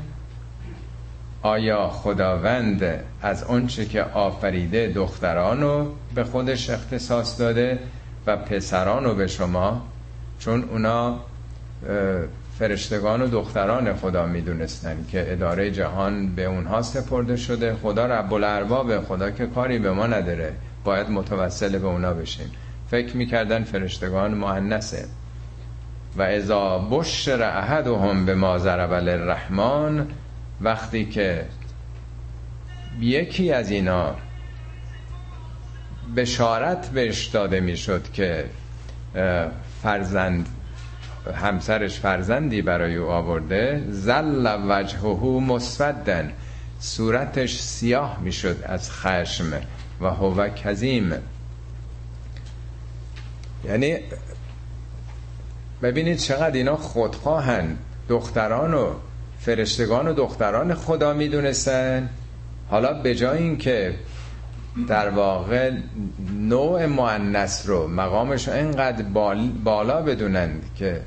آیا 1.42 1.90
خداوند 1.90 3.04
از 3.22 3.44
آنچه 3.44 3.86
که 3.86 4.04
آفریده 4.04 4.88
دختران 4.88 5.62
رو 5.62 5.92
به 6.16 6.24
خودش 6.24 6.70
اختصاص 6.70 7.40
داده؟ 7.40 7.80
و 8.28 8.38
پسران 8.38 9.04
رو 9.04 9.14
به 9.14 9.28
شما 9.28 9.82
چون 10.40 10.64
اونا 10.64 11.20
فرشتگان 12.60 13.22
و 13.22 13.28
دختران 13.28 13.94
خدا 13.94 14.26
می‌دونستن 14.26 15.06
که 15.12 15.32
اداره 15.32 15.72
جهان 15.72 16.36
به 16.36 16.46
اونها 16.46 16.82
سپرده 16.82 17.36
شده. 17.36 17.76
خدا 17.76 18.06
رب 18.06 18.34
الارباب 18.34 19.04
خدا 19.04 19.32
که 19.32 19.46
کاری 19.46 19.80
به 19.80 19.92
ما 19.92 20.08
نداره. 20.08 20.54
باید 20.84 21.10
متوسل 21.10 21.78
به 21.78 21.88
اونا 21.88 22.14
بشیم 22.14 22.52
فکر 22.92 23.18
می‌کردن 23.18 23.64
فرشتگان 23.64 24.34
معنسه 24.34 25.06
و 26.18 26.22
ازا 26.22 26.78
بشر 26.92 27.44
احدهم 27.44 28.26
به 28.26 28.36
ما 28.36 28.58
ضرب 28.58 28.92
الرحمن 28.92 30.08
وقتی 30.62 31.06
که 31.06 31.46
یکی 33.00 33.52
از 33.52 33.72
اینا 33.72 34.16
بشارت 36.16 36.90
بهش 36.90 37.26
داده 37.26 37.60
می‌شد 37.60 38.12
که 38.12 38.46
فرزند 39.84 40.50
همسرش 41.36 42.00
فرزندی 42.00 42.62
برای 42.62 42.96
او 42.96 43.10
آورده. 43.10 43.84
زل 43.90 44.58
وجهه 44.70 45.40
مسودن. 45.40 46.32
صورتش 46.80 47.60
سیاه 47.60 48.20
می‌شد 48.22 48.64
از 48.66 48.92
خشم 48.92 49.54
و 50.02 50.08
هو 50.10 50.50
کظیم. 50.50 51.14
یعنی 53.66 53.98
ببینید 55.82 56.18
چقدر 56.18 56.56
اینا 56.56 56.76
خودخواهن. 56.76 57.78
دختران 58.10 58.74
و 58.74 58.94
فرشتگان 59.40 60.08
و 60.08 60.14
دختران 60.14 60.74
خدا 60.74 61.14
می‌دونستن. 61.14 62.10
حالا 62.70 62.94
به 62.94 63.16
جای 63.16 63.38
اینکه 63.38 63.94
در 64.88 65.10
واقع 65.10 65.72
نوع 66.40 66.86
معنس 66.86 67.64
رو 67.66 67.88
مقامش 67.88 68.48
رو 68.48 68.54
اینقدر 68.54 69.06
بالا 69.64 70.02
بدونند 70.02 70.64
که 70.76 71.02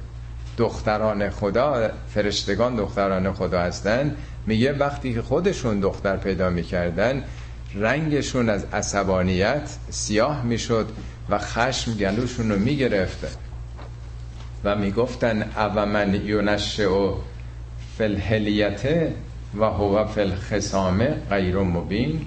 دختران 0.59 1.31
خدا 1.31 1.91
فرشتگان 2.15 2.77
دختران 2.77 3.33
خدا 3.33 3.61
هستن 3.61 4.17
میگه 4.47 4.73
وقتی 4.73 5.15
که 5.15 5.23
خودشون 5.23 5.81
دختر 5.81 6.17
پیدا 6.17 6.51
می‌کردن 6.51 7.25
رنگشون 7.75 8.49
از 8.49 8.65
عصبانیت 8.73 9.77
سیاه 9.91 10.45
می‌شد 10.45 10.89
و 11.29 11.39
خشم 11.39 11.95
گلوشون 11.95 12.51
رو 12.51 12.59
می‌گرفت 12.59 13.39
و 14.65 14.77
می‌گفتن 14.77 15.43
او 15.57 15.85
من 15.85 16.15
یونشه 16.15 16.87
و 16.87 17.15
فلهلیته 17.99 19.15
و 19.61 19.65
هو 19.65 20.05
فلخسامه 20.07 21.17
غیر 21.31 21.57
مبین؟ 21.57 22.27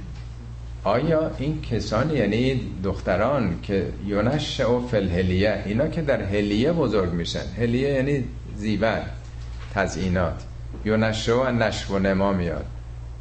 آیا 0.84 1.31
این 1.38 1.61
کسان 1.61 2.11
یعنی 2.11 2.61
دختران 2.84 3.59
که 3.61 3.88
یونش 4.05 4.59
و 4.59 4.88
فلهلیه 4.88 5.63
اینا 5.65 5.88
که 5.88 6.01
در 6.01 6.21
هلیه 6.21 6.71
بزرگ 6.71 7.13
میشن 7.13 7.45
هلیه 7.57 7.89
یعنی 7.89 8.23
زیور 8.55 9.01
تزئینات. 9.75 10.43
یونشه 10.86 11.34
و 11.34 11.51
نشو 11.51 11.95
و 11.95 11.99
نما 11.99 12.34
میاد. 12.34 12.65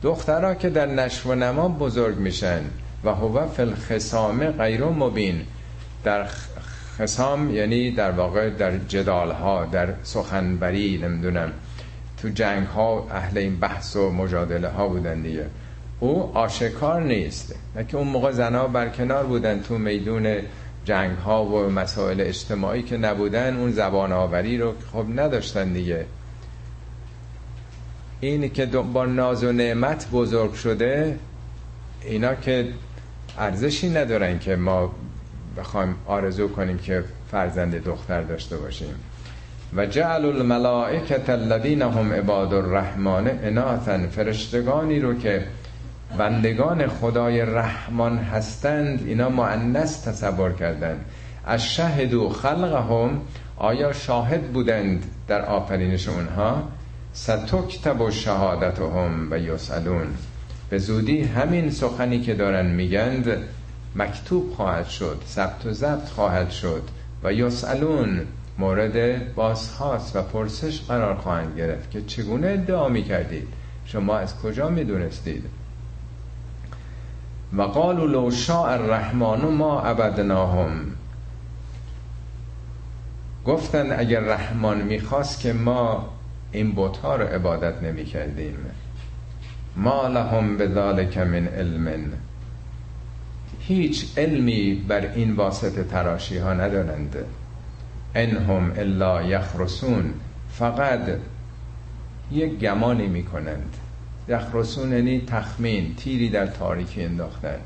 دخترها 0.02 0.54
که 0.54 0.70
در 0.70 0.86
نشو 0.86 1.30
و 1.30 1.34
نما 1.34 1.68
بزرگ 1.68 2.16
میشن 2.16 2.60
و 3.04 3.10
هو 3.10 3.46
فل 3.46 3.74
خسامه 3.74 4.50
غیر 4.50 4.84
مبین. 4.84 5.42
در 6.04 6.26
خسام 6.98 7.54
یعنی 7.54 7.90
در 7.90 8.10
واقع 8.10 8.50
در 8.50 8.78
جدال 8.78 9.30
ها 9.30 9.64
در 9.64 9.88
سخنبری 10.02 10.98
نمی‌دونم. 10.98 11.52
تو 12.22 12.28
جنگ 12.28 12.66
ها 12.66 13.06
اهل 13.10 13.38
این 13.38 13.60
بحث 13.60 13.96
و 13.96 14.10
مجادله 14.10 14.68
ها 14.68 14.88
بودن 14.88 15.22
دیگه. 15.22 15.46
او 16.02 16.30
آشکار 16.34 17.02
نیست. 17.02 17.54
که 17.88 17.96
اون 17.96 18.08
موقع 18.08 18.30
زنها 18.30 18.66
برکنار 18.66 19.24
بودن 19.24 19.60
تو 19.60 19.78
میدون 19.78 20.36
جنگ 20.84 21.18
ها 21.18 21.44
و 21.44 21.70
مسائل 21.70 22.20
اجتماعی 22.20 22.82
که 22.82 22.96
نبودن 22.96 23.56
اون 23.56 23.72
زبان 23.72 24.12
آوری 24.12 24.58
رو 24.58 24.74
خب 24.92 25.04
نداشتن 25.20 25.72
دیگه. 25.72 26.04
اینی 28.20 28.48
که 28.48 28.66
با 28.66 29.06
ناز 29.06 29.44
و 29.44 29.52
نعمت 29.52 30.10
بزرگ 30.12 30.52
شده 30.52 31.18
اینا 32.04 32.34
که 32.34 32.68
ارزشی 33.38 33.90
ندارن 33.90 34.38
که 34.38 34.56
ما 34.56 34.92
بخوایم 35.58 35.94
آرزو 36.06 36.48
کنیم 36.48 36.78
که 36.78 37.04
فرزند 37.30 37.84
دختر 37.84 38.22
داشته 38.22 38.56
باشیم. 38.56 38.94
و 39.76 39.86
جعل 39.86 40.24
الملائکت 40.24 41.30
الذین 41.30 41.82
هم 41.82 42.12
عباد 42.12 42.54
الرحمن 42.54 43.38
اناثا 43.42 43.98
فرشتگانی 43.98 45.00
رو 45.00 45.14
که 45.14 45.44
بندگان 46.18 46.86
خدای 46.86 47.40
رحمان 47.40 48.18
هستند 48.18 49.06
اینا 49.06 49.28
معنس 49.28 50.00
تصور 50.00 50.52
کردند. 50.52 51.04
از 51.46 51.64
شهدو 51.64 52.28
خلقهم 52.28 53.20
آیا 53.56 53.92
شاهد 53.92 54.52
بودند 54.52 55.04
در 55.28 55.44
آفرینش 55.44 56.08
اونها؟ 56.08 56.68
ستکتب 57.12 58.00
و 58.00 58.10
شهادتهم 58.10 59.28
و 59.30 59.38
یسالون 59.38 60.06
به 60.70 60.78
زودی 60.78 61.22
همین 61.22 61.70
سخنی 61.70 62.20
که 62.20 62.34
دارن 62.34 62.66
میگند 62.66 63.26
مکتوب 63.96 64.52
خواهد 64.52 64.88
شد 64.88 65.22
ثبت 65.26 65.66
و 65.66 65.72
ضبط 65.72 66.08
خواهد 66.08 66.50
شد 66.50 66.82
و 67.24 67.32
یسالون 67.32 68.20
مورد 68.58 69.34
بازخواست 69.34 70.16
و 70.16 70.22
پرسش 70.22 70.80
قرار 70.80 71.14
خواهند 71.14 71.58
گرفت 71.58 71.90
که 71.90 72.02
چگونه 72.02 72.46
ادعا 72.46 72.88
می‌کردید؟ 72.88 73.48
شما 73.84 74.18
از 74.18 74.40
کجا 74.40 74.68
می‌دونستید؟ 74.68 75.44
و 77.56 77.62
قالوا 77.62 78.06
لو 78.06 78.30
شاء 78.30 78.72
الرحمن 78.72 79.40
ما 79.40 79.80
عبدناهم. 79.80 80.70
گفتن 83.46 83.98
اگر 83.98 84.20
رحمان 84.20 84.82
می‌خواست 84.82 85.40
که 85.40 85.52
ما 85.52 86.08
این 86.52 86.72
بوتها 86.72 87.16
رو 87.16 87.26
عبادت 87.26 87.82
نمی 87.82 88.04
کردیم 88.04 88.56
ما 89.76 90.08
لهم 90.08 90.56
به 90.56 90.68
ذالک 90.68 91.18
من 91.18 91.48
علم. 91.48 92.12
هیچ 93.60 94.18
علمی 94.18 94.74
بر 94.88 95.12
این 95.14 95.32
واسط 95.32 95.86
تراشی 95.86 96.38
ها 96.38 96.54
ندارند. 96.54 97.16
انهم 98.14 98.72
الا 98.76 99.22
یخرسون. 99.22 100.14
فقط 100.50 101.00
یک 102.32 102.58
گمانی 102.58 103.06
می‌کنند. 103.06 103.76
یخرسون 104.28 104.92
یعنی 104.92 105.20
تخمین 105.26 105.94
تیری 105.96 106.30
در 106.30 106.46
تاریکی 106.46 107.02
انداختن. 107.02 107.58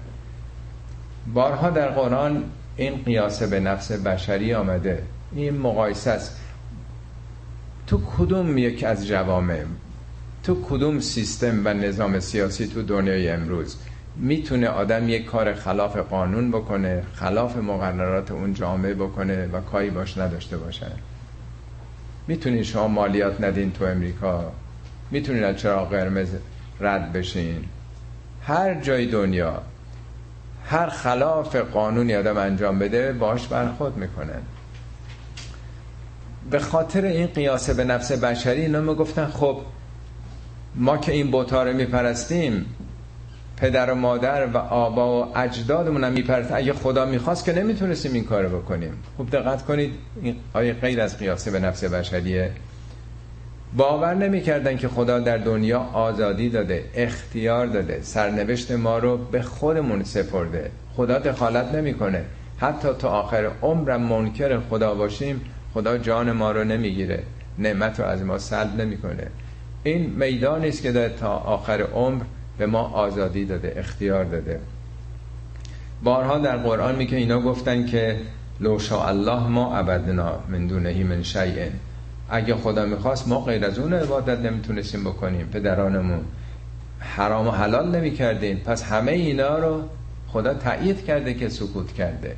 بارها 1.34 1.70
در 1.70 1.88
قرآن 1.88 2.44
این 2.76 3.02
قیاسه 3.04 3.46
به 3.46 3.60
نفس 3.60 3.92
بشری 3.92 4.54
آمده. 4.54 5.02
این 5.32 5.58
مقایسه 5.58 6.10
است. 6.10 6.40
تو 7.86 8.00
کدوم 8.18 8.58
یک 8.58 8.84
از 8.84 9.06
جوامع 9.06 9.64
تو 10.42 10.62
کدوم 10.62 11.00
سیستم 11.00 11.62
و 11.64 11.74
نظام 11.74 12.20
سیاسی 12.20 12.66
تو 12.66 12.82
دنیای 12.82 13.28
امروز 13.28 13.76
می‌تونه 14.16 14.68
آدم 14.68 15.08
یک 15.08 15.24
کار 15.24 15.54
خلاف 15.54 15.96
قانون 15.96 16.50
بکنه 16.50 17.02
خلاف 17.14 17.56
مقررات 17.56 18.30
اون 18.30 18.54
جامعه 18.54 18.94
بکنه 18.94 19.46
و 19.46 19.60
کاری 19.60 19.90
باش 19.90 20.18
نداشته 20.18 20.56
باشه؟ 20.56 20.86
می‌تونین 22.28 22.62
شما 22.62 22.88
مالیات 22.88 23.40
ندین 23.40 23.72
تو 23.72 23.84
امریکا؟ 23.84 24.52
می‌تونین 25.10 25.44
از 25.44 25.56
چراغ 25.56 25.90
قرمز 25.90 26.28
رد 26.80 27.12
بشین. 27.12 27.64
هر 28.42 28.74
جای 28.74 29.06
دنیا 29.06 29.62
هر 30.66 30.88
خلاف 30.88 31.56
قانونی 31.56 32.14
آدم 32.14 32.36
انجام 32.36 32.78
بده 32.78 33.12
باش 33.12 33.46
برخورد 33.46 33.96
می‌کنن. 33.96 34.42
به 36.50 36.58
خاطر 36.58 37.04
این 37.04 37.26
قیاسه 37.26 37.74
به 37.74 37.84
نفس 37.84 38.12
بشری 38.12 38.60
اینا 38.60 38.94
گفتن 38.94 39.26
خب 39.26 39.60
ما 40.74 40.98
که 40.98 41.12
این 41.12 41.30
بوتا 41.30 41.62
رو 41.62 41.72
میپرستیم 41.72 42.66
پدر 43.56 43.90
و 43.90 43.94
مادر 43.94 44.46
و 44.46 44.56
آبا 44.56 45.26
و 45.26 45.38
اجدادمون 45.38 46.04
هم 46.04 46.12
میپرد 46.12 46.52
اگه 46.52 46.72
خدا 46.72 47.06
می‌خواست 47.06 47.44
که 47.44 47.52
نمی‌تونستیم 47.52 48.12
این 48.12 48.24
کارو 48.24 48.58
بکنیم. 48.58 48.92
خوب 49.16 49.30
دقت 49.30 49.64
کنید 49.64 49.94
آیه 50.52 50.72
غیر 50.72 51.00
از 51.00 51.18
قیاسه 51.18 51.50
به 51.50 51.60
نفس 51.60 51.84
بشریه. 51.84 52.52
باور 53.76 54.14
نمی‌کردن 54.14 54.76
که 54.76 54.88
خدا 54.88 55.18
در 55.18 55.36
دنیا 55.36 55.78
آزادی 55.78 56.50
داده 56.50 56.84
اختیار 56.94 57.66
داده 57.66 57.98
سرنوشت 58.02 58.72
ما 58.72 58.98
رو 58.98 59.16
به 59.16 59.42
خودمون 59.42 60.04
سپرده. 60.04 60.70
خدا 60.96 61.18
دخالت 61.18 61.74
نمی‌کنه. 61.74 62.24
حتی 62.58 62.88
تا 62.98 63.08
آخر 63.08 63.50
عمرم 63.62 64.02
منکر 64.02 64.60
خدا 64.60 64.94
باشیم 64.94 65.40
خدا 65.74 65.98
جان 65.98 66.32
ما 66.32 66.52
رو 66.52 66.64
نمی‌گیره. 66.64 67.22
نعمت 67.58 68.00
رو 68.00 68.06
از 68.06 68.22
ما 68.22 68.38
سلب 68.38 68.80
نمی‌کنه. 68.80 69.26
این 69.82 70.12
میدانی 70.16 70.68
است 70.68 70.82
که 70.82 70.92
داره 70.92 71.08
تا 71.08 71.36
آخر 71.36 71.80
عمر 71.80 72.22
به 72.58 72.66
ما 72.66 72.82
آزادی 72.82 73.44
داده 73.44 73.72
اختیار 73.76 74.24
داده. 74.24 74.60
بارها 76.02 76.38
در 76.38 76.56
قرآن 76.56 76.94
می 76.94 77.04
اینا 77.04 77.40
گفتن 77.40 77.86
که 77.86 78.16
لو 78.60 78.78
شاء 78.78 79.08
الله 79.08 79.46
ما 79.46 79.76
عبدنا 79.76 80.38
من 80.48 80.66
دونهی 80.66 81.04
من 81.04 81.22
شیئن 81.22 81.70
اگه 82.30 82.54
خدا 82.54 82.86
می‌خواست 82.86 83.28
ما 83.28 83.40
غیر 83.40 83.64
از 83.64 83.78
اون 83.78 83.92
عبادت 83.92 84.38
نمی‌تونستیم 84.38 85.04
بکنیم. 85.04 85.46
پدرانمون 85.46 86.20
حرام 86.98 87.48
و 87.48 87.50
حلال 87.50 87.96
نمی 87.96 88.10
پس 88.54 88.84
همه 88.84 89.12
اینا 89.12 89.58
رو 89.58 89.82
خدا 90.28 90.54
تایید 90.54 91.04
کرده 91.04 91.34
که 91.34 91.48
سکوت 91.48 91.92
کرده. 91.92 92.36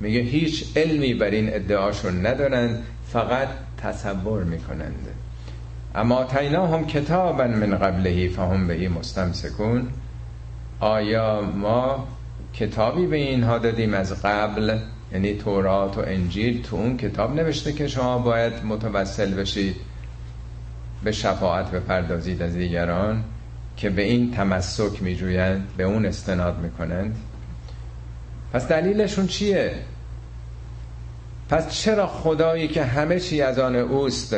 میگه 0.00 0.20
هیچ 0.20 0.76
علمی 0.76 1.14
بر 1.14 1.30
این 1.30 1.54
ادعاشون 1.54 2.26
ندارند 2.26 2.82
فقط 3.12 3.48
تصور 3.82 4.44
می‌کنند. 4.44 5.08
اما 5.94 6.24
تینا 6.24 6.66
هم 6.66 6.86
کتابا 6.86 7.44
من 7.44 7.78
قبلهی 7.78 8.28
فهم 8.28 8.66
بهی 8.66 8.88
مستمسکون. 8.88 9.88
آیا 10.80 11.40
ما 11.40 12.08
کتابی 12.54 13.06
به 13.06 13.16
اینها 13.16 13.58
دادیم 13.58 13.94
از 13.94 14.22
قبل؟ 14.22 14.78
یعنی 15.12 15.34
تورات 15.34 15.98
و 15.98 16.00
انجیل 16.00 16.62
تو 16.62 16.76
اون 16.76 16.96
کتاب 16.96 17.34
نوشته 17.34 17.72
که 17.72 17.88
شما 17.88 18.18
باید 18.18 18.64
متوسل 18.64 19.34
بشید 19.34 19.76
به 21.04 21.12
شفاعت 21.12 21.70
بپردازید 21.70 22.42
از 22.42 22.52
دیگران 22.52 23.24
که 23.76 23.90
به 23.90 24.02
این 24.02 24.30
تمسک 24.30 25.02
می 25.02 25.16
جویند 25.16 25.68
به 25.76 25.84
اون 25.84 26.06
استناد 26.06 26.58
می‌کنند. 26.58 27.16
پس 28.52 28.68
دلیلشون 28.68 29.26
چیه؟ 29.26 29.74
پس 31.48 31.70
چرا 31.70 32.06
خدایی 32.06 32.68
که 32.68 32.84
همه 32.84 33.20
چی 33.20 33.42
از 33.42 33.58
آن 33.58 33.76
اوست 33.76 34.36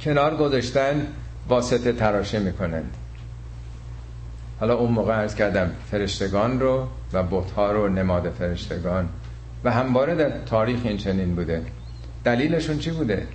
کنار 0.00 0.36
گذاشتن 0.36 1.06
واسطه 1.48 1.92
تراشه 1.92 2.38
می‌کنند؟ 2.38 2.94
حالا 4.60 4.74
اون 4.74 4.92
موقع 4.92 5.18
ارز 5.18 5.34
کردم 5.34 5.70
فرشتگان 5.90 6.60
رو 6.60 6.88
و 7.12 7.22
بتها 7.22 7.72
رو 7.72 7.88
نماد 7.88 8.30
فرشتگان. 8.30 9.08
و 9.66 9.70
همواره 9.70 10.14
در 10.14 10.30
تاریخ 10.30 10.80
این 10.84 10.96
چنین 10.96 11.34
بوده. 11.34 11.62
دلیلشون 12.24 12.78
چی 12.78 12.90
بوده؟ 12.90 13.26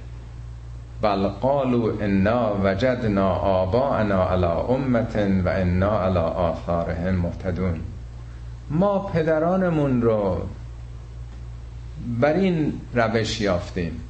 بل 1.02 1.28
قالو 1.28 2.02
انا 2.02 2.56
وجدنا 2.64 3.30
آباءنا 3.36 4.30
علی 4.30 4.46
امت 4.46 5.16
و 5.16 5.50
انا 5.50 6.04
علی 6.04 6.18
آثارهم 6.18 7.16
مهتدون. 7.16 7.80
ما 8.70 9.00
پدرانمون 9.00 10.02
رو 10.02 10.42
بر 12.22 12.34
این 12.34 12.74
روش 12.94 13.42
یافتیم. 13.42 14.02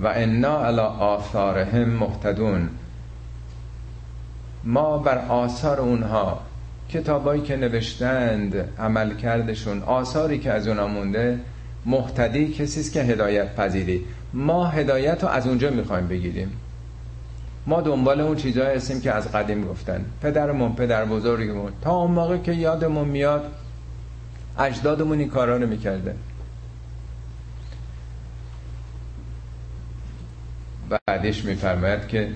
و 0.00 0.06
انا 0.06 0.66
علی 0.66 0.80
آثارهم 0.80 1.88
مهتدون. 1.88 2.68
ما 4.64 4.98
بر 4.98 5.18
آثار 5.18 5.80
اونها 5.80 6.40
کتابایی 6.92 7.42
که 7.42 7.56
نوشتند 7.56 8.68
عمل 8.78 9.16
کردشون 9.16 9.82
آثاری 9.82 10.38
که 10.38 10.52
از 10.52 10.68
اونا 10.68 10.86
مونده 10.86 11.38
محتدی 11.86 12.48
کسی 12.52 12.80
است 12.80 12.92
که 12.92 13.02
هدایت 13.02 13.54
پذیری. 13.56 14.04
ما 14.32 14.66
هدایت 14.66 15.22
رو 15.22 15.28
از 15.28 15.46
اونجا 15.46 15.70
می‌خوایم 15.70 16.08
بگیریم. 16.08 16.50
ما 17.66 17.80
دنبال 17.80 18.20
اون 18.20 18.36
چیزایی 18.36 18.76
هستیم 18.76 19.00
که 19.00 19.12
از 19.12 19.32
قدیم 19.32 19.64
گفتن. 19.64 20.04
پدرمون 20.22 20.74
پدر 20.74 21.04
بزرگمون. 21.04 21.72
تا 21.82 21.90
اون 21.90 22.10
موقع 22.10 22.38
که 22.38 22.52
یادمون 22.52 23.08
میاد 23.08 23.52
اجدادمون 24.58 25.18
این 25.18 25.28
کارا 25.28 25.56
رو 25.56 25.66
می‌کرده 25.66 26.14
بعدش 31.08 31.44
میفرماید 31.44 32.08
که 32.08 32.28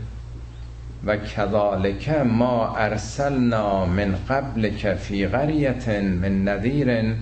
و 1.05 1.17
کذالک 1.17 2.09
ما 2.09 2.77
ارسلنا 2.77 3.87
من 3.87 4.15
قبل 4.29 4.95
فی 4.95 5.27
قریت 5.27 5.89
من 5.89 6.45
نذیر 6.45 7.15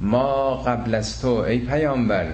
ما 0.00 0.56
قبل 0.56 0.94
از 0.94 1.20
تو 1.20 1.28
ای 1.28 1.58
پیامبر 1.58 2.26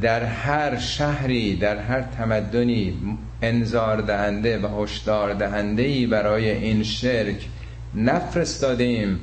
در 0.00 0.24
هر 0.24 0.78
شهری 0.78 1.56
در 1.56 1.76
هر 1.76 2.02
تمدنی 2.02 2.94
انذار 3.42 4.00
دهنده 4.00 4.58
و 4.58 4.82
هشدار 4.82 5.34
دهنده 5.34 5.82
ای 5.82 6.06
برای 6.06 6.50
این 6.50 6.82
شرک 6.82 7.48
نفرستادیم 7.94 9.20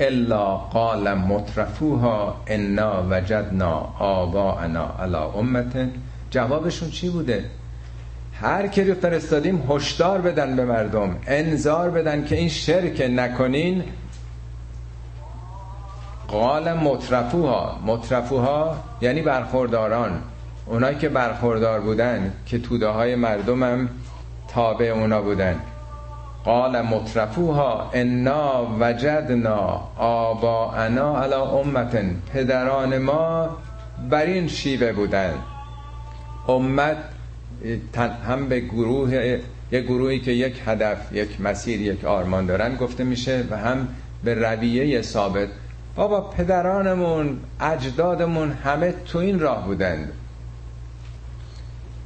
الا 0.00 0.56
قال 0.56 1.14
مترفوها 1.14 2.42
انا 2.46 3.06
وجدنا 3.10 3.74
آباءنا 3.98 4.94
علی 4.98 5.16
امت. 5.16 5.88
جوابشون 6.30 6.90
چی 6.90 7.10
بوده؟ 7.10 7.44
هر 8.40 8.66
کی 8.66 8.84
رو 8.84 8.94
فرستادیم 8.94 9.62
هشدار 9.70 10.20
بدن 10.20 10.56
به 10.56 10.64
مردم. 10.64 11.16
انذار 11.26 11.90
بدن 11.90 12.24
که 12.24 12.36
این 12.36 12.48
شرک 12.48 13.10
نکنین. 13.10 13.84
قال 16.28 16.72
مترفوها. 16.72 17.80
مترفوها 17.86 18.76
یعنی 19.00 19.22
برخورداران. 19.22 20.22
اونایی 20.66 20.98
که 20.98 21.08
برخوردار 21.08 21.80
بودن 21.80 22.32
که 22.46 22.58
توده 22.58 22.88
های 22.88 23.14
مردم 23.14 23.62
هم 23.62 23.88
تابع 24.48 24.86
اونا 24.86 25.22
بودن. 25.22 25.56
قال 26.44 26.82
مترفوها 26.82 27.90
انا 27.94 28.66
وجدنا 28.80 29.80
آباءنا 29.98 31.22
علی 31.22 31.34
امت 31.34 32.04
پدران 32.32 32.98
ما 32.98 33.48
بر 34.10 34.24
این 34.24 34.48
شیوه 34.48 34.92
بودن. 34.92 35.34
امت 36.48 36.96
هم 38.26 38.48
به 38.48 38.60
گروه 38.60 39.40
یک 39.72 39.84
گروهی 39.84 40.20
که 40.20 40.30
یک 40.30 40.62
هدف 40.66 41.12
یک 41.12 41.40
مسیر 41.40 41.80
یک 41.80 42.04
آرمان 42.04 42.46
دارن 42.46 42.76
گفته 42.76 43.04
میشه 43.04 43.44
و 43.50 43.56
هم 43.56 43.88
به 44.24 44.34
رویه 44.34 45.02
ثابت. 45.02 45.48
بابا 45.94 46.20
پدرانمون 46.20 47.38
اجدادمون 47.60 48.52
همه 48.52 48.94
تو 49.06 49.18
این 49.18 49.40
راه 49.40 49.64
بودند 49.66 50.12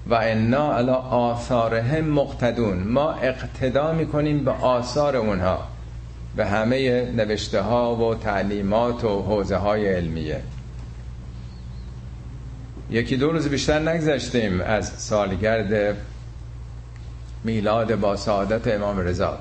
و 0.07 0.15
انا 0.15 0.77
علی 0.77 0.91
آثارهم 1.11 2.05
مقتدون. 2.05 2.79
ما 2.79 3.13
اقتدا 3.13 3.93
می‌کنیم 3.93 4.45
به 4.45 4.51
آثار 4.51 5.17
اونها. 5.17 5.59
به 6.37 6.47
همه 6.47 7.11
نوشته 7.17 7.61
ها 7.61 7.97
و 7.97 8.15
تعلیمات 8.15 9.05
و 9.05 9.23
حوزه 9.23 9.57
های 9.57 9.95
علمیه. 9.95 10.41
یکی 12.91 13.17
دو 13.17 13.33
روز 13.33 13.49
بیشتر 13.49 13.79
نگذشتیم 13.79 14.61
از 14.61 14.89
سالگرد 14.89 15.97
میلاد 17.45 17.95
با 17.95 18.17
سعادت 18.17 18.69
امام 18.75 18.99
رضا. 18.99 19.39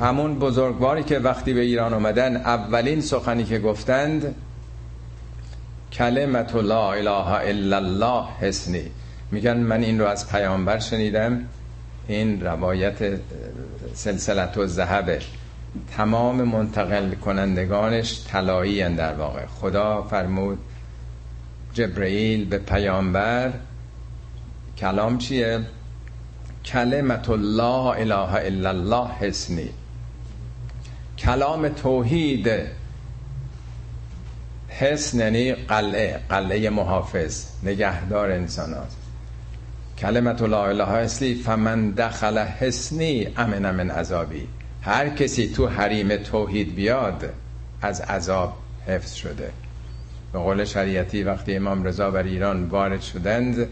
همون 0.00 0.38
بزرگواری 0.38 1.02
که 1.02 1.18
وقتی 1.18 1.54
به 1.54 1.60
ایران 1.60 1.94
آمدن 1.94 2.36
اولین 2.36 3.00
سخنی 3.00 3.44
که 3.44 3.58
گفتند 3.58 4.34
کلمت 5.92 6.54
لا 6.54 6.92
اله 6.92 7.30
الا 7.30 7.76
الله 7.76 8.24
حسنی. 8.40 8.90
میگن 9.30 9.56
من 9.56 9.82
این 9.82 10.00
رو 10.00 10.06
از 10.06 10.30
پیامبر 10.30 10.78
شنیدم 10.78 11.40
این 12.08 12.40
روایت 12.40 13.20
سلسلت 13.94 14.58
و 14.58 14.66
زهبه 14.66 15.20
تمام 15.96 16.42
منتقل 16.42 17.14
کنندگانش 17.14 18.24
طلایی 18.28 18.94
در 18.94 19.14
واقع. 19.14 19.46
خدا 19.46 20.02
فرمود 20.02 20.58
جبرئیل 21.76 22.44
به 22.44 22.58
پیامبر 22.58 23.52
کلام 24.78 25.18
چیه؟ 25.18 25.60
کلمت 26.64 27.30
الله 27.30 27.86
اله 27.86 28.34
الا 28.34 28.68
الله 28.68 29.08
حسنی 29.10 29.68
کلام 31.18 31.68
توحید. 31.68 32.48
حسن 34.68 35.18
یعنی 35.20 35.52
قلعه 35.52 36.20
قلعه 36.30 36.70
محافظ 36.70 37.44
نگهدار 37.62 38.30
انسان 38.30 38.74
هاست 38.74 38.96
کلمت 39.98 40.42
لا 40.42 40.66
اله 40.66 40.88
اصلی 40.88 41.34
فمن 41.34 41.90
دخل 41.90 42.38
حسنی 42.38 43.28
امن 43.36 43.70
من 43.70 43.90
عذابی. 43.90 44.48
هر 44.82 45.08
کسی 45.08 45.48
تو 45.48 45.66
حریم 45.66 46.16
توحید 46.16 46.74
بیاد 46.74 47.32
از 47.82 48.00
عذاب 48.00 48.52
حفظ 48.86 49.14
شده. 49.14 49.65
به 50.36 50.42
قول 50.42 50.64
شریعتی 50.64 51.22
وقتی 51.22 51.56
امام 51.56 51.84
رضا 51.84 52.10
بر 52.10 52.22
ایران 52.22 52.64
وارد 52.64 53.00
شدند 53.00 53.68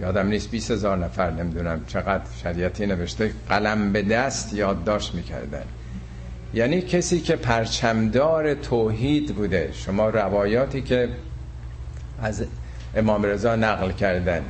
یادم 0.00 0.26
نیست 0.26 0.50
20 0.50 0.70
هزار 0.70 0.98
نفر 0.98 1.30
نمی‌دونم 1.30 1.84
چقدر 1.86 2.24
شریعتی 2.42 2.86
نوشته 2.86 3.32
قلم 3.48 3.92
به 3.92 4.02
دست 4.02 4.54
یادداشت 4.54 5.14
می‌کردن. 5.14 5.62
یعنی 6.54 6.80
کسی 6.80 7.20
که 7.20 7.36
پرچمدار 7.36 8.54
توحید 8.54 9.34
بوده 9.34 9.70
شما 9.72 10.08
روایاتی 10.08 10.82
که 10.82 11.08
از 12.22 12.44
امام 12.96 13.22
رضا 13.22 13.56
نقل 13.56 13.92
کردن 13.92 14.42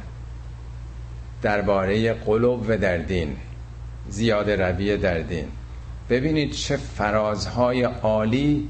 درباره 1.42 2.12
قلوب 2.12 2.76
در 2.76 2.98
دین 2.98 3.36
زیاد 4.08 4.50
رویه 4.50 4.96
در 4.96 5.18
دین 5.18 5.44
ببینید 6.10 6.52
چه 6.52 6.76
فرازهای 6.76 7.82
عالی 7.82 8.68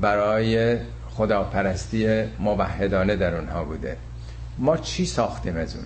برای 0.00 0.78
خداپرستی 1.14 2.24
موحدانه 2.38 3.16
در 3.16 3.34
اونها 3.34 3.64
بوده. 3.64 3.96
ما 4.58 4.76
چی 4.76 5.06
ساختیم 5.06 5.56
از 5.56 5.76
اون؟ 5.76 5.84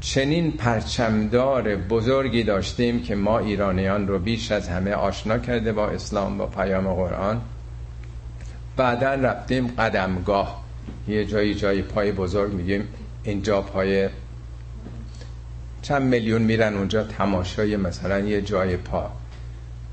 چنین 0.00 0.52
پرچمدار 0.52 1.76
بزرگی 1.76 2.42
داشتیم 2.44 3.02
که 3.02 3.14
ما 3.14 3.38
ایرانیان 3.38 4.08
رو 4.08 4.18
بیش 4.18 4.52
از 4.52 4.68
همه 4.68 4.92
آشنا 4.92 5.38
کرده 5.38 5.72
با 5.72 5.88
اسلام 5.88 6.38
با 6.38 6.46
پیام 6.46 6.94
قرآن. 6.94 7.40
بعدا 8.76 9.14
رفتیم 9.14 9.66
قدمگاه. 9.66 10.64
یه 11.08 11.24
جایی 11.24 11.54
جایی 11.54 11.82
پای 11.82 12.12
بزرگ 12.12 12.52
میگیم. 12.52 12.88
اینجا 13.22 13.62
پای 13.62 14.08
چند 15.82 16.02
میلیون 16.02 16.42
میرن 16.42 16.74
اونجا 16.74 17.04
تماشای 17.04 17.76
مثلا 17.76 18.18
یه 18.18 18.42
جای 18.42 18.76
پا. 18.76 19.10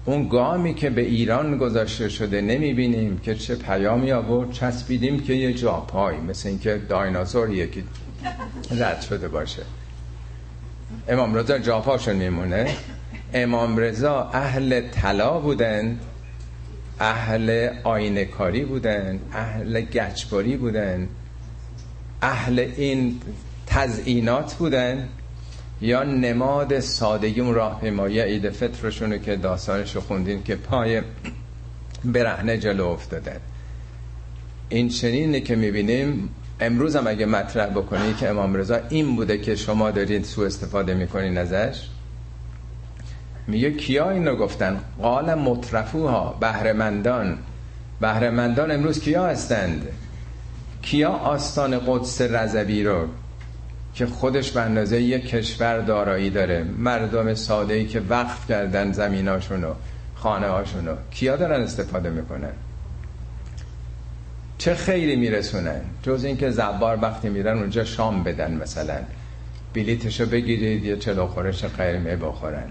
اون 0.06 0.28
گامی 0.28 0.74
که 0.74 0.90
به 0.90 1.02
ایران 1.02 1.58
گذاشته 1.58 2.10
شده 2.10 2.42
نمی‌بینیم 2.42 3.20
که 3.20 3.36
چه 3.36 3.56
پیامی 3.56 4.12
آورد 4.12 4.52
چسبیدیم 4.52 5.20
که 5.20 5.34
یه 5.34 5.54
جا 5.54 5.74
پای 5.74 6.18
مثل 6.18 6.50
اینکه 6.50 6.82
دایناسور 6.90 7.50
یکی 7.50 7.84
رد 8.72 9.02
شده 9.02 9.28
باشه. 9.28 9.62
امام 11.08 11.36
رضا 11.36 11.58
جاپاشون 11.58 12.16
میمونه. 12.16 12.76
امام 13.34 13.78
رضا 13.78 14.30
اهل 14.34 14.82
طلا 14.90 15.40
بودن 15.40 16.00
اهل 17.00 17.70
آینه 17.84 18.26
کاری 18.26 18.66
بودن 18.66 19.20
اهل 19.34 19.82
گچباری 19.82 20.58
بودن 20.58 21.08
اهل 22.22 22.60
این 22.60 23.20
تزئینات 23.68 24.54
بودن. 24.54 25.10
یا 25.84 26.04
نماد 26.04 26.80
سادگی 26.80 27.42
اون 27.42 27.54
راه 27.54 27.82
پیمایی 27.82 28.20
عید 28.20 28.50
فطرشونه 28.50 29.20
که 29.20 29.36
داستانشو 29.36 30.02
خوندین 30.02 30.44
که 30.44 30.56
پای 30.56 31.02
برهنه 32.06 32.58
جلو 32.58 32.88
افتادن 32.88 33.38
این 34.70 34.90
چنینه 34.90 35.42
که 35.42 35.56
می‌بینیم 35.56 36.30
امروز 36.60 36.96
هم 36.96 37.08
اگه 37.08 37.26
مطرح 37.26 37.66
بکنی 37.66 38.14
که 38.14 38.30
امام 38.30 38.56
رضا 38.56 38.80
این 38.90 39.16
بوده 39.16 39.38
که 39.38 39.56
شما 39.56 39.92
دارید 39.92 40.24
سو 40.24 40.42
استفاده 40.42 40.94
می‌کنین 40.94 41.38
ازش 41.38 41.88
میگه 43.48 43.72
کیا 43.72 44.10
اینو 44.10 44.36
گفتن؟ 44.36 44.82
قال 45.02 45.34
مطرفوها 45.34 46.38
بهرمندان 46.40 47.38
بهرمندان 48.02 48.72
امروز 48.72 49.00
کیا 49.00 49.28
هستند؟ 49.28 49.88
کیا 50.82 51.10
آستان 51.10 51.80
قدس 51.88 52.22
رضوی 52.22 52.84
رو 52.84 53.08
که 53.94 54.06
خودش 54.06 54.52
به 54.52 54.62
اندازه 54.62 55.02
یک 55.02 55.28
کشور 55.28 55.80
دارایی 55.80 56.30
داره. 56.30 56.64
مردم 56.64 57.34
ساده 57.34 57.74
ای 57.74 57.86
که 57.88 58.02
وقف 58.10 58.48
کردن 58.50 58.92
زمیناشونو 58.92 59.74
خانه 60.16 60.48
هاشونو 60.48 60.96
کیا 61.12 61.36
دارن 61.36 61.62
استفاده 61.62 62.10
می‌کنن؟ 62.10 62.54
چه 64.58 64.76
خیلی 64.76 65.16
میرسونن؟ 65.16 65.82
جز 66.04 66.24
اینکه 66.24 66.50
زبار 66.50 67.00
وقتی 67.02 67.30
میرن 67.30 67.58
اونجا 67.58 67.84
شام 67.84 68.24
بدن 68.24 68.54
مثلا. 68.54 69.00
بلیتشو 69.74 70.26
بگیرید 70.26 70.86
یه 70.86 70.98
چلو 70.98 71.28
خورش 71.28 71.66
قرمه 71.66 72.16
بخورن. 72.16 72.70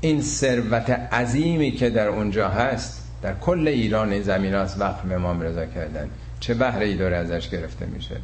این 0.00 0.22
ثروت 0.22 0.90
عظیمی 0.90 1.70
که 1.70 1.90
در 1.90 2.08
اونجا 2.08 2.48
هست 2.48 3.08
در 3.22 3.34
کل 3.34 3.68
ایران 3.68 4.12
این 4.12 4.22
زمین 4.22 4.54
هاست 4.54 4.80
وقف 4.80 5.12
امام 5.12 5.40
رضا 5.40 5.66
کردن. 5.66 6.10
چه 6.40 6.54
بهره 6.54 6.86
ای 6.86 6.96
داره 6.96 7.16
ازش 7.16 7.48
گرفته 7.48 7.86
میشه؟ 7.86 8.16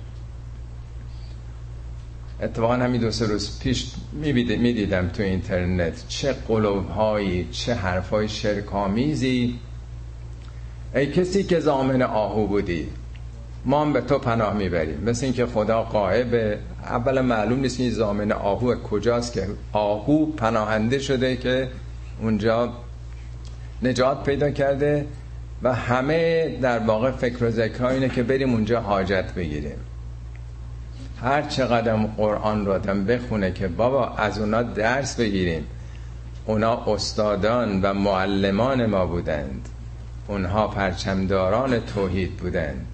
اتفاقا 2.43 2.75
همین 2.75 3.01
دو 3.01 3.11
سه 3.11 3.27
روز 3.27 3.59
پیش 3.61 3.87
می‌دیدم 4.13 5.09
تو 5.09 5.23
اینترنت 5.23 6.09
چه 6.09 6.33
قلوب 6.33 6.91
هایی 6.91 7.49
چه 7.51 7.75
حرف 7.75 8.11
های 8.11 8.29
شرکامیزی 8.29 9.59
ای 10.95 11.07
کسی 11.07 11.45
که 11.45 11.61
زامن 11.61 12.03
آهو 12.03 12.47
بودی 12.47 12.89
ما 13.65 13.83
هم 13.83 13.93
به 13.93 14.01
تو 14.01 14.19
پناه 14.19 14.55
می‌بریم. 14.55 15.01
مثل 15.01 15.25
اینکه 15.25 15.47
خدا 15.47 15.83
قائبه 15.83 16.59
اول 16.83 17.21
معلوم 17.21 17.61
نیست 17.61 17.81
این 17.81 17.91
زامن 17.91 18.33
آهو 18.33 18.75
کجاست 18.75 19.33
که 19.33 19.47
آهو 19.73 20.27
پناهنده 20.27 20.99
شده 20.99 21.37
که 21.37 21.69
اونجا 22.23 22.73
نجات 23.83 24.25
پیدا 24.25 24.51
کرده 24.51 25.07
و 25.63 25.75
همه 25.75 26.49
در 26.63 26.79
واقع 26.79 27.11
فکر 27.11 27.45
و 27.45 27.51
ذکر 27.51 27.85
اینه 27.85 28.09
که 28.09 28.23
بریم 28.23 28.53
اونجا 28.53 28.81
حاجت 28.81 29.35
بگیریم. 29.35 29.79
هر 31.23 31.43
چقدر 31.43 31.97
قرآن 31.97 32.67
رو 32.67 32.73
آدم 32.73 33.05
بخونه 33.05 33.53
که 33.53 33.69
بابا 33.69 34.09
از 34.09 34.39
اونا 34.39 34.63
درس 34.63 35.17
بگیریم. 35.17 35.67
اونا 36.47 36.85
استادان 36.87 37.83
و 37.83 37.93
معلمان 37.93 38.87
ما 38.87 39.07
بودند. 39.07 39.69
اونها 40.29 40.69
پرچمداران 40.69 41.81
توحید 41.81 42.37
بودند. 42.37 42.87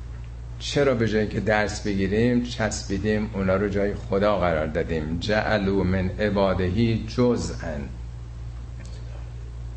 چرا 0.58 0.94
به 0.94 1.08
جایی 1.08 1.28
که 1.28 1.40
درس 1.40 1.80
بگیریم 1.80 2.42
چسبیدیم 2.42 3.30
اونا 3.34 3.56
رو 3.56 3.68
جای 3.68 3.94
خدا 3.94 4.38
قرار 4.38 4.66
دادیم. 4.66 5.18
جعلو 5.20 5.84
من 5.84 6.10
عبادهی 6.10 7.04
جزءا. 7.16 7.76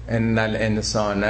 ان 0.10 0.38
الانسان 0.38 1.24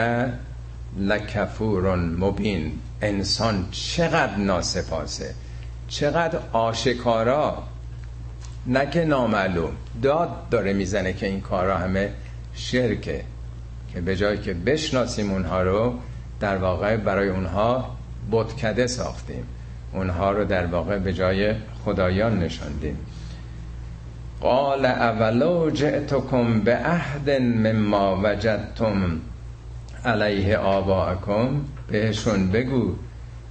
لکفور 0.99 1.95
مبین. 1.95 2.71
انسان 3.01 3.67
چقدر 3.71 4.35
ناسپاسه. 4.35 5.33
چقدر 5.87 6.39
آشکارا! 6.51 7.63
نه 8.67 8.89
که 8.89 9.05
نامعلوم 9.05 9.71
داد 10.01 10.49
داره 10.49 10.73
می‌زنه 10.73 11.13
که 11.13 11.25
این 11.27 11.41
کارا 11.41 11.77
همه 11.77 12.11
شرکه. 12.53 13.23
که 13.93 14.01
به 14.01 14.15
جایی 14.15 14.37
که 14.37 14.53
بشناسیم 14.53 15.31
اونها 15.31 15.61
رو 15.61 15.93
در 16.39 16.57
واقع 16.57 16.97
برای 16.97 17.29
اونها 17.29 17.95
بتکده 18.31 18.87
ساختیم. 18.87 19.43
اونها 19.93 20.31
رو 20.31 20.45
در 20.45 20.65
واقع 20.65 20.97
به 20.97 21.13
جای 21.13 21.53
خدایان 21.85 22.39
نشاندیم. 22.39 22.97
قال 24.41 24.85
اولو 24.85 25.69
جئتکم 25.69 26.61
به 26.61 26.77
عهد 26.77 27.29
مما 27.41 28.21
وجدتم 28.23 29.19
علیه 30.05 30.57
آباءکم؟ 30.57 31.61
بهشون 31.87 32.51
بگو 32.51 32.95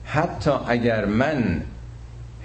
حتی 0.04 0.50
اگر 0.68 1.04
من 1.04 1.62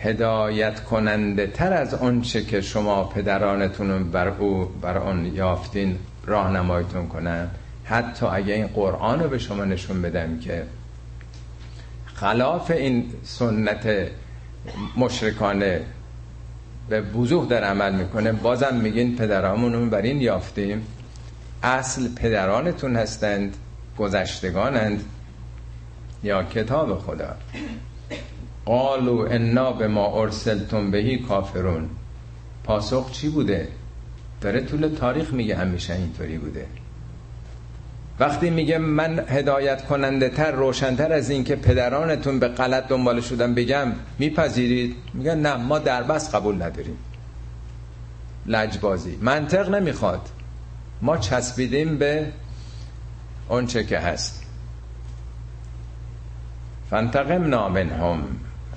هدایت 0.02 0.84
کننده 0.84 1.48
تر 1.48 1.74
از 1.74 1.94
آنچه 1.94 2.44
که 2.44 2.62
شما 2.62 3.04
پدرانتون 3.04 4.12
بر 4.12 4.28
او 4.28 4.66
بر 4.82 4.98
آن 4.98 5.26
یافتین 5.26 6.00
راهنماییتون 6.26 7.08
کنم 7.08 7.50
حتی 7.84 8.26
اگه 8.26 8.54
این 8.54 8.68
قرآن 8.68 9.20
رو 9.20 9.30
به 9.30 9.38
شما 9.38 9.66
نشون 9.66 10.02
بدم 10.02 10.40
که 10.40 10.64
خلاف 12.06 12.72
این 12.72 13.06
سنت 13.24 14.08
مشرکانه 14.98 15.82
به 16.90 17.02
وضوح 17.02 17.48
در 17.48 17.64
عمل 17.64 17.96
می‌کنه 17.96 18.32
بازم 18.32 18.76
میگین 18.76 19.16
پدرامون 19.16 19.90
بر 19.90 20.02
این 20.02 20.22
یافتیم. 20.22 20.86
اصل 21.64 22.08
پدرانتون 22.16 22.96
هستند 22.96 23.56
گذشتگانند 23.98 25.04
یا 26.24 26.44
کتاب 26.44 27.00
خدا. 27.00 27.36
قالو 28.70 29.28
انا 29.30 29.72
به 29.72 29.88
ما 29.88 30.22
ارسلتم 30.22 30.92
بهی 30.92 31.18
کافرون. 31.18 31.90
پاسخ 32.64 33.12
چی 33.12 33.30
بوده؟ 33.30 33.68
داره 34.42 34.62
طول 34.62 34.88
تاریخ 34.88 35.34
میگه 35.34 35.56
همیشه 35.56 35.94
اینطوری 35.94 36.38
بوده. 36.38 36.66
وقتی 38.20 38.50
میگه 38.50 38.78
من 38.78 39.26
هدایت 39.28 39.86
کننده 39.86 40.30
تر 40.30 40.52
روشنتر 40.52 41.14
از 41.14 41.30
این 41.30 41.44
که 41.44 41.56
پدرانتون 41.56 42.40
به 42.40 42.48
غلط 42.48 42.88
دنبال 42.88 43.22
شدن 43.22 43.56
بگم 43.56 43.92
میپذیرید؟ 44.20 44.96
میگن 45.14 45.40
نه 45.40 45.56
ما 45.56 45.80
دربست 45.80 46.36
قبول 46.36 46.56
نداریم. 46.56 46.98
لجبازی. 48.46 49.18
منطق 49.22 49.70
نمی‌خواد. 49.76 50.22
ما 51.02 51.18
چسبیدیم 51.18 51.98
به 51.98 52.26
اونچه 53.50 53.84
که 53.84 54.00
هست. 54.00 54.44
فانتقم 56.90 57.54
هم 57.54 58.24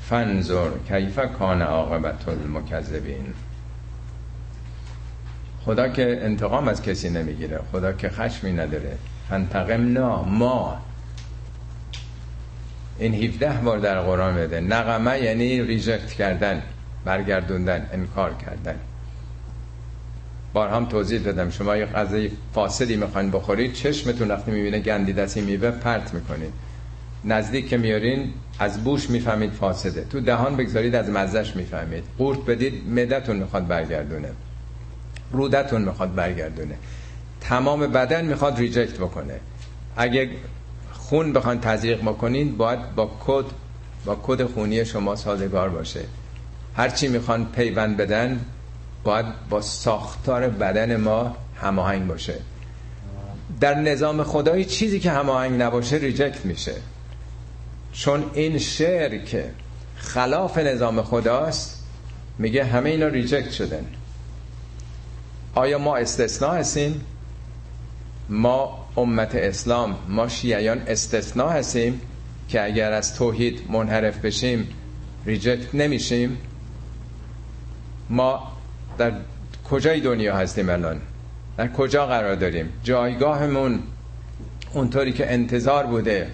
فنظر 0.09 0.70
کیف 0.88 1.18
کان 1.38 1.62
عاقبت 1.62 2.28
المکذبین. 2.28 3.34
خدا 5.64 5.88
که 5.88 6.20
انتقام 6.22 6.68
از 6.68 6.82
کسی 6.82 7.11
نمی‌گیره 7.11 7.61
خدا 7.72 7.92
که 7.92 8.09
خشمی 8.09 8.53
نداره. 8.53 8.98
فانتقمنا 9.28 10.22
ما. 10.22 10.78
این 12.98 13.14
17 13.14 13.53
بار 13.53 13.78
در 13.78 14.00
قرآن 14.00 14.34
بده 14.34 14.61
نقمه 14.61 15.18
یعنی 15.18 15.62
ریجکت 15.62 16.12
کردن 16.12 16.62
برگردوندن 17.05 17.88
انکار 17.92 18.34
کردن. 18.34 18.78
بار 20.53 20.68
هم 20.68 20.86
توضیح 20.86 21.20
دادم 21.20 21.50
شما 21.50 21.76
یه 21.76 21.86
غذای 21.86 22.30
فاسدی 22.55 22.96
می‌خواین 22.96 23.30
بخورید 23.30 23.72
چشمتون 23.72 24.28
وقتی 24.28 24.50
می‌بینه 24.50 24.78
گندی 24.78 25.12
دستی 25.12 25.40
میوه 25.40 25.70
پرت 25.70 26.14
می‌کنید. 26.14 26.53
نزدیک 27.24 27.68
که 27.68 27.76
میارین 27.76 28.32
از 28.58 28.84
بوش 28.84 29.10
می‌فهمید 29.10 29.52
فاسده. 29.52 30.04
تو 30.04 30.20
دهان 30.20 30.56
بگذارید 30.56 30.94
از 30.94 31.10
مزش 31.10 31.56
می‌فهمید. 31.56 32.04
قورت 32.18 32.38
بدید 32.38 32.88
معدتون 32.88 33.36
می‌خواد 33.36 33.66
برگردونه. 33.66 34.28
رودتون 35.32 35.82
می‌خواد 35.82 36.14
برگردونه. 36.14 36.74
تمام 37.40 37.80
بدن 37.86 38.24
می‌خواد 38.24 38.58
reject 38.59 38.94
بکنه. 38.94 39.34
اگه 39.96 40.30
خون 40.92 41.32
بخوان 41.32 41.60
تزریق 41.60 42.00
بکنین 42.00 42.56
باید 42.56 42.94
با 42.94 43.10
کد 43.26 43.44
با 44.04 44.20
کد 44.22 44.44
خونی 44.44 44.84
شما 44.84 45.16
سازگار 45.16 45.68
باشه. 45.68 46.00
هرچی 46.76 47.08
می‌خوان 47.08 47.46
پیوند 47.46 47.96
بدن 47.96 48.40
باید 49.04 49.26
با 49.50 49.60
ساختار 49.60 50.48
بدن 50.48 50.96
ما 50.96 51.36
هماهنگ 51.60 52.06
باشه. 52.06 52.34
در 53.60 53.74
نظام 53.74 54.22
خدایی 54.22 54.64
چیزی 54.64 55.00
که 55.00 55.10
هماهنگ 55.10 55.62
نباشه 55.62 55.96
reject 55.96 56.44
میشه. 56.46 56.74
چون 57.93 58.30
این 58.34 58.59
شعر 58.59 59.18
که 59.18 59.51
خلاف 59.97 60.59
نظام 60.59 61.03
خداست 61.03 61.82
میگه 62.38 62.64
همه 62.64 62.90
اینا 62.90 63.07
reject 63.07 63.50
شدن. 63.51 63.84
آیا 65.55 65.78
ما 65.78 65.97
استثناء 65.97 66.57
هستیم؟ 66.57 67.01
ما 68.28 68.86
امت 68.97 69.34
اسلام 69.34 69.97
ما 70.09 70.28
شیعیان 70.28 70.82
استثناء 70.86 71.53
هستیم 71.53 72.01
که 72.49 72.64
اگر 72.64 72.93
از 72.93 73.14
توحید 73.14 73.70
منحرف 73.70 74.18
بشیم 74.18 74.68
reject 75.26 75.74
نمیشیم؟ 75.74 76.38
ما 78.11 78.53
در 78.99 79.12
کجای 79.70 80.01
دنیا 80.01 80.36
هستیم 80.36 80.68
الان؟ 80.68 81.01
در 81.57 81.68
کجا 81.68 82.07
قرار 82.07 82.34
داریم؟ 82.34 82.72
جایگاهمون 82.84 83.82
اونطوری 84.72 85.12
که 85.12 85.32
انتظار 85.32 85.86
بوده 85.86 86.30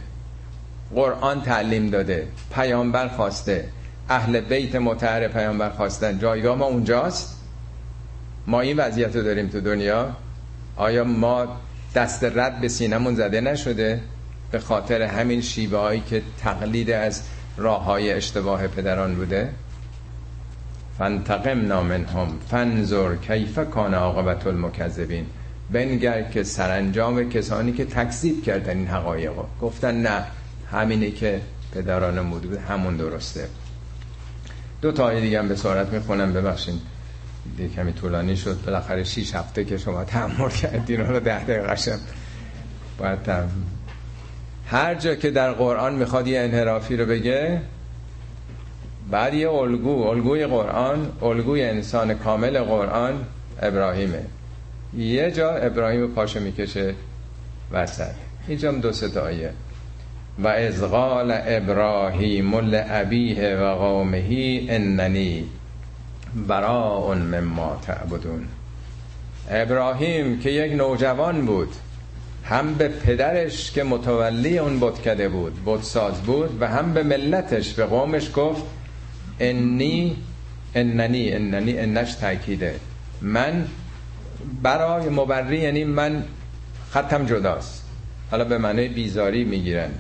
قرآن 0.95 1.43
تعلیم 1.43 1.91
داده 1.91 2.29
پیامبر 2.55 3.09
خواسته 3.09 3.69
اهل 4.09 4.41
بیت 4.41 4.77
متحر 4.77 5.29
پیامبر 5.29 5.71
خواستن. 5.71 6.19
جایگاه 6.19 6.57
ما 6.57 6.65
اونجاست؟ 6.65 7.37
ما 8.47 8.61
این 8.61 8.77
وضعیت 8.77 9.17
رو 9.17 9.23
داریم 9.23 9.49
تو 9.49 9.61
دنیا؟ 9.61 10.11
آیا 10.77 11.05
ما 11.05 11.47
دست 11.95 12.25
رد 12.25 12.61
به 12.61 12.69
سینمون 12.69 13.15
زده 13.15 13.41
نشده؟ 13.41 14.01
به 14.51 14.59
خاطر 14.59 15.03
همین 15.03 15.41
شیبه 15.41 15.79
هایی 15.79 16.01
که 16.01 16.23
تقلید 16.41 16.91
از 16.91 17.23
راه 17.57 17.85
های 17.85 18.13
اشتباه 18.13 18.67
پدران 18.67 19.15
بوده؟ 19.15 19.51
فانتقم 20.99 21.73
هم 21.73 22.39
فنظر 22.51 23.17
کیف 23.17 23.59
کان 23.59 23.95
عاقبت 23.95 24.47
المکذبین. 24.47 25.27
بنگر 25.71 26.23
که 26.23 26.43
سرانجام 26.43 27.31
کسانی 27.31 27.73
که 27.73 27.85
تکذیب 27.85 28.43
کردن 28.43 28.79
این 28.79 28.87
حقایق 28.87 29.33
گفتن 29.61 30.03
نه 30.03 30.25
همینه 30.73 31.11
که 31.11 31.41
پدران 31.75 32.31
بود 32.31 32.59
همون 32.69 32.97
درسته. 32.97 33.49
دو 34.83 34.93
تا 34.93 35.21
دیگه 35.21 35.39
هم 35.39 35.49
به 35.49 35.57
سرعت 35.57 35.89
می‌خونم 35.89 36.33
ببخشین 36.33 36.81
دیگه 37.57 37.75
کمی 37.75 37.93
طولانی 37.93 38.37
شد. 38.37 38.59
بالاخره 38.67 39.05
6 39.05 39.35
هفته 39.35 39.65
که 39.65 39.79
شما 39.79 40.05
تحمل 40.05 40.49
کردین 40.49 41.01
رو 41.01 41.21
ده 41.21 41.45
دقیقه 41.45 41.77
شم 41.77 41.99
باید 42.99 43.23
تحمل. 43.23 43.49
هر 44.67 44.95
جا 44.95 45.15
که 45.15 45.31
در 45.31 45.53
قرآن 45.53 45.95
می‌خواد 45.95 46.27
یه 46.27 46.41
انحرافی 46.41 46.97
رو 46.97 47.07
بگه 47.07 47.61
بعد 49.11 49.35
یه 49.35 49.51
الگو 49.51 50.03
الگوی 50.03 50.47
قرآن 50.47 51.13
الگوی 51.23 51.63
انسان 51.63 52.15
کامل 52.15 52.61
قرآن 52.61 53.25
ابراهیمه. 53.63 54.23
یه 54.97 55.31
جا 55.31 55.51
ابراهیم 55.51 56.07
پاشو 56.07 56.41
می‌کشه 56.41 56.95
وسط. 57.73 58.15
اینجا 58.49 58.69
هم 58.73 58.81
دو 58.81 59.21
آیه. 59.21 59.53
و 60.39 60.49
از 60.49 60.81
قال 60.83 61.35
ابراهیم 61.47 62.55
لابیه 62.55 63.57
و 63.57 63.75
قومه 63.75 64.61
اننی 64.69 65.45
براء 66.49 67.15
مما 67.15 67.79
تعبدون. 67.87 68.45
ابراهیم 69.51 70.41
که 70.41 70.51
یک 70.51 70.73
نوجوان 70.73 71.47
بود 71.47 71.69
هم 72.45 72.75
به 72.75 72.89
پدرش 72.89 73.73
که 73.73 73.83
متولی 73.83 74.59
اون 74.59 74.81
کده 75.05 75.29
بود 75.29 75.83
ساز 75.83 76.15
بود 76.23 76.63
و 76.63 76.69
هم 76.69 76.95
به 76.95 77.03
ملتش 77.03 77.73
به 77.73 77.85
قومش 77.85 78.31
گفت 78.37 78.63
انی 79.41 80.17
اننی 80.75 81.33
اننی 81.33 81.79
انش 81.79 82.15
تاکیده 82.15 82.75
من 83.23 83.67
برای 84.63 85.09
مبری 85.09 85.59
یعنی 85.59 85.85
من 85.85 86.25
ختم 86.91 87.27
جداست. 87.27 87.85
حالا 88.31 88.45
به 88.45 88.59
معنی 88.59 88.89
بیزاری 88.89 89.45
می‌گیرن. 89.45 89.91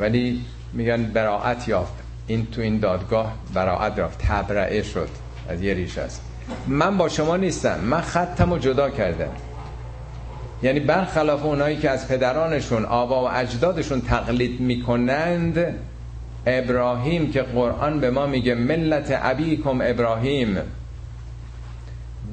ولی 0.00 0.40
میگن 0.72 1.02
براعت 1.02 1.68
یافت. 1.68 1.92
این 2.26 2.46
تو 2.46 2.60
این 2.60 2.78
دادگاه 2.78 3.34
براعت 3.54 3.98
رفت 3.98 4.18
تبرعه 4.18 4.82
شد. 4.82 5.08
از 5.48 5.62
یه 5.62 5.74
ریش 5.74 5.98
است. 5.98 6.22
من 6.66 6.98
با 6.98 7.08
شما 7.08 7.36
نیستم. 7.36 7.80
من 7.80 8.00
خطم 8.00 8.52
رو 8.52 8.58
جدا 8.58 8.90
کردم. 8.90 9.32
یعنی 10.62 10.80
برخلاف 10.80 11.44
اونایی 11.44 11.76
که 11.76 11.90
از 11.90 12.08
پدرانشون 12.08 12.84
آبا 12.84 13.24
و 13.24 13.30
اجدادشون 13.32 14.00
تقلید 14.00 14.60
می‌کنند 14.60 15.74
ابراهیم 16.46 17.32
که 17.32 17.42
قرآن 17.42 18.00
به 18.00 18.10
ما 18.10 18.26
میگه 18.26 18.54
ملت 18.54 19.18
ابیکم 19.22 19.80
ابراهیم. 19.82 20.58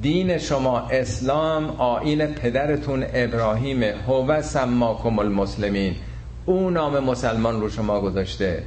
دین 0.02 0.38
شما 0.38 0.80
اسلام 0.80 1.70
آین 1.70 2.26
پدرتون 2.26 3.04
ابراهیمه. 3.14 3.94
هو 4.08 4.42
سماکم 4.42 5.18
المسلمین. 5.18 5.94
او 6.48 6.70
نام 6.70 6.98
مسلمان 6.98 7.60
رو 7.60 7.70
شما 7.70 8.00
گذاشته 8.00 8.62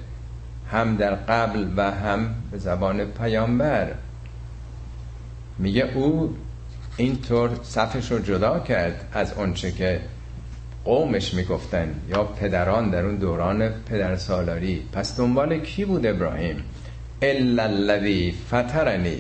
هم 0.72 0.96
در 0.96 1.16
قبل 1.16 1.68
و 1.78 1.92
هم 1.92 2.36
به 2.52 2.58
زبان 2.58 3.06
پیامبر. 3.06 3.88
میگه 5.58 5.92
او 5.96 6.36
اینطور 6.98 7.50
صفش 7.64 8.12
رو 8.12 8.20
جدا 8.20 8.60
کرد 8.60 9.10
از 9.14 9.34
اونچه 9.34 9.72
که 9.72 10.02
قومش 10.86 11.34
می‌گفتن 11.34 11.96
یا 12.10 12.24
پدران 12.24 12.90
در 12.90 13.06
اون 13.06 13.16
دوران 13.16 13.70
پدر 13.70 14.16
سالاری 14.16 14.84
پس 14.94 15.18
دنبال 15.18 15.60
کی 15.60 15.86
بود 15.86 16.06
ابراهیم؟ 16.06 16.64
الا 17.22 17.64
الذی 17.64 18.36
فترنی 18.48 19.18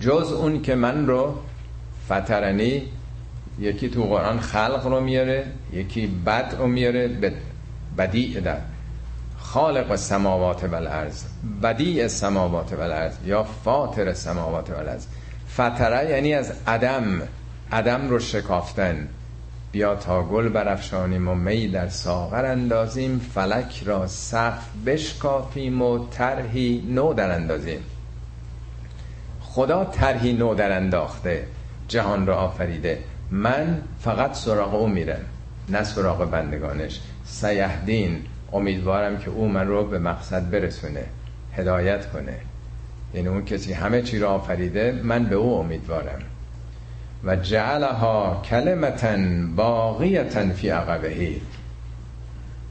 جز 0.00 0.32
اون 0.32 0.62
که 0.62 0.74
من 0.74 1.06
رو 1.06 1.34
فترنی 2.06 2.82
یکی 3.58 3.88
تو 3.88 4.02
قرآن 4.02 4.40
خلق 4.40 4.86
رو 4.86 5.00
میاره 5.00 5.46
یکی 5.72 6.06
بد 6.06 6.54
رو 6.58 6.66
میاره 6.66 7.32
بدیع 7.98 8.40
در. 8.40 8.58
خالق 9.38 9.90
السماوات 9.90 10.64
و 10.64 10.74
الارض 10.74 11.24
بدیع 11.62 12.02
السماوات 12.02 12.72
و 12.72 12.80
الارض 12.80 13.14
یا 13.24 13.44
فاطر 13.44 14.08
السماوات 14.08 14.70
و 14.70 14.74
الارض 14.76 15.06
فتره 15.54 16.10
یعنی 16.10 16.34
از 16.34 16.52
عدم 16.66 17.22
عدم 17.72 18.08
رو 18.08 18.18
شکافتن. 18.18 19.08
بیا 19.72 19.96
تا 19.96 20.22
گل 20.22 20.48
برافشانیم 20.48 21.28
و 21.28 21.34
می 21.34 21.68
در 21.68 21.88
ساغر 21.88 22.44
اندازیم 22.44 23.18
فلک 23.34 23.82
را 23.86 24.06
سقف 24.06 24.64
بشکافیم 24.86 25.82
و 25.82 26.06
طرحی 26.08 26.84
نو 26.90 27.14
در 27.14 27.30
اندازیم. 27.30 27.80
خدا 29.40 29.84
طرحی 29.84 30.32
نو 30.32 30.54
در 30.54 30.76
انداخته 30.76 31.46
جهان 31.88 32.26
را 32.26 32.36
آفریده. 32.36 32.98
من 33.30 33.82
فقط 34.00 34.34
سراغ 34.34 34.74
او 34.74 34.88
میرم 34.88 35.24
نه 35.68 35.84
سراغ 35.84 36.30
بندگانش. 36.30 37.00
سیهدین 37.24 38.22
امیدوارم 38.52 39.18
که 39.18 39.30
او 39.30 39.48
من 39.48 39.66
رو 39.66 39.84
به 39.84 39.98
مقصد 39.98 40.50
برسونه 40.50 41.04
هدایت 41.52 42.10
کنه. 42.10 42.36
یعنی 43.14 43.28
اون 43.28 43.44
کسی 43.44 43.72
همه 43.72 44.02
چی 44.02 44.18
را 44.18 44.30
آفریده 44.30 45.00
من 45.04 45.24
به 45.24 45.36
او 45.36 45.58
امیدوارم. 45.58 46.18
و 47.24 47.36
جعلها 47.36 48.42
کلمتن 48.44 49.52
باقیتن 49.56 50.52
فی 50.52 50.68
عقبهی. 50.68 51.40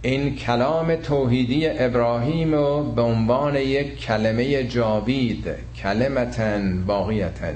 این 0.02 0.36
کلام 0.36 0.96
توحیدی 0.96 1.68
ابراهیم 1.70 2.54
رو 2.54 2.92
به 2.92 3.02
عنوان 3.02 3.56
یک 3.56 4.00
کلمه 4.00 4.64
جاوید 4.64 5.46
کلمتن 5.76 6.84
باقیتن. 6.86 7.56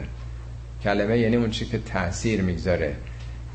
کلمه 0.84 1.19
یعنی 1.19 1.35
اون 1.35 1.49
چی 1.49 1.65
که 1.65 1.77
تاثیر 1.77 2.41
می‌گذاره. 2.41 2.95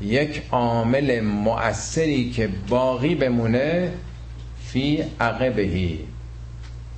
یک 0.01 0.43
عامل 0.51 1.21
مؤثری 1.21 2.29
که 2.29 2.49
باقی 2.69 3.15
بمونه 3.15 3.93
فی 4.65 5.03
عقبهی 5.19 5.99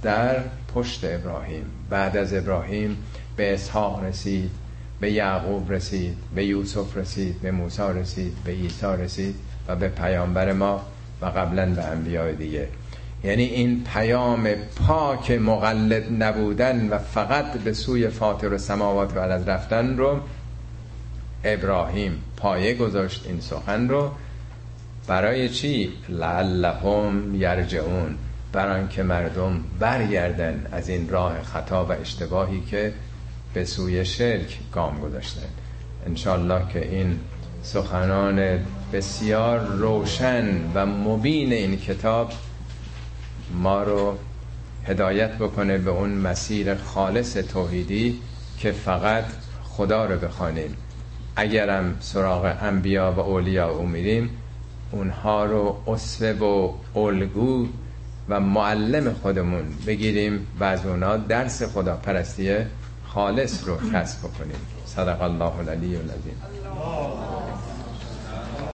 در 0.04 0.36
پشت 0.76 1.00
ابراهیم. 1.04 1.66
بعد 1.90 2.18
از 2.18 2.34
ابراهیم 2.34 2.98
به 3.36 3.54
اسحاق 3.54 4.04
رسید 4.04 4.52
به 5.00 5.12
یعقوب 5.12 5.72
رسید 5.72 6.18
به 6.36 6.46
یوسف 6.46 6.98
رسید 6.98 7.42
به 7.42 7.52
موسی 7.52 7.82
رسید 7.82 8.34
به 8.46 8.52
عیسی 8.52 8.86
رسید 8.86 9.36
و 9.68 9.76
به 9.76 9.88
پیامبر 9.88 10.54
ما 10.54 10.86
و 11.22 11.26
قبلا 11.26 11.66
به 11.66 11.84
انبیاء 11.84 12.32
دیگه. 12.32 12.68
یعنی 13.28 13.44
این 13.44 13.84
پیام 13.94 14.50
پاک 14.88 15.32
مقلد 15.32 16.24
نبودن 16.24 16.90
و 16.90 16.98
فقط 16.98 17.52
به 17.54 17.74
سوی 17.74 18.08
فاطر 18.08 18.54
و 18.54 18.58
سماوات 18.58 19.18
و 19.18 19.20
از 19.20 19.48
رفتن 19.48 19.98
رو 19.98 20.20
ابراهیم 21.44 22.24
پایه 22.38 22.74
گذاشت 22.74 23.26
این 23.28 23.40
سخن 23.40 23.90
رو. 23.90 24.12
برای 25.08 25.50
چی؟ 25.50 25.92
لعلهم 26.10 27.36
یرجعون. 27.36 28.16
برای 28.54 28.88
که 28.88 29.04
مردم 29.04 29.64
برگردن 29.80 30.66
از 30.72 30.90
این 30.90 31.10
راه 31.10 31.44
خطا 31.44 31.86
و 31.86 31.92
اشتباهی 31.92 32.62
که 32.62 32.94
به 33.54 33.66
سوی 33.66 34.06
شرک 34.06 34.60
گام 34.74 35.00
گذاشتن. 35.00 35.50
انشالله 36.06 36.62
که 36.74 36.90
این 36.90 37.20
سخنان 37.64 38.60
بسیار 38.94 39.60
روشن 39.60 40.46
و 40.74 40.86
مبین 40.86 41.54
این 41.54 41.78
کتاب 41.78 42.32
ما 43.54 43.84
رو 43.84 44.18
هدایت 44.86 45.32
بکنه 45.38 45.78
به 45.78 45.92
اون 45.92 46.10
مسیر 46.10 46.76
خالص 46.76 47.34
توحیدی 47.34 48.20
که 48.60 48.72
فقط 48.72 49.26
خدا 49.64 50.06
رو 50.06 50.20
بخوانیم. 50.20 50.78
اگرم 51.36 51.96
سراغ 52.00 52.56
انبیا 52.62 53.14
و 53.18 53.20
اولیا 53.20 53.70
او 53.70 53.86
میریم 53.86 54.30
اونها 54.92 55.46
رو 55.46 55.78
اصفه 55.88 56.34
و 56.34 56.72
الگو 56.96 57.68
و 58.30 58.40
معلم 58.40 59.14
خودمون 59.14 59.64
بگیریم 59.88 60.48
و 60.60 60.64
از 60.64 60.86
اونا 60.86 61.18
درس 61.18 61.64
خدا 61.64 61.96
پرستی 61.96 62.56
خالص 63.06 63.68
رو 63.68 63.78
کسب 63.94 64.20
بکنیم. 64.20 64.58
صدق 64.86 65.22
الله 65.22 65.60
العلی 65.60 65.96
العظیم. 65.96 66.42